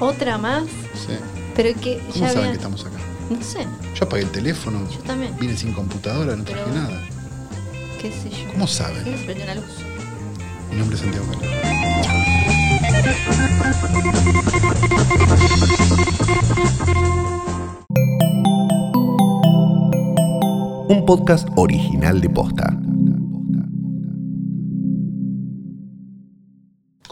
¿Otra 0.00 0.38
más? 0.38 0.64
Sí. 0.94 1.14
Pero 1.54 1.78
que 1.80 1.98
¿Cómo 1.98 2.14
ya 2.14 2.20
saben 2.28 2.38
había- 2.38 2.50
que 2.50 2.56
estamos 2.56 2.80
acá? 2.84 2.98
No 3.30 3.42
sé, 3.42 3.66
Yo 3.94 4.04
apagué 4.04 4.22
el 4.24 4.30
teléfono. 4.30 4.80
yo 4.90 4.98
también. 5.00 5.34
Vine 5.40 5.56
sin 5.56 5.72
computadora, 5.72 6.36
no 6.36 6.44
traje 6.44 6.62
Pero- 6.64 6.74
nada. 6.76 7.00
¿Qué 8.00 8.12
sé 8.12 8.28
yo? 8.30 8.52
¿Cómo 8.52 8.66
saben? 8.66 9.02
Sí, 9.04 9.16
se 9.16 9.24
prendió 9.24 9.44
una 9.44 9.54
luz. 9.54 9.64
Mi 10.70 10.76
nombre 10.76 10.96
es 10.96 11.02
Santiago 11.02 11.26
Calero. 11.30 12.64
Un 20.88 21.04
podcast 21.06 21.48
original 21.56 22.20
de 22.20 22.28
Posta. 22.30 22.76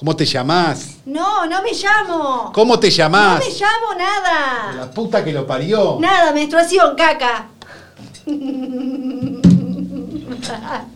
¿Cómo 0.02 0.16
te 0.16 0.26
llamás? 0.26 0.96
No, 1.04 1.46
no 1.46 1.62
me 1.62 1.70
llamo. 1.72 2.50
¿Cómo 2.52 2.76
te 2.80 2.88
No 2.88 2.92
llamás? 2.96 3.38
me 3.38 3.50
llamo 3.52 3.94
nada. 3.96 4.72
La 4.74 4.90
puta 4.90 5.24
que 5.24 5.32
lo 5.32 5.46
parió. 5.46 5.98
Nada, 6.00 6.32
menstruación, 6.32 6.96
caca. 6.96 7.46